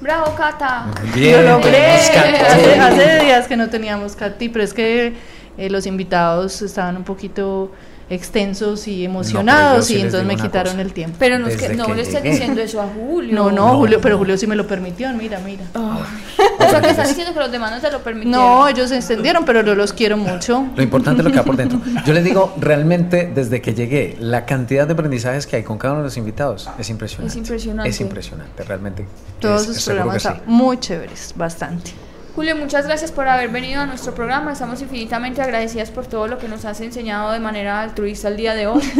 Bravo, 0.00 0.36
Cata. 0.36 0.86
Bien, 1.16 1.44
Lo 1.44 1.58
logré. 1.58 1.94
Hace, 1.94 2.78
hace 2.78 3.24
días 3.24 3.48
que 3.48 3.56
no 3.56 3.70
teníamos 3.70 4.16
tip, 4.38 4.52
pero 4.52 4.64
es 4.64 4.72
que 4.72 5.14
eh, 5.58 5.68
los 5.68 5.84
invitados 5.84 6.62
estaban 6.62 6.96
un 6.96 7.02
poquito 7.02 7.72
extensos 8.10 8.86
y 8.86 9.04
emocionados 9.04 9.86
sí 9.86 9.96
y 9.96 10.00
entonces 10.02 10.26
me 10.26 10.36
quitaron 10.36 10.74
cosa. 10.74 10.82
el 10.82 10.92
tiempo. 10.92 11.16
Pero 11.18 11.38
no, 11.38 11.48
es 11.48 11.56
que, 11.56 11.74
no 11.74 11.86
que 11.86 11.94
le 11.94 12.04
llegué. 12.04 12.30
diciendo 12.30 12.60
eso 12.60 12.80
a 12.80 12.86
Julio. 12.86 13.34
No, 13.34 13.50
no, 13.50 13.72
No. 13.72 13.78
Julio, 13.78 14.00
pero 14.00 14.18
Julio 14.18 14.36
sí 14.36 14.46
me 14.46 14.56
lo 14.56 14.66
permitió, 14.66 15.12
mira, 15.14 15.40
mira. 15.40 15.64
O 15.74 16.70
sea, 16.70 16.80
que 16.80 16.90
están 16.90 17.08
diciendo 17.08 17.32
que 17.32 17.40
los 17.40 17.50
demás 17.50 17.70
no 17.72 17.80
te 17.80 17.90
lo 17.90 18.02
permitieron. 18.02 18.40
No, 18.40 18.68
ellos 18.68 18.88
se 18.88 18.96
extendieron, 18.96 19.44
pero 19.44 19.62
yo 19.62 19.74
los 19.74 19.92
quiero 19.92 20.16
mucho. 20.16 20.66
Lo 20.76 20.82
importante 20.82 21.20
es 21.20 21.24
lo 21.24 21.30
que 21.30 21.38
va 21.38 21.44
por 21.44 21.56
dentro. 21.56 21.80
Yo 22.06 22.12
les 22.12 22.24
digo, 22.24 22.54
realmente, 22.58 23.30
desde 23.34 23.60
que 23.60 23.74
llegué, 23.74 24.16
la 24.20 24.44
cantidad 24.44 24.86
de 24.86 24.92
aprendizajes 24.92 25.46
que 25.46 25.56
hay 25.56 25.62
con 25.62 25.78
cada 25.78 25.94
uno 25.94 26.02
de 26.02 26.08
los 26.08 26.16
invitados 26.16 26.68
es 26.78 26.90
impresionante. 26.90 27.32
Es 27.32 27.36
impresionante. 27.36 27.90
Es 27.90 28.00
impresionante, 28.00 28.64
realmente. 28.64 29.06
Todos 29.40 29.64
sus 29.64 29.84
programas 29.84 30.22
sí. 30.22 30.28
están 30.28 30.42
muy 30.46 30.78
chéveres, 30.78 31.32
bastante. 31.36 31.92
Julio, 32.34 32.56
muchas 32.56 32.84
gracias 32.84 33.12
por 33.12 33.28
haber 33.28 33.48
venido 33.48 33.80
a 33.80 33.86
nuestro 33.86 34.12
programa. 34.12 34.52
Estamos 34.52 34.82
infinitamente 34.82 35.40
agradecidas 35.40 35.92
por 35.92 36.06
todo 36.06 36.26
lo 36.26 36.36
que 36.38 36.48
nos 36.48 36.64
has 36.64 36.80
enseñado 36.80 37.30
de 37.30 37.38
manera 37.38 37.80
altruista 37.80 38.26
el 38.26 38.36
día 38.36 38.54
de 38.54 38.66
hoy. 38.66 38.82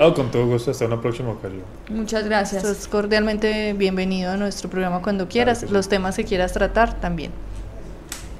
Oh, 0.00 0.14
con 0.14 0.30
todo 0.30 0.46
gusto, 0.46 0.70
hasta 0.70 0.84
una 0.84 1.00
próxima 1.00 1.30
ocasión. 1.30 1.62
Muchas 1.88 2.24
gracias. 2.24 2.62
Estás 2.62 2.86
cordialmente 2.86 3.72
bienvenido 3.72 4.30
a 4.30 4.36
nuestro 4.36 4.70
programa 4.70 5.02
cuando 5.02 5.28
quieras. 5.28 5.60
sí. 5.60 5.66
Los 5.68 5.88
temas 5.88 6.14
que 6.14 6.24
quieras 6.24 6.52
tratar 6.52 7.00
también. 7.00 7.32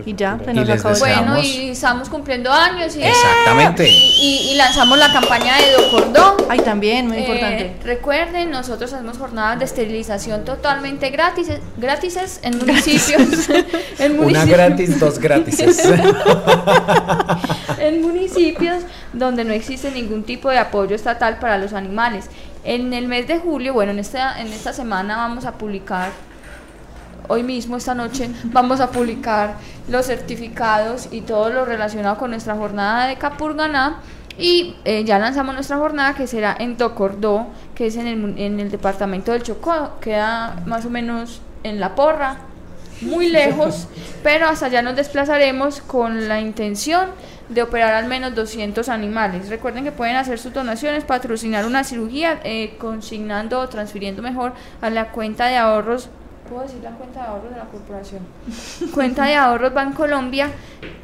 Y 0.06 0.14
ya, 0.14 0.38
se 0.44 0.54
nos 0.54 0.68
acabó. 0.70 0.96
Bueno, 1.00 1.38
y 1.42 1.70
estamos 1.70 2.08
cumpliendo 2.08 2.52
años 2.52 2.94
y, 2.96 3.02
Exactamente. 3.02 3.88
y, 3.88 3.92
y- 3.94 4.50
y 4.52 4.54
lanzamos 4.54 4.96
la 4.96 5.12
campaña 5.12 5.56
de 5.56 5.72
Docordón. 5.72 6.36
Ay, 6.48 6.60
también, 6.60 7.08
muy 7.08 7.16
Eh, 7.16 7.20
importante. 7.20 7.76
recuerden, 7.84 8.50
nosotros 8.50 8.92
hacemos 8.92 9.18
jornadas 9.18 9.58
de 9.58 9.64
esterilización 9.64 10.44
totalmente 10.44 11.10
gratis, 11.10 11.48
gratises 11.76 12.38
en 12.42 12.58
municipios. 12.58 13.48
en 13.98 14.20
Una 14.20 14.44
municipios- 14.44 14.48
gratis, 14.48 15.00
dos 15.00 15.18
gratis. 15.18 15.58
en 17.78 18.02
municipios 18.02 18.82
donde 19.12 19.44
no 19.44 19.52
existe 19.52 19.90
ningún 19.90 20.24
tipo 20.24 20.50
de 20.50 20.58
apoyo 20.58 20.94
estatal 20.94 21.38
para 21.38 21.58
los 21.58 21.72
animales. 21.72 22.26
En 22.64 22.92
el 22.92 23.08
mes 23.08 23.26
de 23.28 23.38
julio, 23.38 23.72
bueno, 23.72 23.92
en 23.92 23.98
esta, 23.98 24.40
en 24.40 24.48
esta 24.52 24.72
semana 24.72 25.16
vamos 25.16 25.44
a 25.46 25.52
publicar, 25.52 26.10
hoy 27.26 27.42
mismo, 27.42 27.76
esta 27.76 27.94
noche, 27.94 28.30
vamos 28.44 28.80
a 28.80 28.90
publicar 28.90 29.56
los 29.88 30.06
certificados 30.06 31.08
y 31.10 31.22
todo 31.22 31.50
lo 31.50 31.64
relacionado 31.64 32.16
con 32.18 32.30
nuestra 32.30 32.54
jornada 32.54 33.06
de 33.06 33.16
Capurganá. 33.16 34.00
Y 34.38 34.76
eh, 34.84 35.02
ya 35.04 35.18
lanzamos 35.18 35.54
nuestra 35.54 35.78
jornada 35.78 36.14
que 36.14 36.28
será 36.28 36.56
en 36.58 36.76
Tocordó, 36.76 37.48
que 37.74 37.86
es 37.88 37.96
en 37.96 38.06
el, 38.06 38.38
en 38.38 38.60
el 38.60 38.70
departamento 38.70 39.32
del 39.32 39.42
Chocó, 39.42 39.98
queda 40.00 40.62
más 40.64 40.86
o 40.86 40.90
menos 40.90 41.40
en 41.64 41.80
La 41.80 41.96
Porra, 41.96 42.36
muy 43.00 43.28
lejos, 43.28 43.88
pero 44.22 44.48
hasta 44.48 44.66
allá 44.66 44.82
nos 44.82 44.96
desplazaremos 44.96 45.80
con 45.80 46.28
la 46.28 46.40
intención 46.40 47.08
de 47.48 47.62
operar 47.62 47.94
al 47.94 48.06
menos 48.06 48.34
200 48.34 48.88
animales. 48.88 49.48
Recuerden 49.48 49.84
que 49.84 49.92
pueden 49.92 50.16
hacer 50.16 50.38
sus 50.38 50.52
donaciones, 50.52 51.04
patrocinar 51.04 51.66
una 51.66 51.84
cirugía, 51.84 52.40
eh, 52.44 52.76
consignando 52.78 53.60
o 53.60 53.68
transfiriendo 53.68 54.22
mejor 54.22 54.52
a 54.80 54.90
la 54.90 55.10
cuenta 55.10 55.46
de 55.46 55.56
ahorros. 55.56 56.10
¿Puedo 56.48 56.62
decir 56.62 56.80
la 56.82 56.92
cuenta 56.92 57.22
de 57.22 57.26
ahorros 57.26 57.50
de 57.50 57.56
la 57.56 57.66
corporación? 57.66 58.22
cuenta 58.94 59.26
de 59.26 59.34
ahorros 59.34 59.74
Bancolombia 59.74 60.50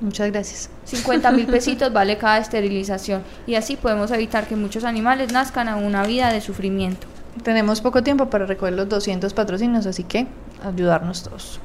Muchas 0.01 0.30
gracias. 0.30 0.70
50 0.84 1.30
mil 1.32 1.47
pesitos 1.47 1.93
vale 1.93 2.18
cada 2.18 2.39
esterilización 2.39 3.22
y 3.47 3.55
así 3.55 3.76
podemos 3.76 4.11
evitar 4.11 4.47
que 4.47 4.57
muchos 4.57 4.84
animales 4.84 5.32
nazcan 5.32 5.68
a 5.68 5.76
una 5.76 6.05
vida 6.05 6.32
de 6.32 6.41
sufrimiento. 6.41 7.07
Tenemos 7.43 7.80
poco 7.80 8.03
tiempo 8.03 8.30
para 8.30 8.47
recoger 8.47 8.74
los 8.74 8.89
200 8.89 9.32
patrocinios, 9.34 9.87
así 9.87 10.05
que 10.05 10.26
ayudarnos 10.64 11.22
todos. 11.22 11.61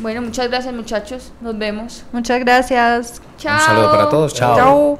Bueno, 0.00 0.22
muchas 0.22 0.48
gracias 0.48 0.74
muchachos, 0.74 1.32
nos 1.42 1.58
vemos. 1.58 2.04
Muchas 2.12 2.40
gracias. 2.40 3.20
Chao. 3.36 3.54
Un 3.54 3.66
saludo 3.66 3.90
para 3.90 4.08
todos, 4.08 4.34
chao. 4.34 4.56
Chao. 4.56 4.98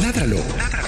Ládralo, 0.00 0.36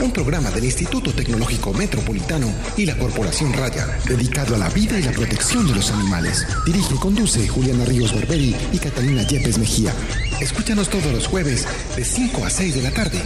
un 0.00 0.12
programa 0.12 0.50
del 0.52 0.64
Instituto 0.64 1.12
Tecnológico 1.12 1.72
Metropolitano 1.72 2.46
y 2.76 2.86
la 2.86 2.96
Corporación 2.96 3.52
Raya, 3.52 3.98
dedicado 4.06 4.54
a 4.54 4.58
la 4.58 4.68
vida 4.68 4.98
y 4.98 5.02
la 5.02 5.10
protección 5.10 5.66
de 5.66 5.74
los 5.74 5.90
animales. 5.90 6.46
Dirige 6.64 6.94
y 6.94 6.98
conduce 6.98 7.48
Juliana 7.48 7.84
Ríos 7.84 8.14
Barberi 8.14 8.54
y 8.72 8.78
Catalina 8.78 9.22
Yepes 9.22 9.58
Mejía. 9.58 9.92
Escúchanos 10.40 10.88
todos 10.88 11.12
los 11.12 11.26
jueves 11.26 11.66
de 11.96 12.04
5 12.04 12.44
a 12.44 12.50
6 12.50 12.76
de 12.76 12.82
la 12.82 12.90
tarde. 12.92 13.20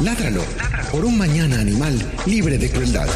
Ládralo, 0.00 0.42
por 0.90 1.04
un 1.04 1.18
mañana 1.18 1.60
animal 1.60 1.98
libre 2.26 2.56
de 2.56 2.70
crueldad. 2.70 3.08